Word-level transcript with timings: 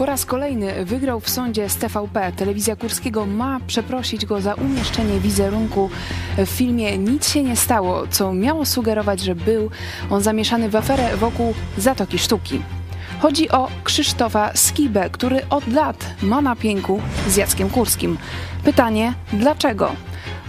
Po 0.00 0.06
raz 0.06 0.26
kolejny 0.26 0.84
wygrał 0.84 1.20
w 1.20 1.30
sądzie 1.30 1.68
z 1.68 1.76
TVP. 1.76 2.32
Telewizja 2.36 2.76
Kurskiego 2.76 3.26
ma 3.26 3.60
przeprosić 3.66 4.26
go 4.26 4.40
za 4.40 4.54
umieszczenie 4.54 5.20
wizerunku 5.20 5.90
w 6.38 6.48
filmie 6.48 6.98
Nic 6.98 7.28
się 7.28 7.42
nie 7.42 7.56
stało, 7.56 8.06
co 8.06 8.32
miało 8.32 8.66
sugerować, 8.66 9.20
że 9.20 9.34
był 9.34 9.70
on 10.10 10.22
zamieszany 10.22 10.68
w 10.68 10.76
aferę 10.76 11.16
wokół 11.16 11.54
Zatoki 11.78 12.18
Sztuki. 12.18 12.62
Chodzi 13.18 13.50
o 13.50 13.68
Krzysztofa 13.84 14.50
Skibę, 14.54 15.10
który 15.10 15.48
od 15.50 15.66
lat 15.66 16.06
ma 16.22 16.40
na 16.40 16.56
pięku 16.56 17.00
z 17.28 17.36
Jackiem 17.36 17.70
Kurskim. 17.70 18.18
Pytanie, 18.64 19.14
dlaczego? 19.32 19.92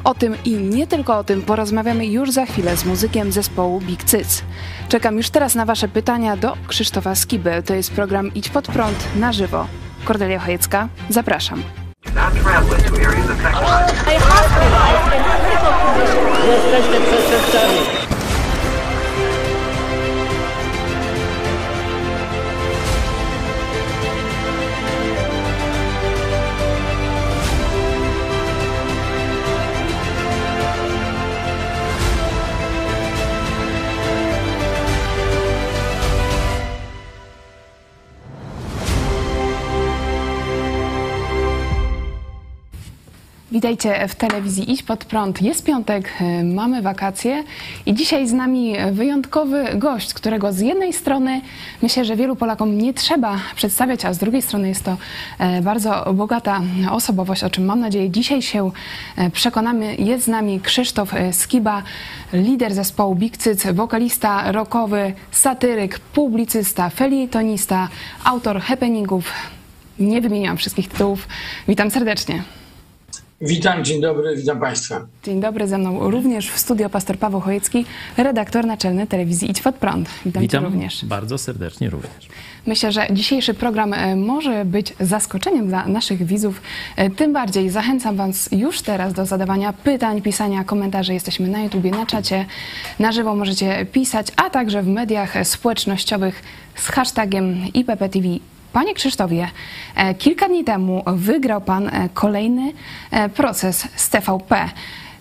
O 0.04 0.14
tym 0.14 0.36
i 0.46 0.52
nie 0.52 0.88
tylko 0.88 1.18
o 1.18 1.23
tym 1.23 1.41
porozmawiamy 1.41 2.05
już 2.05 2.32
za 2.32 2.46
chwilę 2.46 2.78
z 2.78 2.86
muzykiem 2.86 3.32
zespołu 3.32 3.82
Big 3.82 4.04
Cyc. 4.04 4.44
Czekam 4.90 5.18
już 5.18 5.30
teraz 5.30 5.55
na 5.55 5.66
Wasze 5.66 5.88
pytania 5.88 6.38
do 6.38 6.58
Krzysztofa 6.68 7.16
Skiby. 7.16 7.64
To 7.66 7.74
jest 7.74 7.91
program 7.91 8.34
Idź 8.34 8.50
Pod 8.50 8.68
Prąd 8.68 9.08
na 9.16 9.34
żywo. 9.34 9.68
Kordelia 10.05 10.40
Chojecka, 10.40 10.88
zapraszam. 11.10 11.64
Jesteśmy 16.48 17.02
przestępcami. 17.02 18.01
Witajcie 43.62 44.07
w 44.07 44.15
telewizji 44.15 44.71
Idź 44.71 44.84
Pod 44.84 45.05
Prąd. 45.05 45.41
Jest 45.41 45.65
piątek, 45.65 46.09
y, 46.21 46.43
mamy 46.43 46.81
wakacje 46.81 47.43
i 47.85 47.93
dzisiaj 47.93 48.27
z 48.27 48.34
nami 48.34 48.76
wyjątkowy 48.91 49.65
gość, 49.76 50.13
którego 50.13 50.54
z 50.54 50.59
jednej 50.59 50.93
strony 50.93 51.41
myślę, 51.82 52.05
że 52.05 52.15
wielu 52.15 52.35
Polakom 52.35 52.77
nie 52.77 52.93
trzeba 52.93 53.39
przedstawiać, 53.55 54.05
a 54.05 54.13
z 54.13 54.17
drugiej 54.17 54.41
strony 54.41 54.67
jest 54.67 54.84
to 54.84 54.98
e, 55.39 55.62
bardzo 55.62 56.13
bogata 56.13 56.62
osobowość, 56.91 57.43
o 57.43 57.49
czym 57.49 57.65
mam 57.65 57.79
nadzieję 57.79 58.09
dzisiaj 58.09 58.41
się 58.41 58.71
e, 59.17 59.29
przekonamy. 59.29 59.95
Jest 59.95 60.26
z 60.26 60.27
nami 60.27 60.59
Krzysztof 60.59 61.13
e, 61.13 61.34
Skiba, 61.34 61.84
lider 62.34 62.73
zespołu 62.73 63.15
Big 63.15 63.37
Cyc, 63.37 63.67
wokalista 63.73 64.51
rockowy, 64.51 65.13
satyryk, 65.31 66.00
publicysta, 66.00 66.89
felietonista, 66.89 67.88
autor 68.23 68.62
happeningów. 68.62 69.34
Nie 70.00 70.22
wymieniłam 70.22 70.57
wszystkich 70.57 70.88
tytułów. 70.88 71.28
Witam 71.67 71.91
serdecznie. 71.91 72.60
Witam, 73.42 73.86
dzień 73.86 74.02
dobry, 74.02 74.36
witam 74.38 74.59
Państwa. 74.59 75.06
Dzień 75.24 75.42
dobry, 75.42 75.68
ze 75.68 75.78
mną 75.78 76.09
również 76.12 76.50
w 76.52 76.58
studio 76.59 76.90
pastor 76.90 77.18
Paweł 77.18 77.40
Chojecki, 77.40 77.86
redaktor 78.18 78.66
naczelny 78.66 79.08
telewizji 79.08 79.52
Idź 79.52 79.62
Pod 79.62 79.75
Prąd. 79.75 80.09
Witam, 80.25 80.42
Witam 80.42 80.64
Cię 80.64 80.70
również. 80.70 81.06
bardzo 81.06 81.38
serdecznie 81.38 81.90
również. 81.90 82.28
Myślę, 82.66 82.92
że 82.92 83.07
dzisiejszy 83.12 83.53
program 83.53 83.94
e, 83.94 84.16
może 84.16 84.66
być 84.66 84.94
zaskoczeniem 85.00 85.68
dla 85.68 85.88
naszych 85.88 86.25
widzów. 86.25 86.62
E, 86.96 87.09
Tym 87.09 87.34
bardziej 87.34 87.69
zachęcam 87.69 88.16
Was 88.16 88.50
już 88.51 88.81
teraz 88.81 89.13
do 89.13 89.25
zadawania 89.25 89.74
pytań, 89.74 90.22
pisania 90.22 90.63
komentarzy. 90.63 91.13
Jesteśmy 91.13 91.47
na 91.47 91.63
YouTubie, 91.63 91.91
na 91.91 92.06
czacie, 92.06 92.46
na 93.00 93.12
żywo 93.12 93.35
możecie 93.35 93.85
pisać, 93.85 94.28
a 94.35 94.50
także 94.50 94.81
w 94.84 94.88
mediach 94.88 95.47
społecznościowych 95.47 96.44
z 96.75 96.88
hashtagiem 96.88 97.56
IPPTV. 97.74 98.28
Panie 98.73 98.93
Krzysztofie, 98.93 99.47
e, 99.95 100.15
kilka 100.15 100.47
dni 100.47 100.63
temu 100.63 101.03
wygrał 101.07 101.61
Pan 101.61 101.87
e, 101.87 102.09
kolejny 102.13 102.73
e, 103.11 103.29
proces 103.29 103.87
z 103.95 104.09
TVP. 104.09 104.69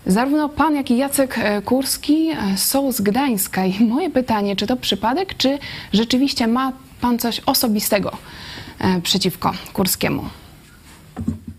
Zarówno 0.07 0.49
Pan, 0.49 0.77
jak 0.77 0.91
i 0.91 0.97
Jacek 0.97 1.37
Kurski 1.65 2.31
są 2.57 2.93
z 2.93 3.01
Gdańska. 3.01 3.65
I 3.65 3.85
moje 3.85 4.11
pytanie, 4.11 4.57
czy 4.57 4.67
to 4.67 4.77
przypadek, 4.77 5.37
czy 5.37 5.59
rzeczywiście 5.93 6.47
ma 6.47 6.73
Pan 7.01 7.19
coś 7.19 7.41
osobistego 7.47 8.13
przeciwko 9.03 9.53
Kurskiemu? 9.73 10.25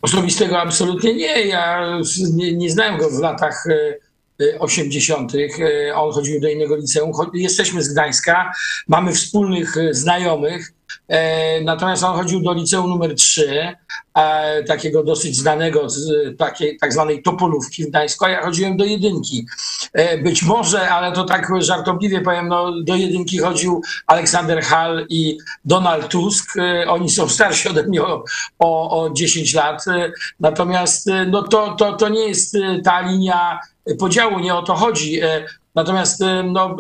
Osobistego 0.02 0.59
absolutnie 0.59 1.13
nie. 1.13 1.41
Ja 1.46 1.97
nie, 2.34 2.53
nie 2.53 2.69
znałem 2.69 2.97
go 2.97 3.09
w 3.09 3.19
latach 3.19 3.63
e, 3.68 4.46
e, 4.46 4.59
80. 4.59 5.31
E, 5.35 5.96
On 5.96 6.13
chodził 6.13 6.41
do 6.41 6.50
innego 6.50 6.75
liceum. 6.75 7.12
Jesteśmy 7.34 7.84
z 7.84 7.94
Gdańska, 7.94 8.52
mamy 8.88 9.13
wspólnych 9.13 9.75
znajomych. 9.91 10.73
E, 11.07 11.62
Natomiast 11.62 12.03
on 12.03 12.16
chodził 12.18 12.41
do 12.41 12.53
liceum 12.53 12.90
numer 12.90 13.16
3, 13.16 13.75
e, 14.16 14.63
takiego 14.63 15.03
dosyć 15.03 15.38
znanego, 15.38 15.88
takiej 16.38 16.78
tak 16.78 16.94
zwanej 16.94 17.24
Topolówki 17.24 17.84
w 17.84 17.88
Gdańsku, 17.88 18.25
a 18.25 18.29
ja 18.29 18.41
chodziłem 18.41 18.78
do 18.78 18.85
jedynki. 18.85 19.46
E, 19.94 20.18
Być 20.18 20.44
może, 20.44 20.90
ale 20.90 21.12
to 21.12 21.24
tak 21.24 21.52
żartobliwie 21.59 22.22
powiem, 22.22 22.47
no, 22.47 22.81
do 22.81 22.96
jedynki 22.96 23.38
chodził 23.38 23.81
Aleksander 24.07 24.62
Hall 24.62 25.06
i 25.09 25.38
Donald 25.66 26.07
Tusk. 26.07 26.53
Oni 26.88 27.09
są 27.09 27.29
starsi 27.29 27.69
ode 27.69 27.84
mnie 27.84 28.03
o, 28.03 28.23
o, 28.59 29.02
o 29.03 29.09
10 29.09 29.53
lat. 29.53 29.85
Natomiast 30.40 31.09
no, 31.28 31.44
to, 31.44 31.75
to, 31.75 31.94
to 31.94 32.09
nie 32.09 32.28
jest 32.28 32.58
ta 32.84 33.02
linia 33.02 33.59
podziału, 34.00 34.40
nie 34.40 34.56
o 34.56 34.62
to 34.62 34.75
chodzi. 34.75 35.22
Natomiast 35.75 36.23
no, 36.44 36.78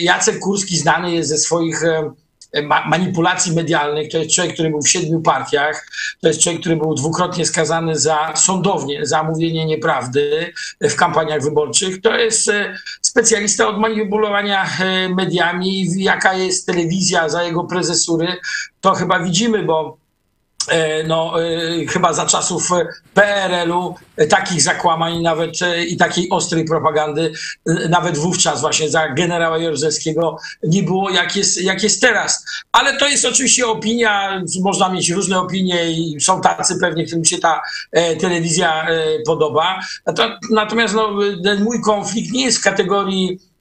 Jacek 0.00 0.38
Kurski 0.38 0.76
znany 0.76 1.12
jest 1.12 1.28
ze 1.28 1.38
swoich 1.38 1.82
ma- 2.62 2.86
manipulacji 2.86 3.52
medialnych. 3.52 4.10
To 4.10 4.18
jest 4.18 4.30
człowiek, 4.34 4.54
który 4.54 4.70
był 4.70 4.82
w 4.82 4.88
siedmiu 4.88 5.20
partiach. 5.20 5.88
To 6.20 6.28
jest 6.28 6.40
człowiek, 6.40 6.60
który 6.60 6.76
był 6.76 6.94
dwukrotnie 6.94 7.46
skazany 7.46 7.98
za 7.98 8.32
sądownie, 8.36 9.06
za 9.06 9.22
mówienie 9.22 9.66
nieprawdy 9.66 10.52
w 10.80 10.94
kampaniach 10.94 11.42
wyborczych. 11.42 12.00
To 12.00 12.16
jest 12.16 12.48
e, 12.48 12.76
specjalista 13.02 13.68
od 13.68 13.78
manipulowania 13.78 14.66
e, 14.80 15.08
mediami. 15.08 15.86
Jaka 15.96 16.34
jest 16.34 16.66
telewizja 16.66 17.28
za 17.28 17.42
jego 17.42 17.64
prezesury, 17.64 18.28
to 18.80 18.94
chyba 18.94 19.20
widzimy, 19.20 19.62
bo 19.62 20.03
no, 21.06 21.42
e, 21.42 21.86
chyba 21.86 22.12
za 22.12 22.26
czasów 22.26 22.72
e, 22.72 22.86
PRL-u 23.14 23.94
e, 24.16 24.26
takich 24.26 24.62
zakłamań 24.62 25.22
nawet 25.22 25.62
e, 25.62 25.84
i 25.84 25.96
takiej 25.96 26.30
ostrej 26.30 26.64
propagandy 26.64 27.32
e, 27.66 27.88
nawet 27.88 28.18
wówczas 28.18 28.60
właśnie 28.60 28.90
za 28.90 29.08
generała 29.08 29.58
Jaruzelskiego 29.58 30.38
nie 30.62 30.82
było 30.82 31.10
jak 31.10 31.36
jest, 31.36 31.62
jak 31.62 31.82
jest 31.82 32.00
teraz. 32.00 32.44
Ale 32.72 32.96
to 32.96 33.08
jest 33.08 33.24
oczywiście 33.24 33.66
opinia, 33.66 34.42
można 34.62 34.88
mieć 34.88 35.10
różne 35.10 35.40
opinie 35.40 35.90
i 35.92 36.20
są 36.20 36.40
tacy 36.40 36.78
pewnie, 36.80 37.06
którym 37.06 37.24
się 37.24 37.38
ta 37.38 37.62
e, 37.92 38.16
telewizja 38.16 38.88
e, 38.88 39.02
podoba. 39.26 39.80
Nato- 40.06 40.38
Natomiast 40.50 40.94
no, 40.94 41.10
ten 41.44 41.64
mój 41.64 41.80
konflikt 41.80 42.32
nie 42.32 42.44
jest 42.44 42.58
w 42.58 42.62
kategorii 42.64 43.38
e, 43.38 43.53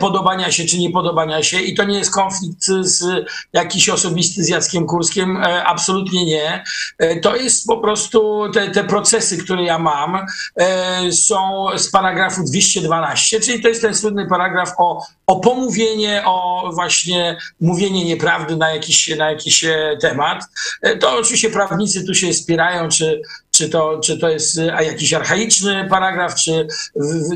podobania 0.00 0.50
się 0.52 0.64
czy 0.64 0.78
nie 0.78 0.90
podobania 0.90 1.42
się 1.42 1.60
i 1.60 1.74
to 1.74 1.84
nie 1.84 1.98
jest 1.98 2.10
konflikt 2.10 2.64
z 2.80 3.04
jakiś 3.52 3.88
osobisty 3.88 4.44
z 4.44 4.48
Jackiem 4.48 4.86
Kurskiem, 4.86 5.36
e, 5.36 5.64
absolutnie 5.64 6.24
nie. 6.24 6.64
E, 6.98 7.20
To 7.20 7.36
jest 7.36 7.66
po 7.66 7.78
prostu 7.78 8.42
te, 8.54 8.70
te 8.70 8.84
procesy, 8.84 9.38
które 9.38 9.64
ja 9.64 9.78
mam 9.78 10.26
e, 10.56 11.12
są 11.12 11.66
z 11.76 11.90
paragrafu 11.90 12.44
212, 12.44 13.40
czyli 13.40 13.62
to 13.62 13.68
jest 13.68 13.82
ten 13.82 13.94
słynny 13.94 14.26
paragraf 14.26 14.72
o, 14.78 15.06
o 15.26 15.40
pomówienie, 15.40 16.22
o 16.26 16.70
właśnie 16.74 17.36
mówienie 17.60 18.04
nieprawdy 18.04 18.56
na 18.56 18.70
jakiś, 18.70 19.16
na 19.16 19.30
jakiś 19.30 19.64
e, 19.64 19.96
temat. 20.00 20.44
E, 20.82 20.96
To 20.96 21.16
oczywiście 21.18 21.50
prawnicy 21.50 22.06
tu 22.06 22.14
się 22.14 22.34
spierają, 22.34 22.88
czy, 22.88 23.22
czy 23.62 23.68
to, 23.68 24.00
czy 24.04 24.18
to 24.18 24.28
jest 24.28 24.60
jakiś 24.80 25.14
archaiczny 25.14 25.86
paragraf, 25.90 26.34
czy, 26.34 26.66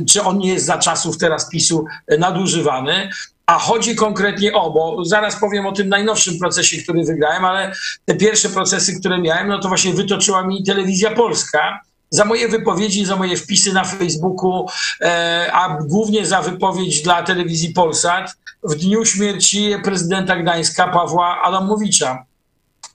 czy 0.08 0.22
on 0.22 0.38
nie 0.38 0.52
jest 0.52 0.66
za 0.66 0.78
czasów 0.78 1.18
teraz 1.18 1.48
PiSu 1.48 1.84
nadużywany. 2.18 3.10
A 3.46 3.58
chodzi 3.58 3.96
konkretnie 3.96 4.52
o, 4.52 4.70
bo 4.70 5.04
zaraz 5.04 5.40
powiem 5.40 5.66
o 5.66 5.72
tym 5.72 5.88
najnowszym 5.88 6.38
procesie, 6.38 6.82
który 6.82 7.04
wygrałem, 7.04 7.44
ale 7.44 7.72
te 8.04 8.14
pierwsze 8.14 8.48
procesy, 8.48 9.00
które 9.00 9.18
miałem, 9.18 9.48
no 9.48 9.58
to 9.58 9.68
właśnie 9.68 9.92
wytoczyła 9.92 10.46
mi 10.46 10.64
telewizja 10.64 11.10
polska 11.10 11.80
za 12.10 12.24
moje 12.24 12.48
wypowiedzi, 12.48 13.04
za 13.04 13.16
moje 13.16 13.36
wpisy 13.36 13.72
na 13.72 13.84
Facebooku, 13.84 14.66
e, 15.00 15.50
a 15.52 15.78
głównie 15.82 16.26
za 16.26 16.42
wypowiedź 16.42 17.02
dla 17.02 17.22
telewizji 17.22 17.72
Polsat 17.72 18.36
w 18.62 18.74
dniu 18.74 19.04
śmierci 19.04 19.74
prezydenta 19.84 20.36
Gdańska 20.36 20.88
Pawła 20.88 21.42
Adamowicza 21.42 22.26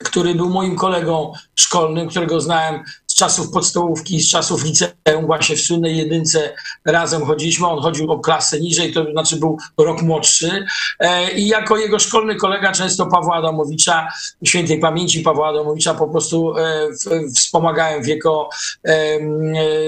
który 0.04 0.36
był 0.36 0.50
moim 0.50 0.76
kolegą 0.76 1.34
szkolnym, 1.56 2.10
którego 2.10 2.42
znałem 2.42 2.84
czasów 3.22 3.52
podstawówki, 3.52 4.22
z 4.22 4.30
czasów 4.30 4.64
liceum, 4.64 5.26
właśnie 5.26 5.56
w 5.56 5.62
słynnej 5.62 5.98
jedynce 5.98 6.54
razem 6.86 7.26
chodziliśmy. 7.26 7.68
On 7.68 7.80
chodził 7.82 8.12
o 8.12 8.20
klasę 8.20 8.60
niżej, 8.60 8.94
to 8.94 9.12
znaczy 9.12 9.36
był 9.36 9.58
rok 9.78 10.02
młodszy. 10.02 10.66
I 11.36 11.48
jako 11.48 11.78
jego 11.78 12.00
szkolny 12.00 12.36
kolega 12.36 12.72
często 12.72 13.06
Pawła 13.06 13.36
Adamowicza, 13.36 14.08
świętej 14.44 14.80
pamięci 14.80 15.20
Pawła 15.20 15.50
Adamowicza, 15.50 15.94
po 15.94 16.08
prostu 16.08 16.54
wspomagałem 17.36 18.04
w 18.04 18.08
jego 18.08 18.50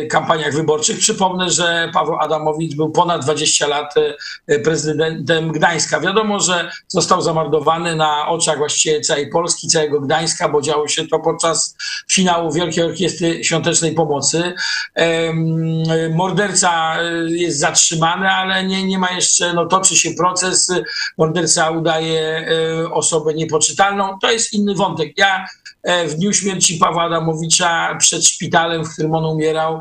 kampaniach 0.09 0.53
wyborczych. 0.53 0.99
Przypomnę, 0.99 1.49
że 1.49 1.91
Paweł 1.93 2.15
Adamowicz 2.19 2.75
był 2.75 2.89
ponad 2.89 3.21
20 3.21 3.67
lat 3.67 3.93
prezydentem 4.63 5.51
Gdańska. 5.51 5.99
Wiadomo, 5.99 6.39
że 6.39 6.71
został 6.87 7.21
zamordowany 7.21 7.95
na 7.95 8.27
oczach 8.27 8.57
właściwie 8.57 9.01
całej 9.01 9.29
Polski, 9.29 9.67
całego 9.67 10.01
Gdańska, 10.01 10.49
bo 10.49 10.61
działo 10.61 10.87
się 10.87 11.07
to 11.07 11.19
podczas 11.19 11.75
finału 12.11 12.51
Wielkiej 12.51 12.83
Orkiestry 12.83 13.22
Świątecznej 13.43 13.93
Pomocy. 13.93 14.53
Morderca 16.11 16.95
e, 17.01 17.31
jest 17.31 17.59
zatrzymany, 17.59 18.29
ale 18.29 18.63
nie, 18.63 18.83
nie 18.83 18.97
ma 18.97 19.11
jeszcze, 19.11 19.53
no 19.53 19.65
toczy 19.65 19.95
się 19.95 20.11
proces. 20.11 20.71
Morderca 21.17 21.71
udaje 21.71 22.21
e, 22.21 22.91
osobę 22.91 23.33
niepoczytalną. 23.33 24.19
To 24.21 24.31
jest 24.31 24.53
inny 24.53 24.75
wątek. 24.75 25.17
Ja 25.17 25.47
e, 25.83 26.07
w 26.07 26.15
dniu 26.15 26.33
śmierci 26.33 26.77
Pawła 26.77 27.03
Adamowicza 27.03 27.95
przed 27.99 28.25
szpitalem, 28.25 28.85
w 28.85 28.93
którym 28.93 29.15
on 29.15 29.25
umierał, 29.25 29.79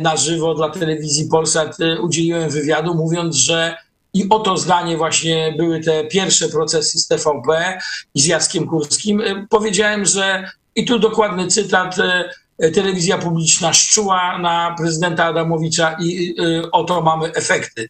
na 0.00 0.16
żywo 0.16 0.54
dla 0.54 0.70
telewizji 0.70 1.28
Polsat 1.28 1.76
udzieliłem 2.02 2.50
wywiadu, 2.50 2.94
mówiąc, 2.94 3.36
że 3.36 3.76
i 4.14 4.28
o 4.30 4.38
to 4.38 4.56
zdanie 4.56 4.96
właśnie 4.96 5.54
były 5.56 5.80
te 5.80 6.04
pierwsze 6.04 6.48
procesy 6.48 6.98
z 6.98 7.08
TVP 7.08 7.78
i 8.14 8.20
z 8.20 8.26
Jackiem 8.26 8.66
Kurskim. 8.66 9.20
E, 9.20 9.46
powiedziałem, 9.50 10.06
że 10.06 10.50
i 10.74 10.84
tu 10.84 10.98
dokładny 10.98 11.46
cytat, 11.46 11.98
e, 11.98 12.30
telewizja 12.74 13.18
publiczna 13.18 13.72
szczuła 13.72 14.38
na 14.38 14.74
prezydenta 14.78 15.24
Adamowicza 15.24 15.96
i 16.00 16.34
e, 16.38 16.70
oto 16.70 17.02
mamy 17.02 17.32
efekty. 17.32 17.88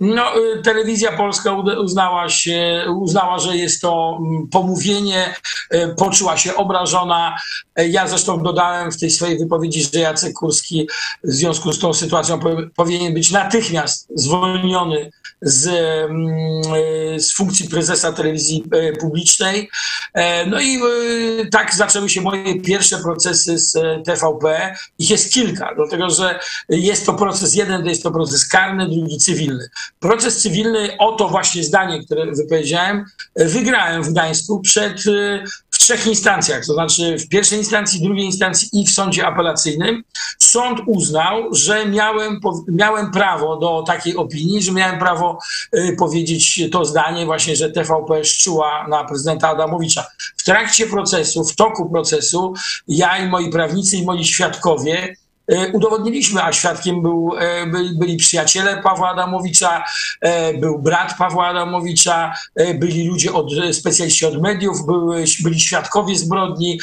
No, 0.00 0.24
telewizja 0.64 1.16
polska 1.16 1.52
uznała, 1.80 2.28
się, 2.28 2.84
uznała, 2.96 3.38
że 3.38 3.56
jest 3.56 3.80
to 3.80 4.18
mm, 4.20 4.48
pomówienie, 4.48 5.34
poczuła 5.96 6.36
się 6.36 6.54
obrażona. 6.56 7.36
Ja 7.76 8.08
zresztą 8.08 8.42
dodałem 8.42 8.92
w 8.92 9.00
tej 9.00 9.10
swojej 9.10 9.38
wypowiedzi, 9.38 9.82
że 9.82 10.00
Jacek 10.00 10.32
Kurski 10.32 10.88
w 11.24 11.32
związku 11.32 11.72
z 11.72 11.78
tą 11.78 11.94
sytuacją 11.94 12.40
powinien 12.76 13.14
być 13.14 13.30
natychmiast 13.30 14.08
zwolniony 14.14 15.10
z, 15.42 15.66
mm, 15.66 17.20
z 17.20 17.32
funkcji 17.32 17.68
prezesa 17.68 18.12
telewizji 18.12 18.64
e, 18.72 18.92
publicznej. 18.92 19.70
E, 20.14 20.46
no 20.46 20.60
i 20.60 20.76
e, 20.76 21.46
tak 21.46 21.74
zaczęły 21.74 22.08
się 22.08 22.20
moje 22.20 22.60
pierwsze 22.60 22.98
procesy 22.98 23.58
z 23.58 23.72
TVP. 24.04 24.74
Ich 24.98 25.10
jest 25.10 25.32
kilka, 25.32 25.74
dlatego 25.76 26.10
że 26.10 26.40
jest 26.68 27.06
to 27.06 27.14
proces 27.14 27.54
jeden, 27.54 27.82
to 27.82 27.88
jest 27.88 28.02
to 28.02 28.10
proces 28.10 28.48
karny, 28.48 28.88
drugi 28.88 29.18
cywilny. 29.18 29.68
Proces 30.00 30.42
cywilny, 30.42 30.96
oto 30.98 31.28
właśnie 31.28 31.64
zdanie, 31.64 32.04
które 32.04 32.26
wypowiedziałem, 32.26 33.04
wygrałem 33.36 34.02
w 34.02 34.10
Gdańsku 34.10 34.60
przed 34.60 35.04
trzech 35.90 36.06
instancjach, 36.06 36.66
to 36.66 36.72
znaczy 36.72 37.18
w 37.18 37.28
pierwszej 37.28 37.58
instancji, 37.58 38.02
drugiej 38.02 38.26
instancji 38.26 38.68
i 38.72 38.86
w 38.86 38.90
sądzie 38.90 39.26
apelacyjnym, 39.26 40.04
sąd 40.38 40.80
uznał, 40.86 41.54
że 41.54 41.86
miałem, 41.86 42.40
miałem 42.68 43.10
prawo 43.10 43.56
do 43.56 43.82
takiej 43.86 44.16
opinii, 44.16 44.62
że 44.62 44.72
miałem 44.72 44.98
prawo 44.98 45.38
y, 45.74 45.96
powiedzieć 45.98 46.62
to 46.72 46.84
zdanie 46.84 47.26
właśnie, 47.26 47.56
że 47.56 47.70
TVP 47.70 48.24
szczuła 48.24 48.86
na 48.88 49.04
prezydenta 49.04 49.48
Adamowicza. 49.48 50.06
W 50.36 50.44
trakcie 50.44 50.86
procesu, 50.86 51.44
w 51.44 51.56
toku 51.56 51.90
procesu, 51.90 52.54
ja 52.88 53.18
i 53.18 53.28
moi 53.28 53.50
prawnicy 53.50 53.96
i 53.96 54.04
moi 54.04 54.24
świadkowie 54.24 55.16
udowodniliśmy, 55.72 56.44
a 56.44 56.52
świadkiem 56.52 57.02
był, 57.02 57.32
e, 57.38 57.66
byli, 57.66 57.98
byli 57.98 58.16
przyjaciele 58.16 58.82
Pawła 58.82 59.10
Adamowicza, 59.10 59.84
e, 60.20 60.54
był 60.54 60.78
brat 60.78 61.14
Pawła 61.18 61.46
Adamowicza, 61.46 62.34
byli 62.74 63.08
ludzie, 63.08 63.32
od, 63.32 63.50
specjaliści 63.72 64.26
od 64.26 64.42
mediów, 64.42 64.86
były, 64.86 65.24
byli 65.42 65.60
świadkowie 65.60 66.16
zbrodni, 66.16 66.80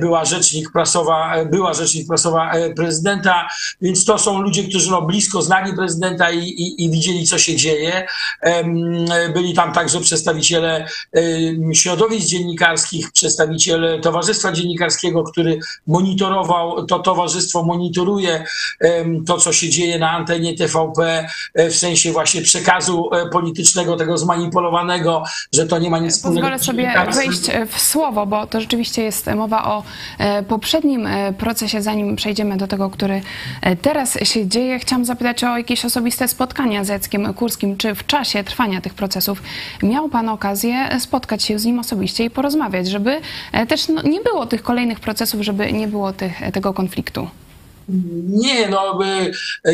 była 0.00 0.24
rzecznik 0.24 0.72
prasowa, 0.72 1.44
była 1.44 1.74
rzecznik 1.74 2.08
prasowa 2.08 2.52
prezydenta, 2.76 3.48
więc 3.80 4.04
to 4.04 4.18
są 4.18 4.40
ludzie, 4.40 4.64
którzy 4.64 4.90
no, 4.90 5.02
blisko 5.02 5.42
znali 5.42 5.76
prezydenta 5.76 6.30
i, 6.30 6.38
i, 6.38 6.84
i 6.84 6.90
widzieli, 6.90 7.26
co 7.26 7.38
się 7.38 7.56
dzieje. 7.56 8.06
Byli 9.34 9.54
tam 9.54 9.72
także 9.72 10.00
przedstawiciele 10.00 10.88
środowisk 11.72 12.26
dziennikarskich, 12.26 13.12
przedstawiciele 13.12 14.00
Towarzystwa 14.00 14.52
Dziennikarskiego, 14.52 15.22
który 15.22 15.58
monitorował, 15.86 16.86
to 16.86 16.98
towarzystwo 16.98 17.62
monitoruje 17.62 18.05
monitoruje 18.06 18.44
to, 19.26 19.38
co 19.38 19.52
się 19.52 19.68
dzieje 19.68 19.98
na 19.98 20.10
antenie 20.10 20.56
TVP 20.56 21.28
e, 21.54 21.70
w 21.70 21.76
sensie 21.76 22.12
właśnie 22.12 22.42
przekazu 22.42 23.10
e, 23.12 23.28
politycznego, 23.28 23.96
tego 23.96 24.18
zmanipulowanego, 24.18 25.22
że 25.52 25.66
to 25.66 25.78
nie 25.78 25.90
ma 25.90 25.98
nic 25.98 26.12
wspólnego. 26.12 26.48
Pozwolę 26.48 26.64
sobie 26.64 26.94
wejść 27.14 27.48
e, 27.48 27.66
w 27.66 27.80
słowo, 27.80 28.26
bo 28.26 28.46
to 28.46 28.60
rzeczywiście 28.60 29.02
jest 29.02 29.26
mowa 29.26 29.64
o 29.64 29.82
poprzednim 30.48 31.08
procesie, 31.38 31.82
zanim 31.82 32.16
przejdziemy 32.16 32.56
do 32.56 32.66
tego, 32.66 32.90
który 32.90 33.20
teraz 33.82 34.18
się 34.22 34.46
dzieje. 34.46 34.78
Chciałam 34.78 35.04
zapytać 35.04 35.44
o 35.44 35.58
jakieś 35.58 35.84
osobiste 35.84 36.28
spotkania 36.28 36.84
z 36.84 36.88
Jackiem 36.88 37.34
Kurskim. 37.34 37.76
Czy 37.76 37.94
w 37.94 38.06
czasie 38.06 38.44
trwania 38.44 38.80
tych 38.80 38.94
procesów 38.94 39.42
miał 39.82 40.08
Pan 40.08 40.28
okazję 40.28 40.88
spotkać 41.00 41.42
się 41.42 41.58
z 41.58 41.64
nim 41.64 41.78
osobiście 41.78 42.24
i 42.24 42.30
porozmawiać, 42.30 42.88
żeby 42.88 43.20
też 43.68 43.88
no, 43.88 44.02
nie 44.02 44.20
było 44.20 44.46
tych 44.46 44.62
kolejnych 44.62 45.00
procesów, 45.00 45.40
żeby 45.40 45.72
nie 45.72 45.88
było 45.88 46.12
tych, 46.12 46.40
tego 46.52 46.74
konfliktu? 46.74 47.28
Nie, 48.28 48.68
no 48.68 48.98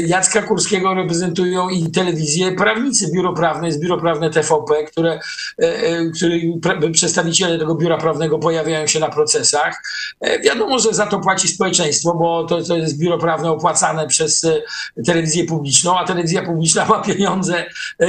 Jacka 0.07 0.43
Kurskiego 0.43 0.95
reprezentują 0.95 1.69
i 1.69 1.91
telewizję 1.91 2.53
prawnicy, 2.53 3.11
biuro 3.15 3.33
prawne, 3.33 3.67
jest 3.67 3.81
biuro 3.81 3.99
prawne 3.99 4.31
TVP, 4.31 4.85
które, 4.85 5.21
e, 5.59 5.65
e, 5.65 6.11
które 6.11 6.91
przedstawiciele 6.93 7.59
tego 7.59 7.75
biura 7.75 7.99
prawnego 7.99 8.39
pojawiają 8.39 8.87
się 8.87 9.01
na 9.01 9.09
procesach. 9.09 9.83
E, 10.21 10.41
wiadomo, 10.41 10.79
że 10.79 10.95
za 10.95 11.07
to 11.07 11.21
płaci 11.21 11.49
społeczeństwo, 11.49 12.15
bo 12.15 12.45
to, 12.45 12.63
to 12.63 12.77
jest 12.77 12.99
biuro 12.99 13.19
prawne 13.19 13.51
opłacane 13.51 14.07
przez 14.07 14.47
telewizję 15.07 15.45
publiczną, 15.45 15.99
a 15.99 16.05
telewizja 16.05 16.43
publiczna 16.43 16.85
ma 16.85 17.03
pieniądze, 17.03 17.65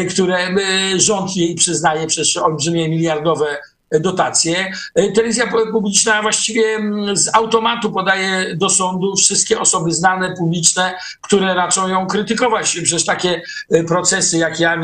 które 0.10 0.56
rząd 0.96 1.36
jej 1.36 1.56
przyznaje 1.56 2.08
przez 2.08 2.38
olbrzymie 2.38 2.90
miliardowe 2.90 3.58
dotacje. 4.00 4.72
E, 4.96 5.12
telewizja 5.12 5.48
publiczna 5.72 6.22
właściwie 6.22 6.64
mm, 6.64 7.18
z 7.18 7.36
automatu 7.36 7.92
podaje 7.92 8.56
do 8.56 8.70
sądu 8.70 9.16
wszystkie 9.16 9.60
osoby 9.60 9.92
znane, 9.92 10.36
publiczne, 10.38 10.94
które 11.22 11.54
raczą 11.54 11.88
ją 11.88 12.08
krytykować. 12.08 12.72
Przecież 12.72 13.06
takie 13.06 13.42
e, 13.72 13.84
procesy, 13.84 14.38
jak 14.38 14.60
ja, 14.60 14.78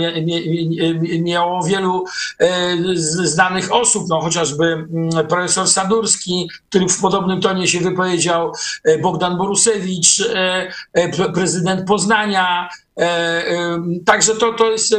miało 1.21 1.63
wielu 1.63 2.05
e, 2.39 2.77
znanych 3.23 3.73
osób, 3.73 4.03
no 4.09 4.21
chociażby 4.21 4.65
mm, 4.65 5.27
profesor 5.27 5.67
Sadurski, 5.67 6.49
który 6.69 6.87
w 6.87 7.01
podobnym 7.01 7.41
tonie 7.41 7.67
się 7.67 7.79
wypowiedział, 7.79 8.53
Bogdan 9.01 9.37
Borusewicz, 9.37 10.23
prezydent 11.33 11.87
Poznania, 11.87 12.69
także 14.05 14.35
to, 14.35 14.53
to 14.53 14.71
jest 14.71 14.95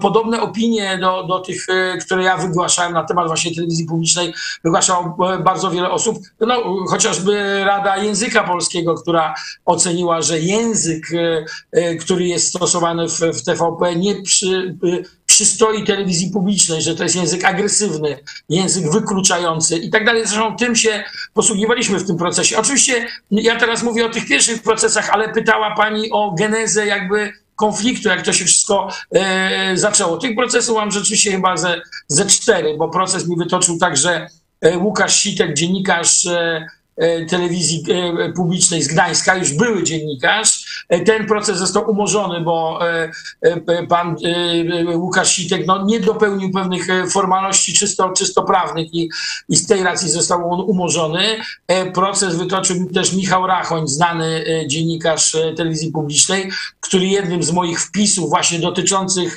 podobne 0.00 0.42
opinie 0.42 0.98
do, 0.98 1.24
do 1.26 1.38
tych, 1.38 1.68
e, 1.68 1.98
które 1.98 2.24
ja 2.24 2.36
wygłaszałem 2.36 2.92
na 2.92 3.04
temat 3.04 3.26
właśnie 3.26 3.54
telewizji 3.54 3.86
publicznej, 3.86 4.34
wygłaszało 4.64 5.34
e, 5.34 5.38
bardzo 5.38 5.70
wiele 5.70 5.90
osób. 5.90 6.18
No, 6.40 6.84
chociażby 6.88 7.64
Rada 7.64 7.96
Języka 7.96 8.44
Polskiego, 8.44 8.94
która 8.94 9.34
oceniła, 9.64 10.22
że 10.22 10.38
język, 10.38 11.06
który 12.00 12.26
jest 12.26 12.48
stosowany 12.48 13.08
w, 13.08 13.20
w 13.20 13.44
TVP, 13.44 13.96
nie 13.96 14.22
przy, 14.22 14.76
przystoi 15.40 15.84
telewizji 15.84 16.30
publicznej, 16.30 16.82
że 16.82 16.94
to 16.94 17.02
jest 17.02 17.16
język 17.16 17.44
agresywny, 17.44 18.18
język 18.48 18.90
wykluczający 18.90 19.78
i 19.78 19.90
tak 19.90 20.04
dalej. 20.04 20.26
Zresztą 20.26 20.56
tym 20.56 20.76
się 20.76 21.04
posługiwaliśmy 21.34 21.98
w 21.98 22.06
tym 22.06 22.16
procesie. 22.16 22.58
Oczywiście 22.58 23.06
ja 23.30 23.56
teraz 23.56 23.82
mówię 23.82 24.06
o 24.06 24.08
tych 24.08 24.26
pierwszych 24.26 24.62
procesach, 24.62 25.10
ale 25.10 25.32
pytała 25.32 25.74
pani 25.74 26.10
o 26.10 26.34
genezę 26.38 26.86
jakby 26.86 27.32
konfliktu, 27.56 28.08
jak 28.08 28.22
to 28.22 28.32
się 28.32 28.44
wszystko 28.44 28.88
e, 29.14 29.76
zaczęło. 29.76 30.16
Tych 30.16 30.36
procesów 30.36 30.76
mam 30.76 30.90
rzeczywiście 30.90 31.32
chyba 31.32 31.56
ze, 31.56 31.80
ze 32.08 32.26
cztery, 32.26 32.76
bo 32.78 32.88
proces 32.88 33.28
mi 33.28 33.36
wytoczył 33.36 33.78
także 33.78 34.26
e, 34.60 34.78
Łukasz 34.78 35.16
Sitek, 35.16 35.54
dziennikarz 35.54 36.26
e, 36.26 36.66
telewizji 37.28 37.84
e, 37.88 38.32
publicznej 38.32 38.82
z 38.82 38.88
Gdańska, 38.88 39.36
już 39.36 39.52
były 39.52 39.82
dziennikarz. 39.82 40.84
E, 40.88 41.00
ten 41.00 41.26
proces 41.26 41.58
został 41.58 41.90
umorzony, 41.90 42.40
bo 42.40 42.80
pan 43.88 44.16
Łukasz 44.94 45.32
Sitek 45.32 45.66
no, 45.66 45.84
nie 45.84 46.00
dopełnił 46.00 46.50
pewnych 46.52 46.86
formalności 47.10 47.72
czysto, 47.72 48.10
czysto 48.10 48.42
prawnych 48.42 48.94
i, 48.94 49.10
i 49.48 49.56
z 49.56 49.66
tej 49.66 49.82
racji 49.82 50.10
został 50.10 50.52
on 50.52 50.60
umorzony. 50.60 51.24
Proces 51.94 52.36
wytoczył 52.36 52.92
też 52.94 53.12
Michał 53.12 53.46
Rachoń, 53.46 53.88
znany 53.88 54.44
dziennikarz 54.66 55.36
telewizji 55.56 55.92
publicznej, 55.92 56.50
który 56.80 57.06
jednym 57.06 57.42
z 57.42 57.52
moich 57.52 57.80
wpisów 57.80 58.30
właśnie 58.30 58.58
dotyczących 58.58 59.36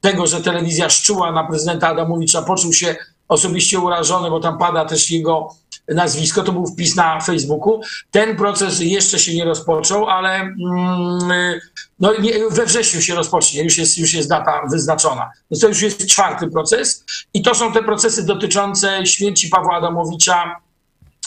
tego, 0.00 0.26
że 0.26 0.40
telewizja 0.40 0.90
szczuła 0.90 1.32
na 1.32 1.44
prezydenta 1.44 1.88
Adamowicza, 1.88 2.42
poczuł 2.42 2.72
się 2.72 2.96
osobiście 3.28 3.78
urażony, 3.78 4.30
bo 4.30 4.40
tam 4.40 4.58
pada 4.58 4.84
też 4.84 5.10
jego 5.10 5.54
nazwisko, 5.88 6.42
to 6.42 6.52
był 6.52 6.66
wpis 6.66 6.96
na 6.96 7.20
Facebooku. 7.20 7.80
Ten 8.10 8.36
proces 8.36 8.80
jeszcze 8.80 9.18
się 9.18 9.34
nie 9.34 9.44
rozpoczął, 9.44 10.08
ale 10.08 10.34
mm, 10.36 11.60
no, 12.00 12.20
nie, 12.20 12.32
we 12.50 12.66
wrześniu 12.66 13.00
się 13.00 13.14
rozpocznie, 13.14 13.62
już 13.62 13.78
jest, 13.78 13.98
już 13.98 14.14
jest 14.14 14.28
data 14.28 14.62
wyznaczona. 14.70 15.30
Więc 15.50 15.62
to 15.62 15.68
już 15.68 15.82
jest 15.82 16.06
czwarty 16.06 16.48
proces 16.48 17.04
i 17.34 17.42
to 17.42 17.54
są 17.54 17.72
te 17.72 17.82
procesy 17.82 18.26
dotyczące 18.26 19.06
śmierci 19.06 19.48
Pawła 19.48 19.76
Adamowicza, 19.76 20.56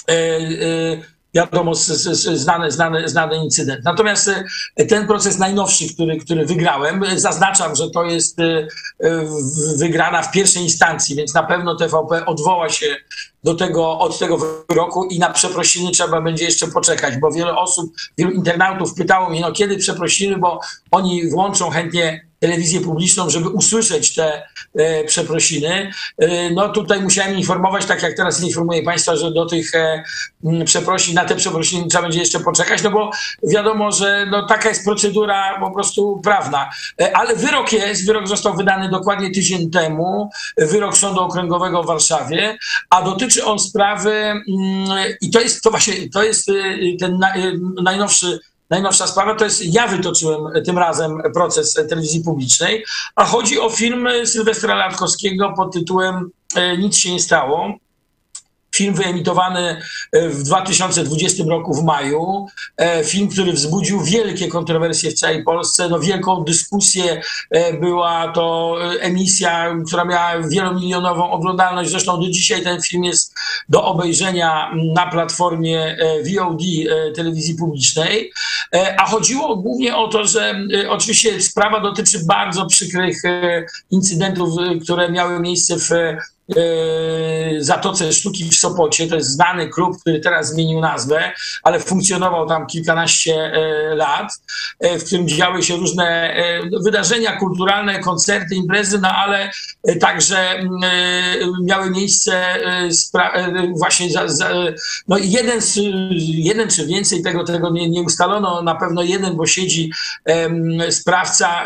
e, 0.10 0.13
e, 0.13 1.12
wiadomo, 1.33 1.75
z, 1.75 1.87
z, 1.87 2.39
znany, 2.39 2.71
znany, 2.71 3.09
znany 3.09 3.35
incydent. 3.35 3.83
Natomiast 3.83 4.31
e, 4.75 4.85
ten 4.85 5.07
proces 5.07 5.37
najnowszy, 5.37 5.93
który, 5.93 6.17
który 6.17 6.45
wygrałem, 6.45 7.03
e, 7.03 7.19
zaznaczam, 7.19 7.75
że 7.75 7.89
to 7.89 8.03
jest 8.03 8.39
e, 8.39 8.67
wygrana 9.77 10.21
w 10.21 10.31
pierwszej 10.31 10.63
instancji, 10.63 11.15
więc 11.15 11.33
na 11.33 11.43
pewno 11.43 11.75
TVP 11.75 12.25
odwoła 12.25 12.69
się 12.69 12.95
do 13.43 13.55
tego, 13.55 13.99
od 13.99 14.19
tego 14.19 14.37
wyroku 14.69 15.05
i 15.05 15.19
na 15.19 15.29
przeprosiny 15.29 15.91
trzeba 15.91 16.21
będzie 16.21 16.45
jeszcze 16.45 16.67
poczekać, 16.67 17.17
bo 17.17 17.31
wiele 17.31 17.57
osób, 17.57 17.93
wielu 18.17 18.31
internautów 18.31 18.93
pytało 18.93 19.29
mnie, 19.29 19.41
no 19.41 19.51
kiedy 19.51 19.77
przeprosiny, 19.77 20.37
bo 20.37 20.59
oni 20.91 21.29
włączą 21.29 21.69
chętnie 21.69 22.27
telewizję 22.43 22.81
publiczną, 22.81 23.29
żeby 23.29 23.50
usłyszeć 23.50 24.15
te 24.15 24.47
e, 24.75 25.03
przeprosiny. 25.03 25.91
E, 26.17 26.50
no 26.50 26.69
tutaj 26.69 27.01
musiałem 27.01 27.38
informować, 27.38 27.85
tak 27.85 28.03
jak 28.03 28.17
teraz 28.17 28.43
informuję 28.43 28.83
Państwa, 28.83 29.15
że 29.15 29.31
do 29.31 29.45
tych 29.45 29.75
e, 29.75 30.03
przeprosin, 30.65 31.15
na 31.15 31.25
te 31.25 31.35
przeprosiny 31.35 31.88
trzeba 31.88 32.01
będzie 32.01 32.19
jeszcze 32.19 32.39
poczekać, 32.39 32.83
no 32.83 32.91
bo 32.91 33.12
wiadomo, 33.43 33.91
że 33.91 34.27
no, 34.31 34.47
taka 34.47 34.69
jest 34.69 34.85
procedura 34.85 35.59
po 35.59 35.71
prostu 35.71 36.21
prawna. 36.23 36.69
E, 37.01 37.17
ale 37.17 37.35
wyrok 37.35 37.73
jest, 37.73 38.05
wyrok 38.05 38.27
został 38.27 38.55
wydany 38.55 38.89
dokładnie 38.89 39.31
tydzień 39.31 39.71
temu, 39.71 40.29
wyrok 40.57 40.97
Sądu 40.97 41.21
Okręgowego 41.21 41.83
w 41.83 41.88
Warszawie, 41.88 42.57
a 42.89 43.01
dotyczy 43.01 43.45
on 43.45 43.59
sprawy 43.59 44.12
mm, 44.12 44.43
i 45.21 45.31
to 45.31 45.41
jest 45.41 45.63
to 45.63 45.69
właśnie, 45.69 46.09
to 46.09 46.23
jest 46.23 46.50
y, 46.50 46.97
ten 47.00 47.23
y, 47.23 47.59
najnowszy 47.83 48.39
najnowsza 48.70 49.08
sprawa 49.08 49.36
to 49.36 49.46
jest, 49.46 49.74
ja 49.74 49.88
wytoczyłem 49.88 50.63
tym 50.65 50.77
razem 50.77 51.22
proces 51.34 51.74
telewizji 51.74 52.24
publicznej, 52.24 52.86
a 53.15 53.25
chodzi 53.25 53.60
o 53.60 53.70
film 53.70 54.08
Sylwestra 54.25 54.75
Latkowskiego 54.75 55.53
pod 55.58 55.74
tytułem 55.74 56.29
e, 56.55 56.77
Nic 56.77 56.98
się 56.98 57.12
nie 57.12 57.20
stało. 57.20 57.74
Film 58.74 58.94
wyemitowany 58.94 59.82
e, 60.12 60.30
w 60.30 60.44
2020 60.44 61.44
roku 61.48 61.74
w 61.74 61.84
maju. 61.84 62.48
E, 62.77 63.03
film, 63.03 63.27
który 63.27 63.53
wzbudził 63.53 64.01
wielkie 64.01 64.48
kontrowersje 64.48 65.12
w 65.12 65.13
całej 65.13 65.44
Polsce. 65.44 65.89
No, 65.89 66.00
wielką 66.00 66.44
dyskusję 66.44 67.22
była 67.82 68.32
to 68.32 68.75
emisja, 69.00 69.75
która 69.88 70.06
miała 70.06 70.48
wielomilionową 70.48 71.32
oglądalność. 71.32 71.89
Zresztą 71.89 72.22
do 72.22 72.30
dzisiaj 72.30 72.63
ten 72.63 72.82
film 72.82 73.03
jest 73.03 73.34
do 73.70 73.86
obejrzenia 73.86 74.72
na 74.94 75.08
platformie 75.08 75.98
VOD 76.25 76.62
telewizji 77.15 77.56
publicznej. 77.56 78.32
E, 78.74 79.00
a 79.00 79.06
chodziło 79.06 79.56
głównie 79.56 79.96
o 79.96 80.08
to, 80.08 80.25
że 80.25 80.56
e, 80.84 80.89
oczywiście 80.89 81.42
sprawa 81.42 81.80
dotyczy 81.80 82.20
bardzo 82.25 82.65
przykrych 82.65 83.25
e, 83.25 83.65
incydentów, 83.92 84.50
które 84.84 85.12
miały 85.12 85.39
miejsce 85.39 85.75
w 85.80 85.89
Zatoce 87.59 88.13
Sztuki 88.13 88.50
w 88.50 88.55
Sopocie. 88.55 89.07
To 89.07 89.15
jest 89.15 89.29
znany 89.29 89.69
klub, 89.69 90.01
który 90.01 90.19
teraz 90.19 90.50
zmienił 90.50 90.79
nazwę, 90.79 91.31
ale 91.63 91.79
funkcjonował 91.79 92.47
tam 92.47 92.67
kilkanaście 92.67 93.51
lat, 93.95 94.31
w 94.81 95.03
którym 95.05 95.27
działy 95.27 95.63
się 95.63 95.75
różne 95.75 96.35
wydarzenia 96.83 97.38
kulturalne, 97.38 98.00
koncerty, 98.00 98.55
imprezy, 98.55 99.00
no 99.00 99.09
ale 99.09 99.51
także 100.01 100.63
miały 101.63 101.89
miejsce 101.89 102.45
właśnie 103.79 104.12
za, 104.12 104.27
za, 104.27 104.50
no 105.07 105.17
jeden, 105.17 105.59
jeden 106.19 106.69
czy 106.69 106.88
więcej 106.88 107.23
tego, 107.23 107.43
tego 107.43 107.69
nie, 107.69 107.89
nie 107.89 108.01
ustalono, 108.01 108.62
na 108.62 108.75
pewno 108.75 109.03
jeden, 109.03 109.35
bo 109.35 109.45
siedzi 109.45 109.91
sprawca, 110.89 111.63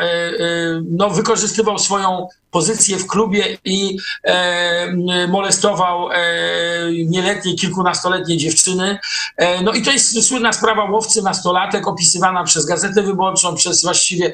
no, 0.89 1.09
wykorzystywał 1.09 1.79
swoją 1.79 2.27
pozycję 2.51 2.97
w 2.97 3.07
klubie 3.07 3.57
i 3.65 3.97
e, 4.23 5.27
molestował 5.27 6.11
e, 6.11 6.17
nieletnie, 7.05 7.55
kilkunastoletnie 7.55 8.37
dziewczyny. 8.37 8.99
E, 9.37 9.63
no 9.63 9.71
i 9.71 9.81
to 9.81 9.91
jest 9.91 10.27
słynna 10.27 10.53
sprawa 10.53 10.83
łowcy 10.83 11.21
nastolatek, 11.21 11.87
opisywana 11.87 12.43
przez 12.43 12.65
Gazetę 12.65 13.01
Wyborczą, 13.01 13.55
przez 13.55 13.83
właściwie, 13.83 14.33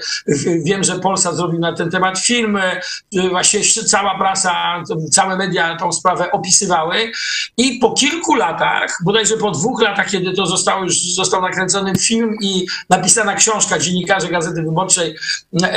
wiem, 0.66 0.84
że 0.84 1.00
Polsa 1.00 1.34
zrobił 1.34 1.60
na 1.60 1.74
ten 1.74 1.92
temat 1.92 2.20
film, 2.20 2.58
e, 2.58 2.82
właściwie 3.30 3.64
cała 3.84 4.18
prasa, 4.18 4.84
całe 5.12 5.38
media 5.38 5.78
tą 5.78 5.92
sprawę 5.92 6.32
opisywały 6.32 7.12
i 7.58 7.80
po 7.80 7.92
kilku 7.92 8.36
latach, 8.36 8.98
bodajże 9.06 9.38
po 9.38 9.52
dwóch 9.52 9.82
latach, 9.82 10.10
kiedy 10.10 10.34
to 10.34 10.46
zostało 10.46 10.84
już, 10.84 11.14
został 11.14 11.42
nakręcony 11.42 11.96
film 11.96 12.36
i 12.42 12.66
napisana 12.90 13.36
książka, 13.36 13.80
dziennikarze 13.80 14.28
Gazety 14.28 14.64
Wyborczej 14.64 15.16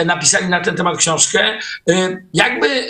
napisali 0.06 0.48
na 0.48 0.60
ten 0.60 0.76
temat 0.76 0.96
książkę, 0.96 1.58
e, 2.36 2.48
jakby 2.48 2.88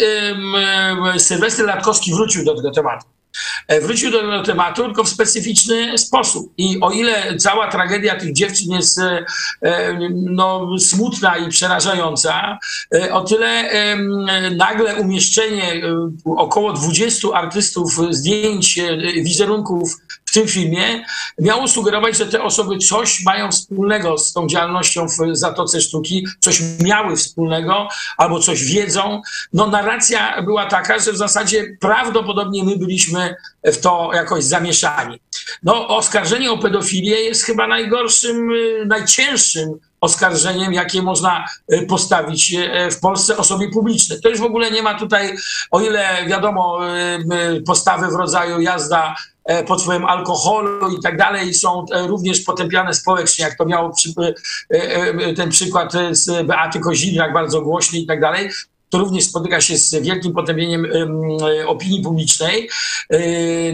Sylwester 1.18 1.66
Latkowski 1.66 2.14
wrócił 2.14 2.44
do 2.44 2.56
tego 2.56 2.70
tematu. 2.70 3.06
E, 3.68 3.80
wrócił 3.80 4.10
do 4.10 4.20
tego 4.20 4.42
tematu, 4.42 4.84
tylko 4.84 5.04
w 5.04 5.08
specyficzny 5.08 5.98
sposób. 5.98 6.52
I 6.56 6.80
o 6.80 6.90
ile 6.90 7.36
cała 7.36 7.70
tragedia 7.70 8.16
tych 8.16 8.32
dziewczyn 8.32 8.72
jest 8.72 8.98
e, 8.98 9.24
no, 10.12 10.68
smutna 10.78 11.36
i 11.36 11.48
przerażająca, 11.48 12.58
e, 12.94 13.14
o 13.14 13.20
tyle 13.20 13.70
nagle 14.56 14.96
umieszczenie 14.96 15.82
około 16.24 16.72
20 16.72 17.28
artystów 17.34 18.00
zdjęć, 18.10 18.80
wizerunków 19.22 19.96
tym 20.36 20.48
filmie 20.48 21.04
miało 21.38 21.68
sugerować, 21.68 22.16
że 22.16 22.26
te 22.26 22.42
osoby 22.42 22.78
coś 22.78 23.24
mają 23.24 23.50
wspólnego 23.50 24.18
z 24.18 24.32
tą 24.32 24.46
działalnością 24.46 25.06
w 25.08 25.16
Zatoce 25.32 25.80
Sztuki, 25.80 26.26
coś 26.40 26.60
miały 26.80 27.16
wspólnego 27.16 27.88
albo 28.16 28.40
coś 28.40 28.64
wiedzą. 28.64 29.22
No 29.52 29.66
narracja 29.66 30.42
była 30.42 30.66
taka, 30.66 30.98
że 30.98 31.12
w 31.12 31.16
zasadzie 31.16 31.76
prawdopodobnie 31.80 32.64
my 32.64 32.76
byliśmy 32.76 33.34
w 33.64 33.76
to 33.76 34.10
jakoś 34.14 34.44
zamieszani. 34.44 35.20
No 35.62 35.88
oskarżenie 35.88 36.50
o 36.50 36.58
pedofilię 36.58 37.20
jest 37.20 37.44
chyba 37.44 37.66
najgorszym, 37.66 38.50
y, 38.52 38.86
najcięższym 38.86 39.78
oskarżeniem, 40.00 40.72
jakie 40.72 41.02
można 41.02 41.44
y, 41.72 41.86
postawić 41.86 42.54
y, 42.54 42.90
w 42.90 43.00
Polsce 43.00 43.36
osobie 43.36 43.70
publicznej. 43.70 44.20
To 44.20 44.28
już 44.28 44.40
w 44.40 44.44
ogóle 44.44 44.70
nie 44.70 44.82
ma 44.82 44.98
tutaj, 44.98 45.36
o 45.70 45.80
ile 45.80 46.26
wiadomo, 46.26 46.78
postawy 47.66 48.06
w 48.08 48.14
rodzaju 48.14 48.60
jazda 48.60 49.14
pod 49.66 49.82
wpływem 49.82 50.04
alkoholu 50.04 50.96
i 50.98 51.02
tak 51.02 51.16
dalej. 51.16 51.54
Są 51.54 51.84
e, 51.92 52.06
również 52.06 52.40
potępiane 52.40 52.94
społecznie, 52.94 53.44
jak 53.44 53.58
to 53.58 53.64
miało 53.64 53.90
przy, 53.94 54.14
e, 54.70 55.34
ten 55.34 55.50
przykład 55.50 55.92
z 56.10 56.46
Beaty 56.46 56.80
Kozidrak 56.80 57.32
bardzo 57.32 57.62
głośny 57.62 57.98
i 57.98 58.06
tak 58.06 58.20
dalej 58.20 58.50
to 58.90 58.98
również 58.98 59.24
spotyka 59.24 59.60
się 59.60 59.76
z 59.76 59.94
wielkim 59.94 60.32
potępieniem 60.32 60.86
opinii 61.66 62.02
publicznej. 62.02 62.68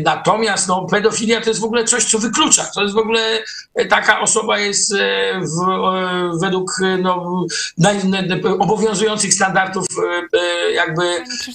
Natomiast 0.05 0.69
no, 0.69 0.87
pedofilia 0.91 1.41
to 1.41 1.49
jest 1.49 1.61
w 1.61 1.65
ogóle 1.65 1.85
coś, 1.85 2.05
co 2.05 2.19
wyklucza. 2.19 2.65
To 2.75 2.83
jest 2.83 2.95
w 2.95 2.99
ogóle 2.99 3.21
taka 3.89 4.21
osoba 4.21 4.59
jest 4.59 4.95
w, 5.41 6.39
według 6.41 6.73
no, 7.03 7.45
obowiązujących 8.59 9.35
standardów 9.35 9.87
jakby 10.75 11.03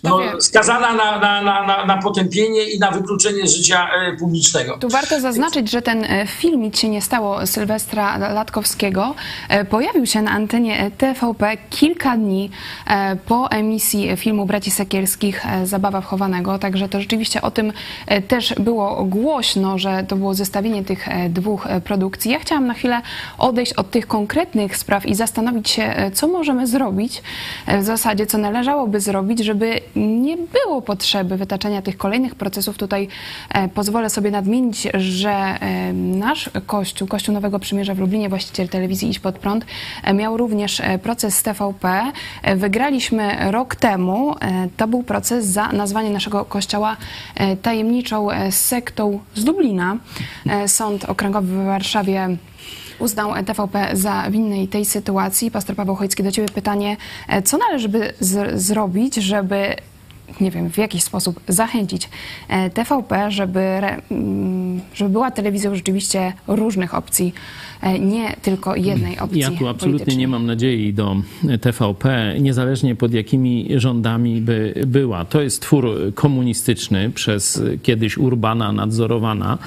no, 0.03 0.19
skazana 0.39 0.93
na, 0.93 1.19
na, 1.19 1.41
na, 1.41 1.85
na 1.85 1.97
potępienie 1.97 2.63
i 2.63 2.79
na 2.79 2.91
wykluczenie 2.91 3.47
życia 3.47 3.89
publicznego. 4.19 4.77
Tu 4.77 4.89
warto 4.89 5.21
zaznaczyć, 5.21 5.71
że 5.71 5.81
ten 5.81 6.05
film 6.27 6.61
Nic 6.61 6.79
się 6.79 6.89
nie 6.89 7.01
stało 7.01 7.47
Sylwestra 7.47 8.17
Latkowskiego 8.17 9.15
pojawił 9.69 10.05
się 10.05 10.21
na 10.21 10.31
antenie 10.31 10.91
TVP 10.97 11.57
kilka 11.69 12.17
dni 12.17 12.51
po 13.27 13.46
emisji 13.49 14.17
filmu 14.17 14.45
Braci 14.45 14.71
Sekielskich 14.71 15.45
e, 15.45 15.67
Zabawa 15.67 16.01
wchowanego, 16.01 16.59
także 16.59 16.89
to 16.89 17.01
rzeczywiście 17.01 17.41
o 17.41 17.51
tym 17.51 17.73
e, 18.07 18.21
też 18.21 18.53
było 18.59 19.03
głośno, 19.03 19.77
że 19.77 20.03
to 20.07 20.15
było 20.15 20.33
zestawienie 20.33 20.83
tych 20.83 21.07
e, 21.07 21.29
dwóch 21.29 21.67
produkcji. 21.83 22.31
Ja 22.31 22.39
chciałam 22.39 22.67
na 22.67 22.73
chwilę 22.73 23.01
odejść 23.37 23.73
od 23.73 23.91
tych 23.91 24.07
konkretnych 24.07 24.77
spraw 24.77 25.05
i 25.05 25.15
zastanowić 25.15 25.69
się, 25.69 25.93
co 26.13 26.27
możemy 26.27 26.67
zrobić, 26.67 27.21
w 27.67 27.83
zasadzie 27.83 28.25
co 28.25 28.37
należałoby 28.37 28.99
zrobić, 28.99 29.39
żeby 29.39 29.79
nie 29.95 30.37
było 30.37 30.81
potrzeby 30.81 31.37
wytaczania 31.37 31.81
tych 31.81 31.97
kolejnych 31.97 32.35
procesów. 32.35 32.77
Tutaj 32.77 33.07
pozwolę 33.73 34.09
sobie 34.09 34.31
nadmienić, 34.31 34.87
że 34.93 35.59
nasz 35.93 36.49
Kościół, 36.65 37.07
Kościół 37.07 37.33
Nowego 37.33 37.59
Przymierza 37.59 37.93
w 37.93 37.99
Lublinie, 37.99 38.29
właściciel 38.29 38.69
telewizji 38.69 39.09
Iść 39.09 39.19
Pod 39.19 39.39
Prąd, 39.39 39.65
miał 40.13 40.37
również 40.37 40.81
proces 41.03 41.37
z 41.37 41.43
TVP. 41.43 42.11
Wygraliśmy 42.55 43.36
rok 43.39 43.75
temu 43.75 44.35
e, 44.41 44.67
to 44.77 44.87
był 44.87 45.03
proces 45.03 45.45
za 45.45 45.71
nazwanie 45.71 46.09
naszego 46.09 46.45
kościoła 46.45 46.97
e, 47.35 47.57
tajemniczą 47.57 48.31
e, 48.31 48.51
sektą 48.51 49.19
z 49.35 49.43
Dublina. 49.43 49.97
Sąd 50.67 51.05
Okręgowy 51.05 51.47
w 51.47 51.65
Warszawie 51.65 52.37
uznał 52.99 53.31
TVP 53.45 53.89
za 53.93 54.31
winnej 54.31 54.67
tej 54.67 54.85
sytuacji. 54.85 55.51
Pastor 55.51 55.75
Paweł 55.75 55.95
Chojcki, 55.95 56.23
do 56.23 56.31
Ciebie 56.31 56.49
pytanie, 56.49 56.97
co 57.45 57.57
należy 57.57 57.89
by 57.89 58.13
zrobić, 58.55 59.15
żeby 59.15 59.75
nie 60.41 60.51
wiem, 60.51 60.71
w 60.71 60.77
jakiś 60.77 61.03
sposób 61.03 61.39
zachęcić 61.47 62.09
TVP, 62.73 63.31
żeby, 63.31 63.81
mm, 64.11 64.81
żeby 64.93 65.09
była 65.09 65.31
telewizją 65.31 65.75
rzeczywiście 65.75 66.33
różnych 66.47 66.93
opcji, 66.93 67.33
nie 67.99 68.35
tylko 68.41 68.75
jednej 68.75 69.19
opcji 69.19 69.39
Ja 69.39 69.51
tu 69.51 69.67
absolutnie 69.67 70.15
nie 70.15 70.27
mam 70.27 70.45
nadziei 70.45 70.93
do 70.93 71.15
TVP, 71.61 72.35
niezależnie 72.39 72.95
pod 72.95 73.13
jakimi 73.13 73.67
rządami 73.75 74.41
by 74.41 74.73
była. 74.87 75.25
To 75.25 75.41
jest 75.41 75.61
twór 75.61 76.13
komunistyczny 76.15 77.09
przez 77.09 77.61
kiedyś 77.83 78.17
Urbana 78.17 78.71
nadzorowana 78.71 79.57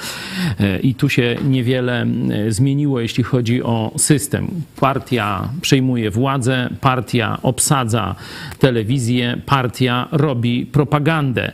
e, 0.61 0.79
i 0.79 0.95
tu 0.95 1.09
się 1.09 1.37
niewiele 1.45 2.07
e, 2.47 2.53
zmieniło, 2.53 3.01
jeśli 3.01 3.25
chodzi 3.25 3.63
o 3.63 3.93
system. 3.97 4.49
Partia 4.81 5.49
przejmuje 5.61 6.11
władzę, 6.11 6.69
partia 6.81 7.39
obsadza 7.43 8.15
telewizję, 8.59 9.41
partia 9.47 10.09
robi 10.13 10.67
propagandę. 10.67 11.53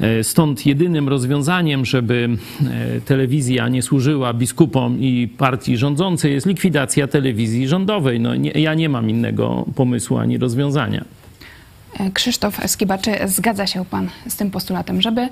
E, 0.00 0.24
Stąd 0.24 0.66
jedynym 0.66 1.08
rozwiązaniem, 1.08 1.84
żeby 1.84 2.28
e, 2.60 3.00
telewizja 3.00 3.68
nie 3.68 3.82
służyła 3.82 4.34
biskupom 4.34 5.00
i 5.00 5.28
partii 5.38 5.76
rządzącej 5.76 5.97
jest 6.24 6.46
likwidacja 6.46 7.08
telewizji 7.08 7.68
rządowej. 7.68 8.20
No, 8.20 8.34
nie, 8.36 8.50
ja 8.50 8.74
nie 8.74 8.88
mam 8.88 9.10
innego 9.10 9.64
pomysłu 9.74 10.18
ani 10.18 10.38
rozwiązania. 10.38 11.04
Krzysztof 12.14 12.60
Skiba, 12.66 12.98
czy 12.98 13.10
zgadza 13.26 13.66
się 13.66 13.84
pan 13.84 14.08
z 14.28 14.36
tym 14.36 14.50
postulatem, 14.50 15.02
żeby 15.02 15.28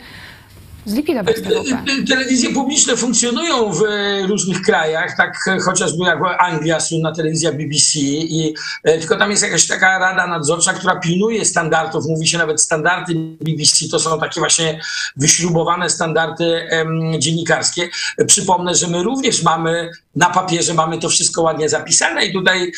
zlikwidować 0.87 1.37
TVP? 1.37 1.79
Telewizje 2.09 2.51
publiczne 2.51 2.97
funkcjonują 2.97 3.73
w 3.73 3.83
e, 3.83 4.27
różnych 4.27 4.63
krajach, 4.63 5.17
tak 5.17 5.37
e, 5.47 5.59
chociażby 5.61 6.05
jak 6.05 6.19
Anglia, 6.39 6.81
słynna 6.81 7.13
telewizja 7.13 7.53
BBC, 7.53 7.99
i, 7.99 8.55
e, 8.85 8.99
tylko 8.99 9.17
tam 9.17 9.31
jest 9.31 9.43
jakaś 9.43 9.67
taka 9.67 9.99
rada 9.99 10.27
nadzorcza, 10.27 10.73
która 10.73 10.97
pilnuje 10.97 11.45
standardów, 11.45 12.07
mówi 12.09 12.27
się 12.27 12.39
nawet 12.39 12.61
standardy 12.61 13.15
BBC, 13.15 13.89
to 13.91 13.99
są 13.99 14.21
takie 14.21 14.41
właśnie 14.41 14.81
wyśrubowane 15.17 15.91
standardy 15.91 16.69
em, 16.71 17.13
dziennikarskie. 17.19 17.89
Przypomnę, 18.27 18.75
że 18.75 18.89
my 18.89 19.03
również 19.03 19.43
mamy 19.43 19.91
na 20.17 20.31
papierze, 20.31 20.75
mamy 20.75 20.99
to 20.99 21.09
wszystko 21.09 21.43
ładnie 21.43 21.69
zapisane 21.69 22.27
i 22.27 22.33
tutaj 22.33 22.73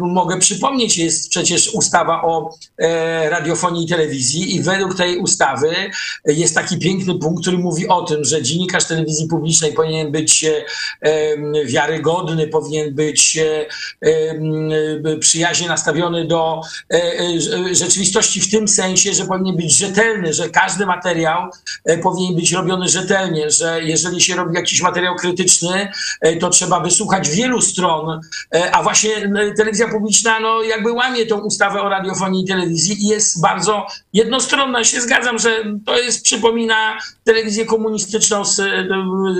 mogę 0.00 0.38
przypomnieć, 0.38 0.98
jest 0.98 1.28
przecież 1.28 1.74
ustawa 1.74 2.22
o 2.22 2.50
e, 2.78 3.30
radiofonii 3.30 3.84
i 3.84 3.88
telewizji 3.88 4.54
i 4.54 4.62
według 4.62 4.96
tej 4.96 5.18
ustawy 5.18 5.90
jest 6.26 6.54
taki 6.54 6.78
piękny 6.78 7.14
punkt, 7.24 7.42
który 7.42 7.58
mówi 7.58 7.88
o 7.88 8.02
tym, 8.02 8.24
że 8.24 8.42
dziennikarz 8.42 8.84
telewizji 8.84 9.28
publicznej 9.28 9.72
powinien 9.72 10.12
być 10.12 10.44
e, 10.44 11.36
wiarygodny, 11.64 12.48
powinien 12.48 12.94
być 12.94 13.38
e, 13.38 13.66
em, 14.00 15.20
przyjaźnie 15.20 15.68
nastawiony 15.68 16.26
do 16.26 16.60
e, 16.92 16.96
e, 16.96 17.74
rzeczywistości 17.74 18.40
w 18.40 18.50
tym 18.50 18.68
sensie, 18.68 19.14
że 19.14 19.24
powinien 19.24 19.56
być 19.56 19.76
rzetelny, 19.76 20.32
że 20.32 20.48
każdy 20.48 20.86
materiał 20.86 21.50
e, 21.84 21.98
powinien 21.98 22.36
być 22.36 22.52
robiony 22.52 22.88
rzetelnie, 22.88 23.50
że 23.50 23.80
jeżeli 23.82 24.20
się 24.20 24.36
robi 24.36 24.54
jakiś 24.54 24.82
materiał 24.82 25.16
krytyczny, 25.16 25.88
e, 26.20 26.36
to 26.36 26.50
trzeba 26.50 26.80
wysłuchać 26.80 27.28
wielu 27.28 27.60
stron, 27.60 28.20
e, 28.54 28.76
a 28.76 28.82
właśnie 28.82 29.16
m, 29.16 29.36
telewizja 29.56 29.88
publiczna 29.88 30.40
no, 30.40 30.62
jakby 30.62 30.92
łamie 30.92 31.26
tą 31.26 31.40
ustawę 31.40 31.82
o 31.82 31.88
radiofonii 31.88 32.44
i 32.44 32.46
telewizji 32.46 33.04
i 33.04 33.06
jest 33.06 33.40
bardzo 33.40 33.86
jednostronna. 34.12 34.78
Ja 34.78 34.84
się 34.84 35.00
zgadzam, 35.00 35.38
że 35.38 35.64
to 35.86 35.98
jest, 35.98 36.24
przypomina 36.24 36.98
telewizję 37.24 37.64
komunistyczną 37.64 38.44
z 38.44 38.60
e, 38.60 38.86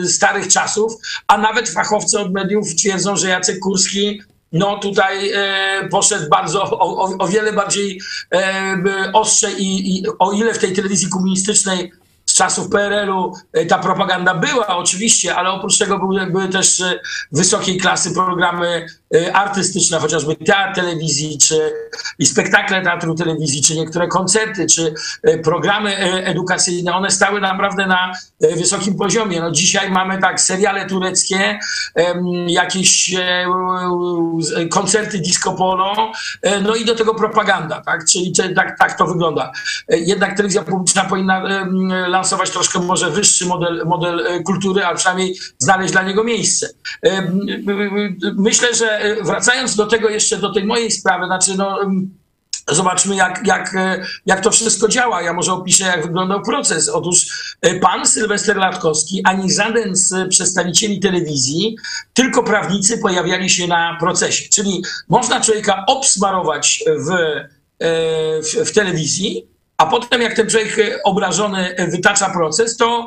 starych 0.09 0.49
czasów, 0.49 0.93
a 1.27 1.39
nawet 1.39 1.69
fachowcy 1.69 2.21
od 2.21 2.33
mediów 2.33 2.75
twierdzą, 2.75 3.17
że 3.17 3.29
Jacek 3.29 3.59
Kurski 3.59 4.23
no 4.53 4.79
tutaj 4.79 5.31
e, 5.35 5.89
poszedł 5.91 6.29
bardzo 6.29 6.63
o, 6.63 6.79
o, 6.81 7.19
o 7.19 7.29
wiele 7.29 7.53
bardziej 7.53 8.01
e, 8.33 9.11
ostrze 9.13 9.53
i, 9.53 9.99
i 9.99 10.05
o 10.19 10.33
ile 10.33 10.55
w 10.55 10.59
tej 10.59 10.73
telewizji 10.73 11.09
komunistycznej 11.09 11.93
z 12.27 12.35
czasów 12.35 12.69
PRL-u 12.69 13.33
e, 13.53 13.67
ta 13.67 13.79
propaganda 13.79 14.35
była 14.35 14.67
oczywiście, 14.67 15.37
ale 15.37 15.51
oprócz 15.51 15.79
tego 15.79 15.99
były, 15.99 16.27
były 16.27 16.49
też 16.49 16.81
e, 16.81 17.01
wysokiej 17.33 17.79
klasy 17.79 18.15
programy 18.15 18.87
artystyczne, 19.33 19.99
chociażby 19.99 20.37
teatr 20.37 20.75
telewizji, 20.75 21.39
czy 21.39 21.73
i 22.19 22.27
spektakle 22.27 22.83
teatru 22.83 23.15
telewizji, 23.15 23.63
czy 23.63 23.75
niektóre 23.77 24.09
koncerty, 24.09 24.67
czy 24.67 24.95
e, 25.23 25.39
programy 25.39 25.97
e, 25.99 26.27
edukacyjne. 26.27 26.93
One 26.95 27.11
stały 27.11 27.41
naprawdę 27.41 27.87
na 27.87 28.13
wysokim 28.57 28.95
poziomie. 28.97 29.41
No 29.41 29.51
dzisiaj 29.51 29.91
mamy 29.91 30.19
tak 30.19 30.41
seriale 30.41 30.87
tureckie, 30.87 31.59
jakieś 32.47 33.15
e, 33.15 33.47
koncerty 34.71 35.19
disco 35.19 35.53
polo, 35.53 36.13
e, 36.43 36.61
no 36.61 36.75
i 36.75 36.85
do 36.85 36.95
tego 36.95 37.15
propaganda, 37.15 37.81
tak? 37.87 38.05
Czyli 38.05 38.33
czy- 38.33 38.55
tak, 38.55 38.79
tak 38.79 38.99
to 38.99 39.07
wygląda. 39.07 39.53
E, 39.89 39.99
Jednak 39.99 40.37
telewizja 40.37 40.63
publiczna 40.63 41.05
powinna 41.05 41.43
lansować 42.09 42.51
troszkę 42.51 42.79
może 42.79 43.11
wyższy 43.11 43.47
model, 43.47 43.83
model 43.87 44.43
kultury, 44.45 44.85
a 44.85 44.95
przynajmniej 44.95 45.37
znaleźć 45.59 45.93
dla 45.93 46.03
niego 46.03 46.25
miejsce. 46.25 46.69
Myślę, 48.37 48.75
że 48.75 49.01
wracając 49.23 49.77
do 49.77 49.87
tego 49.87 50.09
jeszcze, 50.09 50.37
do 50.37 50.53
tej 50.53 50.65
mojej 50.65 50.91
sprawy, 50.91 51.27
znaczy 51.27 51.57
no 51.57 51.83
em, 51.83 52.11
Zobaczmy, 52.69 53.17
jak, 53.17 53.47
jak, 53.47 53.75
e, 53.75 54.05
jak 54.27 54.41
to 54.41 54.51
wszystko 54.51 54.89
działa. 54.89 55.23
Ja 55.23 55.33
może 55.33 55.53
opiszę, 55.53 55.85
jak 55.85 56.07
wyglądał 56.07 56.43
proces. 56.43 56.89
Otóż 56.89 57.27
e, 57.61 57.81
pan 57.81 58.07
Sylwester 58.07 58.57
Latkowski, 58.57 59.23
ani 59.25 59.53
żaden 59.53 59.97
z 59.97 60.29
przedstawicieli 60.29 61.01
telewizji, 61.01 61.77
tylko 62.15 62.43
prawnicy 62.43 62.99
pojawiali 62.99 63.51
się 63.51 63.67
na 63.67 63.97
procesie. 64.01 64.49
Czyli 64.49 64.83
można 65.09 65.41
człowieka 65.41 65.85
obsmarować 65.87 66.85
w, 66.87 67.11
e, 67.11 67.49
w, 68.43 68.69
w 68.71 68.73
telewizji, 68.73 69.47
a 69.77 69.87
potem, 69.87 70.23
jak 70.23 70.35
ten 70.37 70.51
człowiek 70.51 70.79
e, 70.79 71.03
obrażony 71.03 71.77
e, 71.77 71.89
wytacza 71.89 72.31
proces, 72.31 72.77
to 72.77 73.07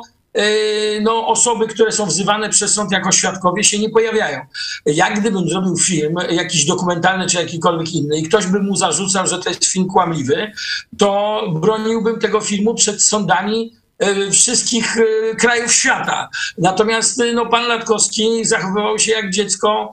no, 1.02 1.26
osoby, 1.26 1.66
które 1.66 1.92
są 1.92 2.06
wzywane 2.06 2.48
przez 2.48 2.74
sąd 2.74 2.92
jako 2.92 3.12
świadkowie 3.12 3.64
się 3.64 3.78
nie 3.78 3.90
pojawiają. 3.90 4.40
Jak 4.86 5.20
gdybym 5.20 5.48
zrobił 5.48 5.76
film, 5.76 6.14
jakiś 6.30 6.64
dokumentalny 6.64 7.26
czy 7.26 7.36
jakikolwiek 7.36 7.92
inny 7.92 8.18
i 8.18 8.22
ktoś 8.22 8.46
by 8.46 8.60
mu 8.60 8.76
zarzucał, 8.76 9.26
że 9.26 9.38
to 9.38 9.48
jest 9.48 9.64
film 9.64 9.88
kłamliwy, 9.88 10.52
to 10.98 11.42
broniłbym 11.54 12.18
tego 12.20 12.40
filmu 12.40 12.74
przed 12.74 13.02
sądami 13.02 13.72
e, 13.98 14.30
wszystkich 14.30 14.96
e, 14.96 15.34
krajów 15.34 15.72
świata. 15.72 16.28
Natomiast 16.58 17.20
e, 17.20 17.32
no, 17.32 17.46
pan 17.46 17.68
Latkowski 17.68 18.44
zachowywał 18.44 18.98
się 18.98 19.12
jak 19.12 19.30
dziecko 19.30 19.90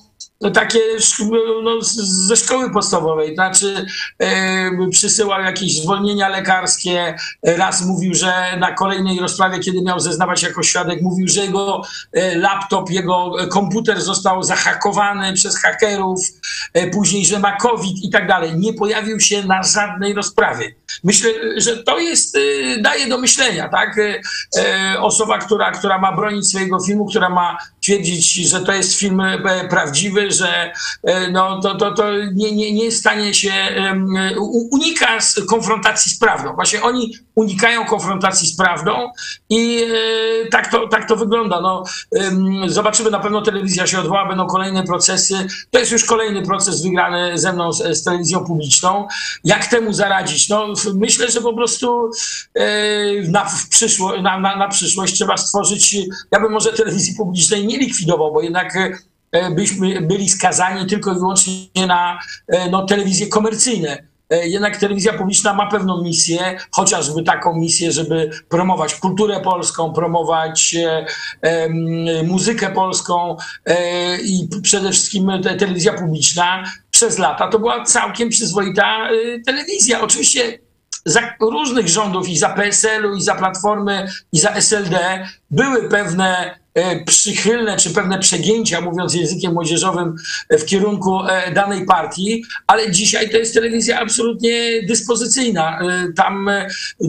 takie 0.54 0.80
szk- 0.98 1.64
no, 1.64 1.72
ze 1.82 2.36
szkoły 2.36 2.72
podstawowej, 2.72 3.36
znaczy 3.36 3.86
e, 4.20 4.90
przysyłał 4.92 5.42
jakieś 5.42 5.82
zwolnienia 5.82 6.30
lekarskie, 6.30 7.16
raz 7.44 7.86
mówił, 7.86 8.14
że 8.14 8.58
na 8.60 8.72
kolejnej 8.72 9.20
rozprawie, 9.20 9.60
kiedy 9.60 9.82
miał 9.82 10.00
zeznawać 10.00 10.44
jako 10.44 10.64
świadek, 10.64 11.02
mówił, 11.02 11.28
że 11.28 11.42
jego 11.42 11.82
e, 12.14 12.38
laptop, 12.38 12.90
jego 12.90 13.36
komputer 13.50 14.02
został 14.02 14.44
zahakowany 14.44 15.34
przez 15.34 15.62
hakerów, 15.62 16.20
e, 16.74 16.88
później, 16.88 17.26
że 17.26 17.40
ma 17.40 17.58
COVID 17.58 18.04
i 18.04 18.10
tak 18.10 18.28
dalej. 18.28 18.56
Nie 18.56 18.74
pojawił 18.74 19.20
się 19.20 19.44
na 19.44 19.64
żadnej 19.64 20.14
rozprawie. 20.14 20.76
Myślę, 21.04 21.30
że 21.58 21.84
to 21.84 22.00
jest, 22.00 22.38
e, 22.38 22.82
daje 22.82 23.08
do 23.08 23.18
myślenia, 23.18 23.70
tak? 23.70 23.96
Osoba, 25.00 25.38
która, 25.38 25.72
która 25.72 25.98
ma 26.00 26.16
bronić 26.16 26.50
swojego 26.50 26.80
filmu, 26.80 27.06
która 27.06 27.30
ma 27.30 27.58
twierdzić, 27.86 28.34
że 28.34 28.62
to 28.62 28.72
jest 28.72 28.94
film 29.00 29.22
e, 29.22 29.68
prawdziwy, 29.70 30.32
że 30.32 30.72
e, 31.04 31.32
no, 31.32 31.60
to, 31.62 31.76
to, 31.76 31.92
to 31.92 32.12
nie, 32.34 32.52
nie, 32.52 32.74
nie 32.74 32.92
stanie 32.92 33.34
się, 33.34 33.54
u- 34.38 34.70
unika 34.76 35.18
konfrontacji 35.50 36.12
z 36.12 36.20
prawdą. 36.20 36.54
Właśnie 36.56 36.82
oni 36.84 37.14
unikają 37.36 37.86
konfrontacji 37.86 38.48
z 38.48 38.56
prawdą 38.58 39.10
i 39.50 39.84
e, 39.84 40.48
tak 40.50 40.72
to, 40.72 40.88
tak 40.88 41.08
to 41.08 41.16
wygląda. 41.16 41.62
No, 41.62 41.84
zobaczymy, 42.68 43.12
na 43.12 43.20
pewno 43.20 43.42
telewizja 43.42 43.88
się 43.88 44.00
odwoła, 44.00 44.28
będą 44.28 44.48
kolejne 44.48 44.84
procesy. 44.84 45.48
To 45.72 45.80
jest 45.80 45.92
już 45.92 46.06
kolejny 46.06 46.42
proces 46.46 46.84
wygrany 46.84 47.38
ze 47.38 47.54
mną 47.54 47.74
z, 47.74 47.98
z 47.98 48.04
telewizją 48.04 48.46
publiczną. 48.46 49.08
Jak 49.44 49.66
temu 49.68 49.94
zaradzić? 49.94 50.50
No, 50.50 50.68
myślę, 50.94 51.32
że 51.32 51.42
po 51.42 51.54
prostu 51.54 52.12
e, 52.54 52.66
na, 53.30 53.46
przyszło, 53.70 54.22
na, 54.22 54.40
na, 54.40 54.56
na 54.56 54.68
przyszłość 54.68 55.14
trzeba 55.14 55.38
stworzyć, 55.38 55.98
ja 56.32 56.40
bym 56.40 56.52
może 56.52 56.74
telewizji 56.74 57.16
publicznej 57.16 57.68
nie 57.68 57.75
likwidował, 57.78 58.34
bo 58.34 58.42
jednak 58.42 58.76
e, 59.32 59.52
byśmy 59.52 60.02
byli 60.02 60.30
skazani 60.30 60.86
tylko 60.86 61.12
i 61.12 61.16
wyłącznie 61.16 61.88
na 61.88 62.20
e, 62.48 62.70
no, 62.70 62.86
telewizje 62.86 63.28
komercyjne. 63.28 64.04
E, 64.30 64.48
Jednak 64.48 64.78
telewizja 64.78 65.14
publiczna 65.14 65.54
ma 65.54 65.72
pewną 65.72 66.04
misję, 66.04 66.58
chociażby 66.72 67.24
taką 67.24 67.56
misję, 67.56 67.92
żeby 67.92 68.30
promować 68.50 68.96
kulturę 68.96 69.42
polską, 69.42 69.94
promować 69.94 70.76
e, 71.42 71.70
muzykę 72.24 72.70
polską 72.72 73.38
e, 73.66 74.18
i 74.18 74.50
przede 74.64 74.92
wszystkim 74.92 75.32
te, 75.44 75.56
telewizja 75.56 75.94
publiczna 75.94 76.64
przez 76.92 77.18
lata 77.18 77.48
to 77.48 77.60
była 77.60 77.84
całkiem 77.84 78.30
przyzwoita 78.30 79.10
e, 79.10 79.40
telewizja. 79.40 80.02
Oczywiście 80.02 80.65
za 81.06 81.22
różnych 81.40 81.88
rządów 81.88 82.30
i 82.30 82.38
za 82.38 82.50
PSL-u, 82.50 83.16
i 83.16 83.22
za 83.22 83.36
Platformy, 83.36 84.08
i 84.32 84.40
za 84.40 84.50
SLD 84.50 85.28
były 85.52 85.90
pewne 85.90 86.60
e, 86.74 87.04
przychylne 87.04 87.78
czy 87.78 87.90
pewne 87.90 88.20
przegięcia, 88.20 88.82
mówiąc 88.82 89.14
językiem 89.14 89.54
młodzieżowym, 89.54 90.16
w 90.60 90.66
kierunku 90.66 91.20
e, 91.24 91.52
danej 91.52 91.86
partii, 91.86 92.44
ale 92.68 92.92
dzisiaj 92.92 93.30
to 93.30 93.38
jest 93.38 93.54
telewizja 93.54 94.00
absolutnie 94.00 94.84
dyspozycyjna. 94.88 95.80
E, 95.80 96.14
Tam 96.14 96.50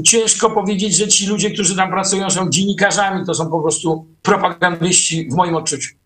ciężko 0.05 0.51
powiedzieć, 0.51 0.97
że 0.97 1.09
ci 1.09 1.27
ludzie, 1.27 1.51
którzy 1.51 1.77
tam 1.77 1.91
pracują, 1.91 2.31
są 2.31 2.51
dziennikarzami, 2.51 3.27
to 3.27 3.35
są 3.35 3.51
po 3.51 3.63
prostu 3.63 4.07
propagandyści 4.23 5.29
w 5.31 5.35
moim 5.35 5.57
odczuciu. 5.57 6.06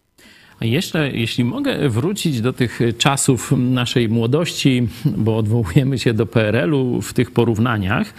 Jeszcze, 0.60 1.10
jeśli 1.10 1.44
mogę 1.44 1.88
wrócić 1.88 2.40
do 2.40 2.52
tych 2.52 2.80
czasów 2.98 3.52
naszej 3.56 4.08
młodości, 4.08 4.88
bo 5.04 5.36
odwołujemy 5.36 5.98
się 5.98 6.14
do 6.14 6.26
PRL-u 6.26 7.02
w 7.02 7.12
tych 7.12 7.30
porównaniach, 7.30 8.14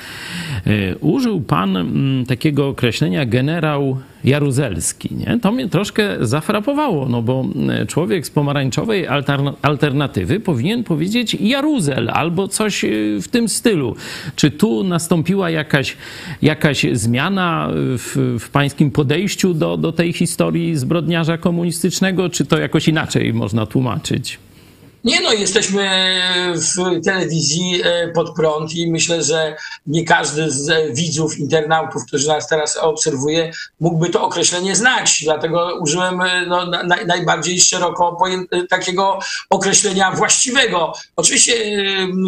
e, 0.66 0.96
użył 0.96 1.42
pan 1.42 1.78
mm, 1.78 2.26
takiego 2.26 2.68
określenia 2.68 3.26
generał 3.26 4.00
Jaruzelski. 4.24 5.16
Nie? 5.16 5.40
To 5.42 5.52
mnie 5.52 5.70
troszkę 5.70 6.16
zafrapowało, 6.22 7.10
no 7.10 7.22
bo 7.22 7.46
e, 7.70 7.86
człowiek 7.86 8.26
z 8.26 8.30
pomarańczowej 8.30 9.08
alterna- 9.08 9.54
alternatywy 9.62 10.40
powinien 10.40 10.84
powiedzieć 10.84 11.34
Jaruzel 11.34 12.10
albo 12.10 12.48
coś 12.48 12.84
e, 12.84 12.90
w 13.22 13.28
tym 13.28 13.50
stylu. 13.50 13.96
Czy 14.36 14.52
tu 14.52 14.84
nastąpiła 14.84 15.50
jakaś, 15.50 15.98
jakaś 16.42 16.86
zmiana 16.92 17.70
w, 17.74 18.38
w 18.40 18.50
pańskim 18.50 18.92
podejściu 18.92 19.54
do, 19.54 19.78
do 19.78 19.92
tej 19.92 20.14
historii 20.14 20.76
zbrodniarza 20.76 21.38
komunistycznego, 21.38 22.30
czy 22.30 22.46
to 22.46 22.58
jakoś 22.60 22.88
inaczej 22.88 23.34
można 23.34 23.66
tłumaczyć? 23.66 24.40
Nie 25.04 25.22
no, 25.22 25.34
jesteśmy 25.34 25.90
w 26.56 27.04
telewizji 27.06 27.82
e, 27.84 28.08
pod 28.08 28.36
prąd 28.36 28.74
i 28.76 28.92
myślę, 28.92 29.24
że 29.24 29.56
nie 29.88 30.06
każdy 30.06 30.52
z 30.52 30.70
e, 30.70 30.94
widzów, 30.94 31.40
internautów, 31.40 32.06
którzy 32.06 32.28
nas 32.28 32.48
teraz 32.48 32.78
obserwuje, 32.78 33.52
mógłby 33.80 34.10
to 34.10 34.22
określenie 34.24 34.76
znać. 34.76 35.22
Dlatego 35.24 35.78
użyłem 35.82 36.22
e, 36.22 36.46
no, 36.46 36.66
na, 36.66 36.84
na- 36.84 37.04
najbardziej 37.06 37.62
szeroko 37.62 38.18
takiego 38.70 39.20
określenia 39.50 40.12
właściwego. 40.12 40.94
Oczywiście 41.16 41.54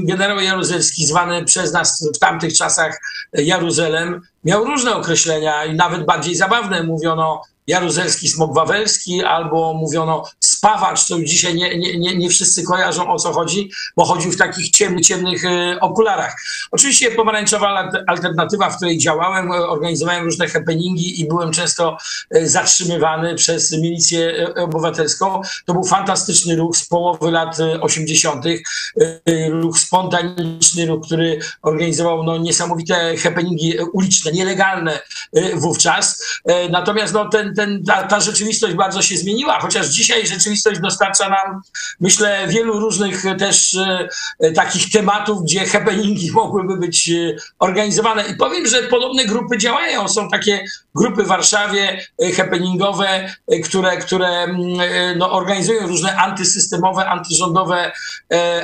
generał 0.04 0.40
Jaruzelski, 0.40 1.06
zwany 1.06 1.46
przez 1.46 1.74
nas 1.74 2.10
w 2.16 2.20
tamtych 2.20 2.54
czasach 2.58 3.02
Jaruzelem, 3.34 4.22
miał 4.44 4.64
różne 4.64 4.96
określenia 4.96 5.66
i 5.66 5.76
nawet 5.76 6.06
bardziej 6.06 6.36
zabawne. 6.36 6.84
Mówiono 6.84 7.42
Jaruzelski 7.68 8.30
smok 8.30 8.56
wawelski, 8.56 9.24
albo 9.24 9.74
mówiono 9.74 10.24
spawacz, 10.40 11.04
co 11.04 11.18
już 11.18 11.30
dzisiaj 11.30 11.56
nie, 11.56 11.78
nie, 12.00 12.16
nie, 12.16 12.30
wszyscy 12.30 12.64
kojarzą 12.64 13.12
o 13.14 13.20
co 13.20 13.34
chodzi, 13.34 13.72
bo 13.98 14.06
chodził 14.06 14.32
w 14.32 14.38
takich 14.38 14.70
ciemnych, 14.70 15.06
ciemnych 15.06 15.46
e, 15.46 15.80
okularach. 15.80 16.36
Oczywiście 16.72 17.12
pomarańczowa 17.12 17.68
al- 17.68 18.04
alternatywa, 18.08 18.70
w 18.70 18.76
której 18.76 18.98
działałem, 18.98 19.52
e, 19.52 19.56
organizowałem 19.56 20.24
różne 20.24 20.48
happeningi 20.48 21.22
i 21.22 21.28
byłem 21.28 21.52
często 21.52 21.98
e, 22.32 22.48
zatrzymywany 22.48 23.36
przez 23.36 23.72
milicję 23.72 24.54
obywatelską. 24.56 25.42
To 25.66 25.74
był 25.74 25.84
fantastyczny 25.84 26.56
ruch 26.56 26.78
z 26.78 26.88
połowy 26.88 27.32
lat 27.32 27.60
e, 27.60 27.82
80., 27.82 28.46
e, 28.46 29.50
ruch 29.50 29.80
spontaniczny, 29.80 30.86
ruch, 30.86 31.06
który 31.06 31.40
organizował 31.62 32.24
no, 32.24 32.38
niesamowite 32.38 33.18
happeningi 33.18 33.78
uliczne, 33.94 34.32
nielegalne 34.32 35.00
wówczas. 35.56 36.24
Natomiast 36.70 37.14
no, 37.14 37.30
ten, 37.30 37.53
ten, 37.56 37.84
ta, 37.84 38.04
ta 38.04 38.20
rzeczywistość 38.20 38.76
bardzo 38.76 39.02
się 39.02 39.18
zmieniła, 39.18 39.60
chociaż 39.60 39.88
dzisiaj 39.88 40.28
rzeczywistość 40.28 40.80
dostarcza 40.80 41.30
nam, 41.30 41.62
myślę, 42.00 42.48
wielu 42.48 42.80
różnych 42.80 43.24
też 43.40 43.76
e, 43.76 44.52
takich 44.52 44.92
tematów, 44.92 45.44
gdzie 45.44 45.66
happeningi 45.66 46.32
mogłyby 46.42 46.78
być 46.78 47.10
e, 47.10 47.36
organizowane. 47.60 48.24
I 48.28 48.36
powiem, 48.36 48.68
że 48.68 48.84
podobne 48.84 49.26
grupy 49.26 49.58
działają. 49.58 50.08
Są 50.08 50.30
takie 50.30 50.66
grupy 50.96 51.24
w 51.24 51.28
Warszawie 51.28 52.06
e, 52.24 52.32
happeningowe, 52.32 53.36
które, 53.64 53.98
które 53.98 54.28
mm, 54.28 55.18
no, 55.18 55.32
organizują 55.32 55.88
różne 55.88 56.16
antysystemowe, 56.16 57.06
antyrządowe 57.06 57.92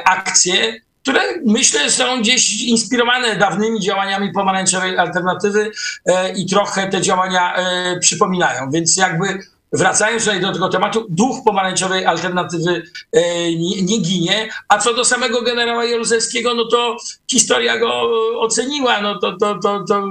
akcje 0.05 0.81
które 1.09 1.21
myślę 1.45 1.91
są 1.91 2.21
gdzieś 2.21 2.61
inspirowane 2.61 3.35
dawnymi 3.35 3.79
działaniami 3.79 4.31
pomarańczowej 4.31 4.97
alternatywy 4.97 5.71
e, 6.05 6.33
i 6.33 6.45
trochę 6.45 6.87
te 6.87 7.01
działania 7.01 7.55
e, 7.55 7.99
przypominają. 7.99 8.71
Więc 8.71 8.97
jakby 8.97 9.39
wracając 9.73 10.23
tutaj 10.23 10.41
do 10.41 10.53
tego 10.53 10.69
tematu, 10.69 11.05
duch 11.09 11.43
pomarańczowej 11.45 12.05
alternatywy 12.05 12.83
e, 13.11 13.21
nie, 13.55 13.81
nie 13.81 13.97
ginie. 13.97 14.49
A 14.67 14.77
co 14.77 14.93
do 14.93 15.05
samego 15.05 15.41
generała 15.41 15.85
Jaruzelskiego, 15.85 16.53
no 16.53 16.65
to 16.65 16.97
historia 17.31 17.77
go 17.77 18.09
oceniła. 18.39 19.01
No 19.01 19.19
to, 19.19 19.37
to, 19.37 19.59
to, 19.59 19.83
to 19.83 20.07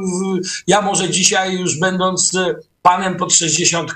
ja 0.66 0.82
może 0.82 1.10
dzisiaj 1.10 1.58
już 1.58 1.78
będąc 1.78 2.32
panem 2.88 3.16
pod 3.16 3.32
60 3.32 3.94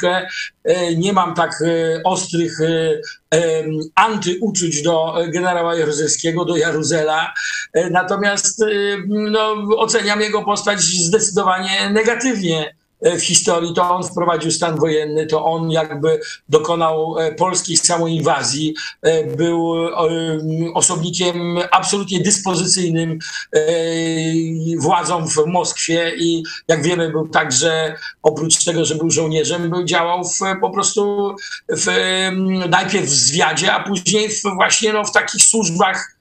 e, 0.65 0.97
nie 0.97 1.13
mam 1.13 1.35
tak 1.35 1.51
e, 1.63 2.03
ostrych 2.05 2.61
e, 2.61 3.01
antyuczuć 3.95 4.83
do 4.83 5.15
generała 5.29 5.75
Jaruzelskiego, 5.75 6.45
do 6.45 6.57
Jaruzela. 6.57 7.35
Natomiast 7.91 8.65
no, 9.09 9.55
oceniam 9.77 10.21
jego 10.21 10.43
postać 10.43 10.81
zdecydowanie 10.81 11.91
negatywnie 11.91 12.75
historii. 13.21 13.75
To 13.75 13.91
on 13.91 14.03
wprowadził 14.03 14.51
stan 14.51 14.79
wojenny, 14.79 15.27
to 15.27 15.45
on 15.45 15.71
jakby 15.71 16.21
dokonał 16.49 17.19
e, 17.19 17.33
polskiej 17.35 17.77
samoinwazji, 17.77 18.75
e, 19.03 19.25
był 19.37 19.87
e, 19.87 19.93
osobnikiem 20.75 21.59
absolutnie 21.71 22.21
dyspozycyjnym 22.21 23.19
e, 23.53 23.61
władzom 24.79 25.29
w 25.29 25.37
Moskwie 25.47 26.13
i 26.17 26.43
jak 26.69 26.83
wiemy 26.83 27.11
był 27.11 27.29
także, 27.29 27.95
oprócz 28.23 28.65
tego, 28.65 28.85
że 28.85 28.95
był 28.95 29.11
żołnierzem, 29.11 29.71
był 29.71 29.85
działał 29.85 30.25
w, 30.25 30.61
po 30.61 30.71
prostu 30.71 31.35
w, 31.69 31.87
najpierw 32.69 33.07
w 33.07 33.11
zwiadzie, 33.11 33.73
a 33.73 33.85
później 33.85 34.29
w, 34.29 34.43
właśnie 34.55 34.93
no, 34.93 35.05
w 35.05 35.13
takich 35.13 35.43
służbach 35.43 36.17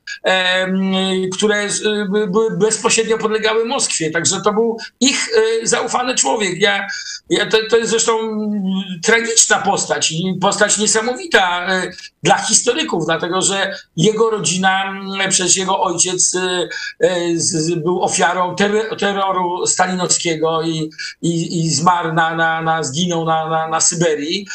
które 1.34 1.68
były 2.10 2.58
bezpośrednio 2.58 3.18
podlegały 3.18 3.66
Moskwie. 3.66 4.12
Także 4.12 4.42
to 4.42 4.54
był 4.54 4.78
ich 5.00 5.28
e, 5.64 5.68
zaufany 5.68 6.16
człowiek. 6.16 6.62
Ja, 6.62 6.88
ja, 7.30 7.46
to, 7.46 7.58
to 7.70 7.78
jest 7.78 7.90
zresztą 7.90 8.14
tragiczna 9.04 9.58
postać 9.58 10.12
i 10.12 10.38
postać 10.42 10.78
niesamowita 10.78 11.68
e, 11.68 11.92
dla 12.24 12.38
historyków, 12.38 13.06
dlatego 13.06 13.42
że 13.42 13.76
jego 13.98 14.30
rodzina, 14.30 14.94
przecież 15.30 15.58
jego 15.58 15.82
ojciec 15.82 16.38
był 17.78 18.02
ofiarą 18.02 18.56
ter- 18.56 18.98
terroru 19.00 19.68
stalinowskiego 19.68 20.62
i, 20.62 20.90
i, 21.22 21.60
i 21.60 21.70
zmarł, 21.70 22.14
na, 22.14 22.36
na, 22.36 22.62
na, 22.62 22.84
zginął 22.84 23.26
na, 23.26 23.50
na, 23.50 23.68
na 23.68 23.82
Syberii, 23.82 24.48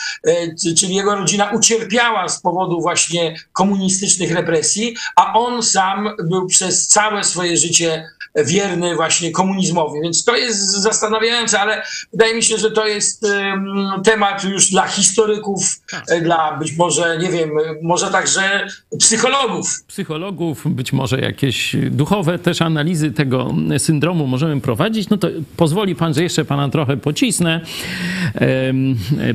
czyli 0.79 0.95
jego 0.95 1.14
rodzina 1.14 1.51
ucierpiała 1.51 2.29
z 2.29 2.40
powodu 2.40 2.81
właśnie 2.81 3.37
komunistycznych 3.53 4.33
represji, 4.33 4.97
a 5.16 5.33
on 5.35 5.46
sam 5.63 6.09
był 6.19 6.47
przez 6.47 6.89
całe 6.89 7.25
swoje 7.25 7.57
życie 7.57 8.11
wierny 8.44 8.94
właśnie 8.94 9.31
komunizmowi. 9.31 10.01
Więc 10.03 10.25
to 10.25 10.37
jest 10.37 10.70
zastanawiające, 10.70 11.61
ale 11.61 11.83
wydaje 12.12 12.35
mi 12.35 12.42
się, 12.42 12.57
że 12.57 12.70
to 12.70 12.87
jest 12.87 13.25
em, 13.25 13.66
temat 14.05 14.44
już 14.44 14.70
dla 14.70 14.87
historyków, 14.87 15.81
e, 16.09 16.20
dla 16.20 16.57
być 16.57 16.77
może, 16.77 17.18
nie 17.18 17.29
wiem, 17.29 17.51
może 17.83 18.07
także 18.11 18.66
psychologów. 18.99 19.85
psychologów, 19.87 20.62
być 20.66 20.92
może 20.92 21.20
jakieś 21.20 21.77
duchowe 21.90 22.38
też 22.38 22.62
analizy 22.62 23.12
tego 23.12 23.55
syndromu 23.79 24.27
możemy 24.27 24.61
prowadzić, 24.61 25.09
no 25.09 25.16
to 25.16 25.29
pozwoli 25.57 25.94
pan, 25.94 26.14
że 26.14 26.22
jeszcze 26.22 26.44
pana 26.44 26.68
trochę 26.68 26.96
pocisnę. 26.96 27.61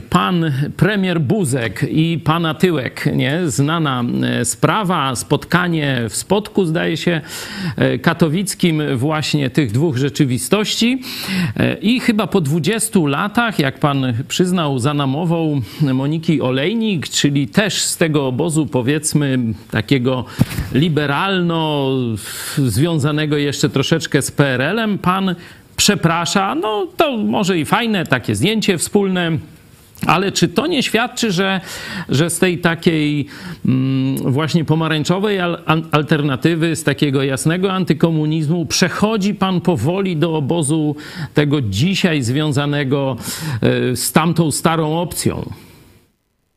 Pan 0.10 0.52
premier 0.78 1.22
Buzek 1.22 1.86
i 1.90 2.20
pana 2.24 2.54
Tyłek, 2.54 3.06
nie? 3.16 3.42
Znana 3.50 4.04
e, 4.24 4.46
sprawa, 4.46 5.16
spotkanie 5.16 6.02
w 6.10 6.16
Spodku, 6.16 6.66
zdaje 6.66 6.98
się, 6.98 7.22
e, 7.76 8.00
katowickim 8.00 8.82
właśnie 8.98 9.50
tych 9.50 9.72
dwóch 9.72 9.98
rzeczywistości. 9.98 11.02
E, 11.58 11.74
I 11.74 12.00
chyba 12.00 12.28
po 12.28 12.42
20 12.42 13.00
latach, 13.06 13.60
jak 13.60 13.80
pan 13.80 14.14
przyznał 14.28 14.80
za 14.80 14.94
namową 14.94 15.62
Moniki 15.94 16.42
Olejnik, 16.42 17.10
czyli 17.10 17.48
też 17.48 17.82
z 17.82 17.98
tego 17.98 18.28
obozu 18.28 18.66
powiedzmy 18.66 19.40
takiego 19.72 20.26
liberalno 20.74 21.90
związanego 22.58 23.38
jeszcze 23.38 23.70
troszeczkę 23.70 24.22
z 24.22 24.32
PRL-em, 24.32 24.98
pan 24.98 25.36
przeprasza, 25.78 26.56
no 26.56 26.88
to 26.98 27.18
może 27.18 27.60
i 27.60 27.66
fajne 27.66 28.06
takie 28.06 28.36
zdjęcie 28.36 28.78
wspólne, 28.78 29.38
ale 30.08 30.32
czy 30.32 30.48
to 30.48 30.68
nie 30.68 30.84
świadczy, 30.84 31.32
że, 31.32 31.62
że 32.10 32.30
z 32.30 32.40
tej 32.40 32.58
takiej 32.58 33.26
mm, 33.66 34.32
właśnie 34.32 34.66
pomarańczowej 34.66 35.40
alternatywy, 35.92 36.76
z 36.76 36.84
takiego 36.84 37.24
jasnego 37.24 37.74
antykomunizmu, 37.74 38.66
przechodzi 38.66 39.34
pan 39.34 39.62
powoli 39.62 40.18
do 40.18 40.38
obozu 40.38 40.96
tego 41.34 41.62
dzisiaj 41.62 42.22
związanego 42.22 43.18
e, 43.62 43.96
z 43.96 44.12
tamtą 44.12 44.52
starą 44.52 45.00
opcją? 45.00 45.52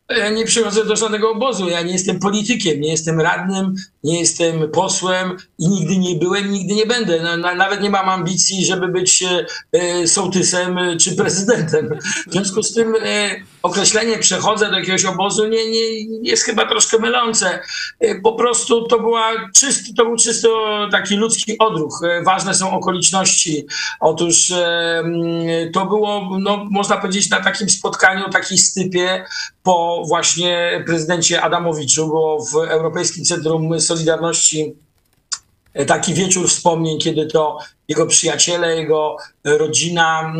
Ja 0.08 0.30
nie 0.30 0.44
przychodzę 0.44 0.84
do 0.84 0.96
żadnego 0.96 1.30
obozu. 1.30 1.68
Ja 1.68 1.82
nie 1.82 1.92
jestem 1.92 2.18
politykiem, 2.18 2.80
nie 2.80 2.90
jestem 2.90 3.20
radnym, 3.20 3.74
nie 4.04 4.20
jestem 4.20 4.70
posłem 4.70 5.36
i 5.58 5.68
nigdy 5.68 5.98
nie 5.98 6.14
byłem, 6.14 6.50
nigdy 6.50 6.74
nie 6.74 6.86
będę. 6.86 7.22
Na, 7.22 7.36
na, 7.36 7.54
nawet 7.54 7.82
nie 7.82 7.90
mam 7.90 8.08
ambicji, 8.08 8.64
żeby 8.64 8.88
być 8.88 9.22
e, 9.22 9.46
e 9.72 10.06
sołtysem 10.06 10.78
e, 10.78 10.96
czy 10.96 11.16
prezydentem. 11.16 11.98
W 12.28 12.32
związku 12.32 12.62
z 12.62 12.74
tym 12.74 12.94
e, 13.02 13.36
określenie 13.64 14.18
przechodzę 14.18 14.70
do 14.70 14.78
jakiegoś 14.78 15.04
obozu 15.04 15.46
nie, 15.46 15.70
nie, 15.70 16.00
jest 16.22 16.44
chyba 16.44 16.66
troszkę 16.66 16.98
mylące. 16.98 17.60
E, 18.00 18.20
po 18.20 18.32
prostu 18.32 18.86
to, 18.86 19.00
była 19.00 19.32
czysty, 19.54 19.94
to 19.94 20.04
był 20.04 20.16
czysto 20.16 20.48
taki 20.92 21.16
ludzki 21.16 21.58
odruch. 21.58 22.00
E, 22.04 22.22
ważne 22.22 22.54
są 22.54 22.70
okoliczności. 22.70 23.66
Otóż 24.00 24.52
to 25.72 25.86
było, 25.86 26.38
no, 26.40 26.66
można 26.70 26.96
powiedzieć, 26.96 27.30
na 27.30 27.40
takim 27.40 27.70
spotkaniu, 27.70 28.30
takiej 28.30 28.58
stypie 28.58 29.24
po 29.62 30.02
właśnie 30.08 30.82
prezydencie 30.86 31.42
Adamowiczu, 31.42 32.08
bo 32.08 32.38
w 32.52 32.54
Europejskim 32.54 33.24
Centrum 33.24 33.80
Solidarności 33.80 34.74
e, 35.74 35.84
taki 35.84 36.14
wieczór 36.14 36.48
wspomnień, 36.48 36.98
kiedy 36.98 37.26
to 37.26 37.58
jego 37.88 38.06
przyjaciele, 38.06 38.76
jego 38.76 39.16
rodzina, 39.44 40.34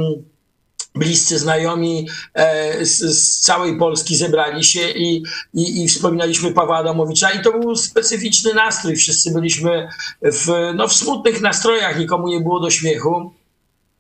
bliscy 0.94 1.38
znajomi 1.38 2.09
e, 2.35 2.87
z, 2.87 2.98
z, 2.98 3.40
całej 3.40 3.78
Polski 3.78 4.16
zebrali 4.16 4.64
się 4.64 4.90
i, 4.90 5.22
i, 5.54 5.85
i, 5.85 5.88
wspominaliśmy 5.88 6.52
Pawła 6.52 6.76
Adamowicza 6.76 7.30
i 7.30 7.42
to 7.42 7.59
był 7.59 7.76
specyficzny 7.76 8.54
nastrój. 8.54 8.96
Wszyscy 8.96 9.33
byliśmy 9.33 9.88
w, 10.22 10.72
no, 10.74 10.88
w 10.88 10.92
smutnych 10.92 11.40
nastrojach, 11.40 11.98
nikomu 11.98 12.28
nie 12.28 12.40
było 12.40 12.61
do 12.61 12.70
śmiechu 12.70 13.33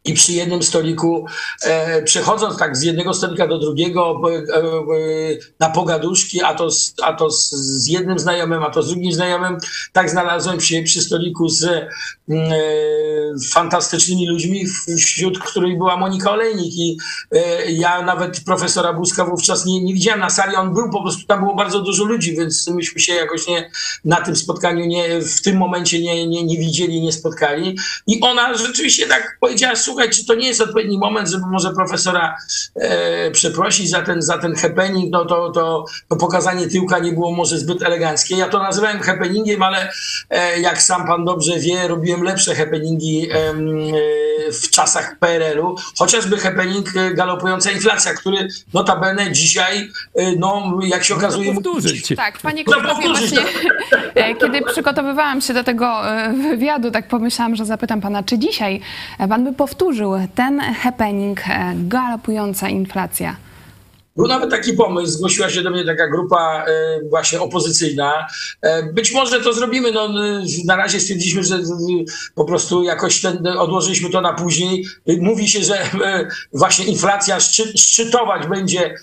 i 0.04 0.14
przy 0.14 0.32
jednym 0.32 0.62
stoliku, 0.62 1.26
e, 1.62 2.02
przechodząc 2.02 2.58
tak 2.58 2.76
z 2.76 2.82
jednego 2.82 3.14
stolika 3.14 3.46
do 3.46 3.58
drugiego 3.58 4.20
e, 4.30 4.36
e, 4.36 4.60
na 5.60 5.70
pogaduszki, 5.70 6.42
a 6.42 6.54
to, 6.54 6.70
z, 6.70 6.94
a 7.02 7.12
to 7.12 7.30
z, 7.30 7.86
jednym 7.88 8.18
znajomym, 8.18 8.62
a 8.62 8.70
to 8.70 8.82
z 8.82 8.88
drugim 8.88 9.12
znajomym, 9.12 9.56
tak 9.92 10.10
znalazłem 10.10 10.60
się 10.60 10.82
przy 10.82 11.02
stoliku 11.02 11.48
z 11.48 11.64
mm, 11.64 12.52
e, 12.52 12.56
fantastycznymi 13.52 14.28
ludźmi, 14.28 14.66
wśród 14.98 15.38
których 15.38 15.78
była 15.78 15.96
Monika 15.96 16.30
Olejnik 16.30 16.74
i 16.74 16.98
e, 17.32 17.72
ja 17.72 18.02
nawet 18.02 18.44
profesora 18.44 18.92
Buzka 18.92 19.24
wówczas 19.24 19.66
nie, 19.66 19.84
nie 19.84 19.94
widziałem 19.94 20.20
na 20.20 20.30
sali, 20.30 20.56
on 20.56 20.74
był 20.74 20.90
po 20.90 21.02
prostu, 21.02 21.26
tam 21.26 21.40
było 21.40 21.54
bardzo 21.54 21.80
dużo 21.80 22.04
ludzi, 22.04 22.36
więc 22.36 22.68
myśmy 22.68 23.00
się 23.00 23.14
jakoś 23.14 23.46
nie 23.46 23.70
na 24.04 24.16
tym 24.16 24.36
spotkaniu 24.36 24.86
nie, 24.86 25.20
w 25.20 25.42
tym 25.42 25.56
momencie 25.56 26.02
nie, 26.02 26.26
nie, 26.26 26.44
nie 26.44 26.58
widzieli, 26.58 27.02
nie 27.02 27.12
spotkali. 27.12 27.76
I 28.06 28.20
ona 28.20 28.54
rzeczywiście 28.54 29.06
tak 29.06 29.36
powiedziała, 29.40 29.76
słuchaj, 29.94 30.10
czy 30.10 30.26
to 30.26 30.34
nie 30.34 30.48
jest 30.48 30.60
odpowiedni 30.60 30.98
moment, 30.98 31.28
żeby 31.28 31.46
może 31.46 31.72
profesora 31.72 32.36
e, 32.74 33.30
przeprosić 33.30 33.90
za 33.90 34.02
ten, 34.02 34.22
za 34.22 34.38
ten 34.38 34.54
happening, 34.54 35.12
no 35.12 35.24
to, 35.24 35.50
to, 35.50 35.84
to 36.08 36.16
pokazanie 36.16 36.68
tyłka 36.68 36.98
nie 36.98 37.12
było 37.12 37.32
może 37.32 37.58
zbyt 37.58 37.82
eleganckie. 37.82 38.36
Ja 38.36 38.48
to 38.48 38.62
nazywałem 38.62 39.00
happeningiem, 39.00 39.62
ale 39.62 39.90
e, 40.30 40.60
jak 40.60 40.82
sam 40.82 41.06
pan 41.06 41.24
dobrze 41.24 41.58
wie, 41.58 41.88
robiłem 41.88 42.22
lepsze 42.22 42.54
happeningi 42.54 43.28
e, 43.30 43.54
w 44.52 44.70
czasach 44.70 45.18
PRL-u, 45.18 45.76
chociażby 45.98 46.38
happening 46.38 46.96
e, 46.96 47.14
galopująca 47.14 47.70
inflacja, 47.70 48.14
który 48.14 48.48
notabene 48.74 49.32
dzisiaj, 49.32 49.90
e, 50.14 50.36
no 50.36 50.78
jak 50.82 51.04
się 51.04 51.14
okazuje... 51.14 51.54
Powtórzyć. 51.54 52.12
Tak, 52.16 52.38
panie 52.38 52.64
Krzysztofie, 52.64 53.08
właśnie 53.08 53.38
e, 54.14 54.34
kiedy 54.34 54.62
przygotowywałam 54.62 55.40
się 55.40 55.54
do 55.54 55.64
tego 55.64 56.02
wywiadu, 56.50 56.90
tak 56.90 57.08
pomyślałam, 57.08 57.56
że 57.56 57.64
zapytam 57.64 58.00
pana, 58.00 58.22
czy 58.22 58.38
dzisiaj 58.38 58.80
pan 59.28 59.44
by 59.44 59.52
powtórzył 59.52 59.83
ten 60.34 60.60
happening, 60.60 61.40
galopująca 61.74 62.68
inflacja? 62.68 63.36
Był 64.16 64.26
nawet 64.26 64.50
taki 64.50 64.72
pomysł, 64.72 65.12
zgłosiła 65.12 65.50
się 65.50 65.62
do 65.62 65.70
mnie 65.70 65.84
taka 65.84 66.08
grupa 66.08 66.64
e, 66.66 67.00
właśnie 67.08 67.40
opozycyjna. 67.40 68.26
E, 68.62 68.92
być 68.92 69.12
może 69.12 69.40
to 69.40 69.52
zrobimy, 69.52 69.92
no 69.92 70.08
na 70.64 70.76
razie 70.76 71.00
stwierdziliśmy, 71.00 71.44
że 71.44 71.58
po 72.34 72.44
prostu 72.44 72.82
jakoś 72.82 73.20
ten, 73.20 73.46
odłożyliśmy 73.46 74.10
to 74.10 74.20
na 74.20 74.32
później. 74.32 74.86
Mówi 75.20 75.48
się, 75.48 75.64
że 75.64 75.82
e, 75.82 76.28
właśnie 76.52 76.84
inflacja 76.84 77.40
szczytować 77.76 78.46
będzie 78.46 78.94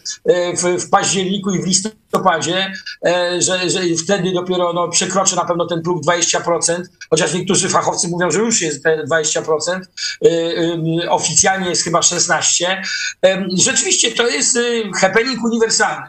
w, 0.57 0.83
w 0.85 0.89
październiku 0.89 1.51
i 1.51 1.61
w 1.61 1.65
listopadzie 1.65 2.00
listopadzie, 2.11 2.73
e, 3.05 3.41
że, 3.41 3.69
że 3.69 3.79
wtedy 4.03 4.31
dopiero 4.31 4.73
no, 4.73 4.89
przekroczy 4.89 5.35
na 5.35 5.45
pewno 5.45 5.65
ten 5.65 5.81
próg 5.81 6.03
20%, 6.03 6.83
chociaż 7.09 7.33
niektórzy 7.33 7.69
fachowcy 7.69 8.07
mówią, 8.07 8.31
że 8.31 8.39
już 8.39 8.61
jest 8.61 8.83
te 8.83 9.03
20%, 9.03 9.81
e, 10.25 10.29
e, 11.03 11.11
oficjalnie 11.11 11.69
jest 11.69 11.83
chyba 11.83 11.99
16%. 11.99 12.81
Rzeczywiście 13.57 14.11
to 14.11 14.27
jest 14.27 14.59
happening 15.01 15.43
uniwersalny. 15.43 16.07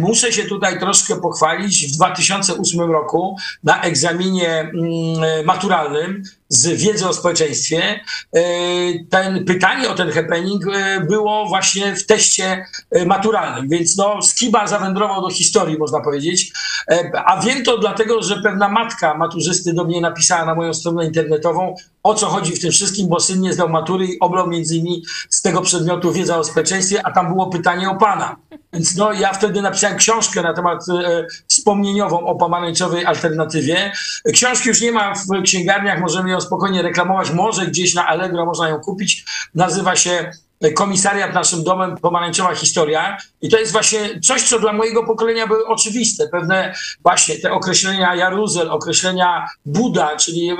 Muszę 0.00 0.32
się 0.32 0.42
tutaj 0.42 0.80
troszkę 0.80 1.16
pochwalić. 1.16 1.86
W 1.86 1.96
2008 1.96 2.80
roku 2.90 3.36
na 3.64 3.82
egzaminie 3.82 4.50
mm, 4.60 5.44
maturalnym 5.44 6.22
z 6.48 6.66
wiedzy 6.66 7.08
o 7.08 7.12
społeczeństwie. 7.12 8.00
E, 8.36 8.40
ten 9.10 9.44
pytanie 9.44 9.90
o 9.90 9.94
ten 9.94 10.10
happening 10.10 10.62
e, 10.74 11.00
było 11.00 11.46
właśnie 11.46 11.96
w 11.96 12.06
teście 12.06 12.66
e, 12.90 13.06
maturalnym, 13.06 13.68
więc 13.68 13.96
no, 13.96 14.22
Skiba 14.22 14.66
zawędrował 14.66 15.22
do 15.22 15.30
historii, 15.30 15.78
można 15.78 16.00
powiedzieć. 16.00 16.52
A 17.26 17.40
wiem 17.40 17.64
to 17.64 17.78
dlatego, 17.78 18.22
że 18.22 18.42
pewna 18.42 18.68
matka 18.68 19.14
maturzysty 19.14 19.72
do 19.72 19.84
mnie 19.84 20.00
napisała 20.00 20.44
na 20.44 20.54
moją 20.54 20.74
stronę 20.74 21.06
internetową, 21.06 21.74
o 22.02 22.14
co 22.14 22.26
chodzi 22.26 22.52
w 22.52 22.60
tym 22.60 22.70
wszystkim, 22.70 23.08
bo 23.08 23.20
syn 23.20 23.40
nie 23.40 23.52
zdał 23.52 23.68
matury 23.68 24.06
i 24.06 24.20
oblał 24.20 24.48
między 24.48 24.76
innymi 24.76 25.02
z 25.30 25.42
tego 25.42 25.62
przedmiotu 25.62 26.12
wiedza 26.12 26.38
o 26.38 26.44
społeczeństwie, 26.44 27.06
a 27.06 27.12
tam 27.12 27.28
było 27.28 27.46
pytanie 27.46 27.90
o 27.90 27.96
pana. 27.96 28.36
Więc 28.72 28.96
no, 28.96 29.12
ja 29.12 29.32
wtedy 29.32 29.62
napisałem 29.62 29.98
książkę 29.98 30.42
na 30.42 30.54
temat 30.54 30.88
e, 30.88 31.26
wspomnieniową 31.48 32.26
o 32.26 32.34
pomarańczowej 32.34 33.06
alternatywie. 33.06 33.92
Książki 34.32 34.68
już 34.68 34.80
nie 34.80 34.92
ma 34.92 35.14
w 35.14 35.42
księgarniach, 35.44 36.00
możemy 36.00 36.30
ją 36.30 36.40
spokojnie 36.44 36.82
reklamować, 36.82 37.30
może 37.30 37.66
gdzieś 37.66 37.94
na 37.94 38.06
Allegro 38.06 38.46
można 38.46 38.68
ją 38.68 38.80
kupić. 38.80 39.24
Nazywa 39.54 39.96
się 39.96 40.30
komisariat 40.72 41.34
naszym 41.34 41.64
domem, 41.64 41.96
pomarańczowa 41.96 42.54
historia. 42.54 43.16
I 43.42 43.48
to 43.48 43.58
jest 43.58 43.72
właśnie 43.72 44.20
coś, 44.20 44.42
co 44.42 44.60
dla 44.60 44.72
mojego 44.72 45.04
pokolenia 45.04 45.46
były 45.46 45.66
oczywiste. 45.66 46.28
Pewne 46.28 46.74
właśnie 47.02 47.38
te 47.38 47.52
określenia 47.52 48.14
Jaruzel, 48.14 48.70
określenia 48.70 49.46
Buda, 49.66 50.16
czyli, 50.16 50.50
e, 50.50 50.56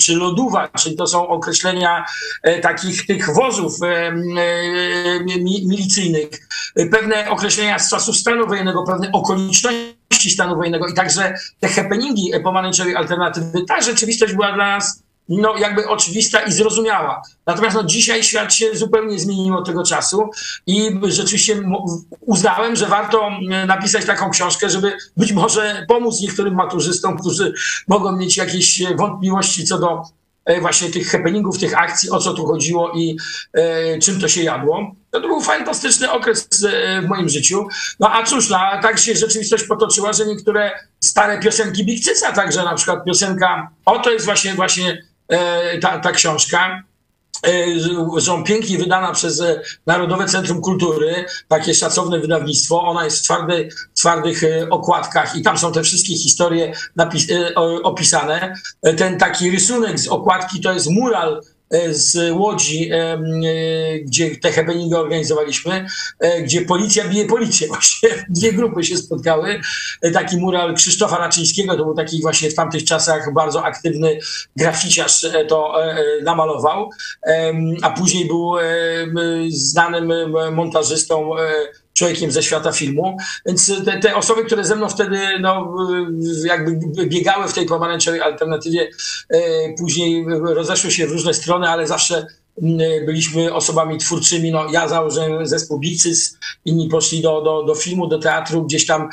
czy 0.00 0.16
Loduwa, 0.16 0.68
czyli 0.68 0.96
to 0.96 1.06
są 1.06 1.28
określenia 1.28 2.04
e, 2.42 2.60
takich 2.60 3.06
tych 3.06 3.34
wozów 3.34 3.72
e, 3.82 4.12
milicyjnych. 5.64 6.28
Pewne 6.90 7.30
określenia 7.30 7.78
z 7.78 7.90
czasów 7.90 8.16
stanu 8.16 8.46
wojennego, 8.46 8.82
pewne 8.82 9.12
okoliczności 9.12 10.30
stanu 10.30 10.56
wojennego 10.56 10.86
i 10.86 10.94
także 10.94 11.34
te 11.60 11.68
happeningi 11.68 12.32
pomarańczowej 12.44 12.96
alternatywy. 12.96 13.64
Ta 13.68 13.80
rzeczywistość 13.80 14.32
była 14.32 14.52
dla 14.52 14.66
nas 14.66 15.02
no, 15.40 15.56
jakby 15.56 15.88
oczywista 15.88 16.40
i 16.40 16.52
zrozumiała. 16.52 17.22
Natomiast 17.46 17.76
no, 17.76 17.84
dzisiaj 17.84 18.22
świat 18.22 18.54
się 18.54 18.76
zupełnie 18.76 19.18
zmienił 19.18 19.56
od 19.56 19.66
tego 19.66 19.84
czasu 19.84 20.30
i 20.66 21.00
rzeczywiście 21.02 21.62
uznałem, 22.20 22.76
że 22.76 22.86
warto 22.86 23.30
napisać 23.66 24.04
taką 24.04 24.30
książkę, 24.30 24.70
żeby 24.70 24.92
być 25.16 25.32
może 25.32 25.84
pomóc 25.88 26.20
niektórym 26.20 26.54
maturzystom, 26.54 27.18
którzy 27.18 27.52
mogą 27.88 28.16
mieć 28.16 28.36
jakieś 28.36 28.82
wątpliwości 28.96 29.64
co 29.64 29.78
do 29.78 30.02
e, 30.44 30.60
właśnie 30.60 30.90
tych 30.90 31.10
happeningów, 31.10 31.58
tych 31.58 31.78
akcji, 31.78 32.10
o 32.10 32.18
co 32.18 32.34
tu 32.34 32.46
chodziło 32.46 32.92
i 32.92 33.16
e, 33.52 33.98
czym 33.98 34.20
to 34.20 34.28
się 34.28 34.42
jadło. 34.42 34.94
To, 35.10 35.20
to 35.20 35.28
był 35.28 35.40
fantastyczny 35.40 36.10
okres 36.10 36.48
e, 36.64 37.02
w 37.02 37.08
moim 37.08 37.28
życiu. 37.28 37.66
No 38.00 38.12
a 38.12 38.22
cóż, 38.22 38.48
no, 38.50 38.58
tak 38.82 38.98
się 38.98 39.14
rzeczywistość 39.14 39.64
potoczyła, 39.64 40.12
że 40.12 40.26
niektóre 40.26 40.70
stare 41.00 41.40
piosenki 41.40 41.84
Bikcyca, 41.84 42.32
także 42.32 42.64
na 42.64 42.74
przykład 42.74 43.04
piosenka, 43.04 43.70
o 43.84 43.98
to 43.98 44.10
jest 44.10 44.24
właśnie, 44.24 44.54
właśnie 44.54 45.02
ta, 45.80 45.98
ta 45.98 46.12
książka. 46.12 46.82
E, 47.46 48.20
są 48.20 48.44
pięknie 48.44 48.78
wydana 48.78 49.12
przez 49.12 49.40
e, 49.40 49.60
Narodowe 49.86 50.26
Centrum 50.26 50.60
Kultury, 50.60 51.24
takie 51.48 51.74
szacowne 51.74 52.18
wydawnictwo. 52.18 52.82
Ona 52.82 53.04
jest 53.04 53.18
w, 53.18 53.22
twardej, 53.22 53.70
w 53.94 53.98
twardych 53.98 54.42
okładkach 54.70 55.36
i 55.36 55.42
tam 55.42 55.58
są 55.58 55.72
te 55.72 55.82
wszystkie 55.82 56.16
historie 56.16 56.72
opisane. 57.82 58.54
Ten 58.96 59.18
taki 59.18 59.50
rysunek 59.50 60.00
z 60.00 60.08
okładki 60.08 60.60
to 60.60 60.72
jest 60.72 60.90
mural 60.90 61.40
E, 61.61 61.61
z 61.90 62.32
Łodzi, 62.32 62.90
e, 62.92 63.18
gdzie 64.00 64.36
te 64.36 64.52
happeningi 64.52 64.94
organizowaliśmy, 64.94 65.86
e, 66.18 66.42
gdzie 66.42 66.62
policja 66.62 67.08
bije 67.08 67.26
policję. 67.26 67.68
Właśnie 67.72 68.08
dwie 68.28 68.52
grupy 68.52 68.84
się 68.84 68.96
spotkały. 68.96 69.60
Taki 70.12 70.36
mural 70.36 70.74
Krzysztofa 70.74 71.18
Raczyńskiego, 71.18 71.76
to 71.76 71.84
był 71.84 71.94
taki 71.94 72.22
właśnie 72.22 72.50
w 72.50 72.54
tamtych 72.54 72.84
czasach 72.84 73.32
bardzo 73.34 73.64
aktywny 73.64 74.18
graficiarz 74.56 75.26
to 75.48 75.74
namalował, 76.22 76.90
a 77.82 77.90
później 77.90 78.26
był 78.26 78.54
znanym 79.48 80.12
montażystą 80.52 81.30
człowiekiem 81.94 82.30
ze 82.30 82.42
świata 82.42 82.72
filmu. 82.72 83.16
Więc 83.46 83.84
te, 83.84 83.98
te, 84.00 84.16
osoby, 84.16 84.44
które 84.44 84.64
ze 84.64 84.76
mną 84.76 84.88
wtedy 84.88 85.18
no, 85.40 85.74
jakby 86.44 87.06
biegały 87.06 87.48
w 87.48 87.52
tej 87.52 87.66
pomarańczowej 87.66 88.20
alternatywie, 88.20 88.90
e, 89.28 89.38
później 89.78 90.24
rozeszły 90.42 90.90
się 90.90 91.06
w 91.06 91.12
różne 91.12 91.34
strony, 91.34 91.68
ale 91.68 91.86
zawsze 91.86 92.26
byliśmy 93.06 93.54
osobami 93.54 93.98
twórczymi. 93.98 94.50
No, 94.50 94.70
ja 94.72 94.88
założyłem 94.88 95.46
zespół 95.46 95.78
Bicys, 95.78 96.38
inni 96.64 96.88
poszli 96.88 97.22
do, 97.22 97.42
do, 97.42 97.62
do 97.62 97.74
filmu, 97.74 98.06
do 98.06 98.18
teatru, 98.18 98.64
gdzieś 98.64 98.86
tam 98.86 99.08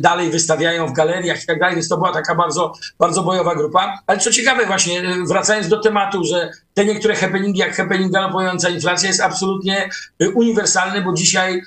dalej 0.00 0.30
wystawiają 0.30 0.86
w 0.86 0.92
galeriach 0.92 1.42
i 1.42 1.46
tak 1.46 1.58
dalej, 1.58 1.74
więc 1.74 1.88
to 1.88 1.96
była 1.96 2.12
taka 2.12 2.34
bardzo, 2.34 2.72
bardzo 2.98 3.22
bojowa 3.22 3.54
grupa. 3.54 3.98
Ale 4.06 4.18
co 4.18 4.30
ciekawe 4.30 4.66
właśnie, 4.66 5.02
wracając 5.28 5.68
do 5.68 5.80
tematu, 5.80 6.24
że 6.24 6.50
te 6.74 6.84
niektóre 6.84 7.14
happeningi, 7.14 7.60
jak 7.60 7.76
happening 7.76 8.12
galopująca 8.12 8.68
inflacja 8.68 9.08
jest 9.08 9.20
absolutnie 9.20 9.88
uniwersalny, 10.34 11.02
bo 11.02 11.12
dzisiaj 11.12 11.62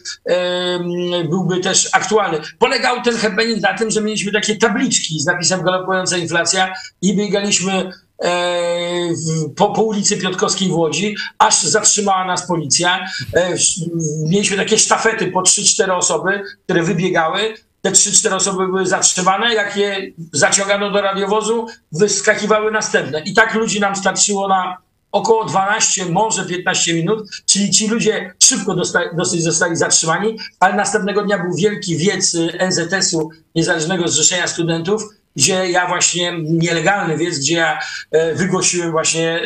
byłby 1.30 1.60
też 1.60 1.90
aktualny. 1.92 2.40
Polegał 2.60 3.02
ten 3.02 3.18
happening 3.18 3.62
na 3.62 3.78
tym, 3.78 3.92
że 3.92 4.02
mieliśmy 4.02 4.32
takie 4.32 4.56
tabliczki 4.56 5.20
z 5.20 5.26
napisem 5.26 5.62
galopująca 5.62 6.18
inflacja 6.18 6.74
i 7.02 7.16
biegaliśmy 7.16 7.74
e, 7.74 7.92
po, 9.56 9.70
po, 9.70 9.84
ulicy 9.84 10.18
Piotrkowskiej 10.18 10.70
w 10.70 10.76
Łodzi, 10.76 11.16
aż 11.38 11.64
zatrzymała 11.64 12.26
nas 12.26 12.48
policja. 12.48 13.08
E, 13.36 13.56
mieliśmy 14.26 14.58
takie 14.58 14.78
sztafety 14.78 15.32
po 15.32 15.42
3-4 15.42 15.92
osoby, 15.92 16.42
które 16.64 16.84
wybiegały. 16.84 17.54
Te 17.82 17.92
3-4 17.92 18.36
osoby 18.36 18.68
były 18.68 18.86
zatrzymane, 18.86 19.54
jak 19.54 19.78
je 19.78 20.12
zaciągano 20.32 20.92
do 20.92 21.02
radiowozu, 21.02 21.68
wyskakiwały 21.92 22.72
następne. 22.72 23.22
I 23.22 23.34
tak 23.34 23.54
ludzi 23.54 23.80
nam 23.80 23.96
starczyło 23.96 24.48
na 24.48 24.78
około 25.12 25.46
12, 25.46 26.06
może 26.06 26.46
15 26.46 26.94
minut, 26.94 27.30
czyli 27.46 27.70
ci 27.72 27.88
ludzie 27.88 28.34
szybko 28.44 28.76
dosyć 29.14 29.44
zostali 29.44 29.76
zatrzymani, 29.76 30.38
ale 30.60 30.76
następnego 30.76 31.22
dnia 31.22 31.40
był 31.40 31.56
wielki 31.56 31.98
wiec 31.98 32.38
NZS-u, 32.70 33.30
Niezależnego 33.56 34.08
Zrzeszenia 34.08 34.48
Studentów, 34.48 35.04
gdzie 35.36 35.72
ja 35.72 35.88
właśnie, 35.88 36.34
nielegalny 36.44 37.18
wiec, 37.18 37.40
gdzie 37.40 37.56
ja 37.56 37.80
e, 38.12 38.36
wygłosiłem 38.36 38.92
właśnie 38.92 39.42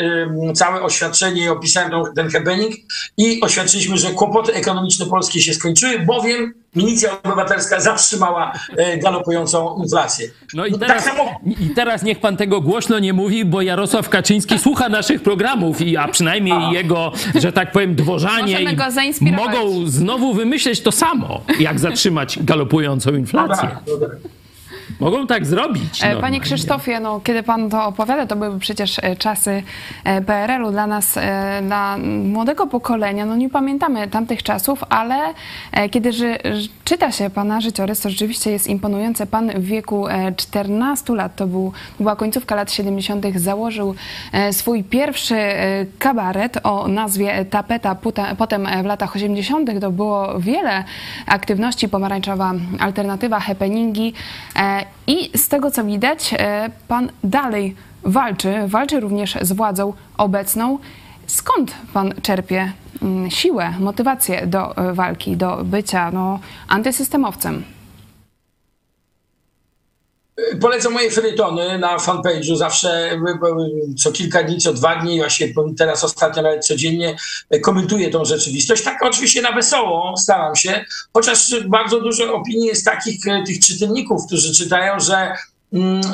całe 0.56 0.82
oświadczenie 0.82 1.44
i 1.44 1.50
opisałem 1.50 1.92
ten 2.16 2.30
happening 2.30 2.76
i 3.18 3.42
oświadczyliśmy, 3.42 3.98
że 3.98 4.12
kłopoty 4.12 4.54
ekonomiczne 4.54 5.06
Polski 5.06 5.42
się 5.42 5.54
skończyły, 5.54 6.00
bowiem 6.00 6.54
milicja 6.76 7.22
obywatelska 7.24 7.80
zatrzymała 7.80 8.54
e, 8.78 8.98
galopującą 8.98 9.78
inflację. 9.84 10.28
No 10.54 10.66
i 10.66 10.72
tak 10.72 10.80
teraz, 10.80 11.04
tak 11.04 11.14
samo... 11.14 11.40
i 11.62 11.70
teraz 11.70 12.04
niech 12.04 12.20
pan 12.20 12.38
tego 12.38 12.62
głośno 12.62 13.00
nie 13.00 13.14
mówi, 13.14 13.46
bo 13.46 13.62
Jarosław 13.62 14.10
Kaczyński 14.10 14.60
słucha 14.60 14.90
naszych 14.90 15.22
programów, 15.22 15.82
i, 15.82 15.98
a 15.98 16.08
przynajmniej 16.08 16.58
a. 16.58 16.72
jego, 16.72 17.12
że 17.36 17.52
tak 17.52 17.72
powiem, 17.72 17.96
dworzanie 17.96 18.76
mogą 19.22 19.88
znowu 19.88 20.34
wymyśleć 20.34 20.82
to 20.82 20.92
samo, 20.92 21.42
jak 21.60 21.80
zatrzymać 21.80 22.44
galopującą 22.44 23.16
inflację. 23.16 23.70
No 23.86 23.98
tak, 23.98 24.02
no 24.02 24.08
tak. 24.08 24.38
Mogą 25.00 25.28
tak 25.28 25.46
zrobić. 25.46 26.04
E, 26.04 26.16
panie 26.16 26.40
Krzysztofie, 26.40 27.00
no, 27.00 27.20
kiedy 27.20 27.44
pan 27.44 27.70
to 27.70 27.86
opowiada, 27.86 28.26
to 28.26 28.36
były 28.36 28.60
przecież 28.60 29.00
e, 29.00 29.16
czasy 29.16 29.64
e, 30.04 30.22
PRL-u 30.22 30.72
dla 30.72 30.88
nas, 30.88 31.20
dla 31.62 31.98
młodego 32.24 32.68
pokolenia. 32.68 33.26
No 33.26 33.36
nie 33.36 33.50
pamiętamy 33.50 34.08
tamtych 34.08 34.44
czasów, 34.44 34.84
ale 34.90 35.34
kiedy 35.92 36.14
ży, 36.14 36.38
czyta 36.84 37.12
się 37.12 37.30
pana 37.30 37.62
życiorys, 37.62 38.00
to 38.02 38.10
rzeczywiście 38.10 38.52
jest 38.52 38.68
imponujące. 38.68 39.28
Pan 39.28 39.50
w 39.50 39.66
wieku 39.66 40.06
14 40.38 41.14
lat, 41.16 41.36
to 41.36 41.48
był, 41.48 41.72
była 42.00 42.16
końcówka 42.16 42.56
lat 42.56 42.72
70., 42.72 43.26
założył 43.36 43.96
swój 44.52 44.84
pierwszy 44.84 45.36
kabaret 46.00 46.58
o 46.64 46.88
nazwie 46.88 47.46
Tapeta. 47.46 47.96
Potem 48.38 48.68
w 48.84 48.86
latach 48.86 49.16
80. 49.16 49.82
to 49.82 49.92
było 49.92 50.40
wiele 50.40 50.84
aktywności, 51.26 51.90
pomarańczowa 51.90 52.54
alternatywa, 52.80 53.40
happeningi. 53.40 54.14
I 55.08 55.38
z 55.38 55.48
tego 55.48 55.72
co 55.72 55.84
widać, 55.84 56.34
e, 56.34 56.70
pan 56.88 57.10
dalej 57.24 57.76
walczy, 58.04 58.54
walczy 58.68 59.00
również 59.00 59.38
z 59.42 59.52
władzą 59.52 59.94
obecną. 60.18 60.80
Skąd 61.28 61.76
pan 61.94 62.14
czerpie 62.22 62.72
mm, 63.02 63.32
siłę, 63.32 63.74
motywację 63.80 64.48
do 64.48 64.78
e, 64.78 64.94
walki, 64.94 65.38
do 65.38 65.64
bycia 65.64 66.12
no, 66.12 66.40
antysystemowcem? 66.68 67.64
Polecam 70.62 70.94
moje 70.94 71.12
felietony 71.12 71.80
na 71.80 71.98
fanpage'u 71.98 72.56
zawsze 72.56 73.20
co 73.98 74.12
kilka 74.12 74.44
dni, 74.44 74.58
co 74.58 74.74
dwa 74.74 74.96
dni, 74.96 75.18
właśnie 75.18 75.48
teraz 75.78 76.04
ostatnio 76.04 76.42
nawet 76.42 76.66
codziennie 76.66 77.16
komentuję 77.64 78.10
tą 78.10 78.26
rzeczywistość. 78.26 78.84
Tak 78.84 79.04
oczywiście 79.04 79.42
na 79.42 79.52
wesoło 79.52 80.18
staram 80.18 80.56
się, 80.56 80.86
chociaż 81.14 81.64
bardzo 81.66 82.02
dużo 82.02 82.34
opinii 82.34 82.68
jest 82.68 82.86
takich 82.86 83.22
tych 83.46 83.60
czytelników, 83.60 84.26
którzy 84.28 84.54
czytają, 84.54 85.00
że 85.00 85.36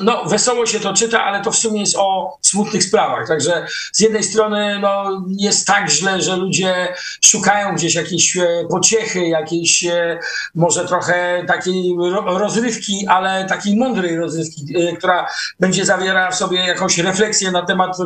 no, 0.04 0.26
wesoło 0.26 0.65
się 0.65 0.80
to 0.80 0.93
czyta, 0.93 1.23
ale 1.23 1.41
to 1.41 1.52
w 1.52 1.56
sumie 1.56 1.80
jest 1.80 1.95
o 1.97 2.38
smutnych 2.41 2.84
sprawach. 2.84 3.28
Także 3.28 3.67
z 3.91 3.99
jednej 3.99 4.23
strony 4.23 4.80
no, 4.80 5.26
jest 5.38 5.67
tak 5.67 5.89
źle, 5.89 6.21
że 6.21 6.36
ludzie 6.36 6.93
szukają 7.26 7.76
gdzieś 7.76 7.95
jakiejś 7.95 8.38
e, 8.38 8.47
pociechy, 8.69 9.28
jakiejś 9.28 9.86
e, 9.86 10.19
może 10.56 10.88
trochę 10.88 11.43
takiej 11.47 11.95
rozrywki, 12.26 13.08
ale 13.08 13.45
takiej 13.45 13.78
mądrej 13.78 14.17
rozrywki, 14.17 14.65
e, 14.76 14.97
która 14.97 15.28
będzie 15.60 15.86
zawierała 15.86 16.32
w 16.32 16.36
sobie 16.36 16.60
jakąś 16.60 16.97
refleksję 16.97 17.52
na 17.52 17.65
temat 17.65 17.97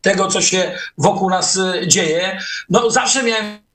tego, 0.00 0.28
co 0.28 0.40
się 0.40 0.72
wokół 0.98 1.30
nas 1.30 1.58
dzieje. 1.86 2.38
No, 2.70 2.90
zawsze 2.90 3.22
miałem 3.22 3.65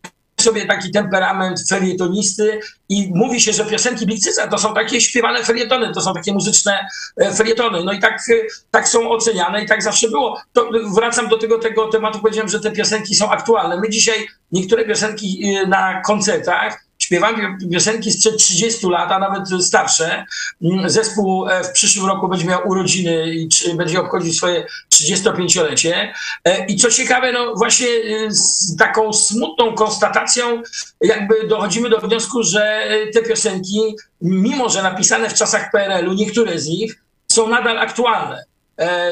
sobie 0.42 0.66
taki 0.66 0.92
temperament 0.92 1.60
felietonisty 1.70 2.60
i 2.90 3.12
mówi 3.16 3.42
się, 3.42 3.54
że 3.54 3.66
piosenki 3.66 4.06
Bikcyca 4.06 4.48
to 4.48 4.58
są 4.58 4.74
takie 4.74 5.02
śpiewane 5.02 5.44
felietony, 5.44 5.94
to 5.94 6.02
są 6.02 6.14
takie 6.14 6.34
muzyczne 6.34 6.88
e, 7.18 7.34
felietony. 7.34 7.84
No 7.84 7.94
i 7.94 8.00
tak, 8.00 8.14
e, 8.14 8.34
tak 8.72 8.88
są 8.88 9.10
oceniane 9.10 9.64
i 9.64 9.68
tak 9.68 9.84
zawsze 9.84 10.10
było. 10.10 10.42
To 10.54 10.70
wracam 10.96 11.30
do 11.30 11.38
tego, 11.38 11.60
tego 11.60 11.88
tematu, 11.88 12.20
powiedziałem, 12.20 12.50
że 12.50 12.60
te 12.60 12.72
piosenki 12.72 13.16
są 13.16 13.32
aktualne. 13.32 13.80
My 13.80 13.90
dzisiaj 13.90 14.28
niektóre 14.52 14.86
piosenki 14.86 15.44
e, 15.46 15.68
na 15.68 16.02
koncertach 16.02 16.91
śpiewam 17.02 17.58
piosenki 17.72 18.12
sprzed 18.12 18.38
30 18.38 18.88
lat, 18.88 19.12
a 19.12 19.20
nawet 19.20 19.44
starsze. 19.62 20.26
Mm, 20.62 20.90
zespół 20.90 21.50
e, 21.50 21.64
w 21.64 21.72
przyszłym 21.72 22.06
roku 22.06 22.28
będzie 22.28 22.46
miał 22.46 22.68
urodziny 22.68 23.36
i 23.36 23.50
będzie 23.76 24.00
obchodzić 24.00 24.38
swoje 24.38 24.66
35-lecie. 24.94 26.14
E, 26.44 26.66
I 26.66 26.76
co 26.76 26.92
ciekawe, 26.92 27.32
no 27.32 27.56
właśnie 27.56 27.88
e, 27.88 28.32
z 28.32 28.76
taką 28.78 29.14
smutną 29.14 29.76
konstatacją 29.76 30.62
jakby 31.02 31.48
dochodzimy 31.48 31.90
do 31.90 31.98
wniosku, 31.98 32.44
że 32.44 32.84
te 33.14 33.22
piosenki, 33.22 33.96
mimo 34.22 34.70
że 34.70 34.84
napisane 34.84 35.30
w 35.30 35.34
czasach 35.34 35.72
PRL-u, 35.72 36.14
niektóre 36.14 36.60
z 36.60 36.68
nich 36.68 37.00
są 37.32 37.50
nadal 37.50 37.78
aktualne. 37.78 38.44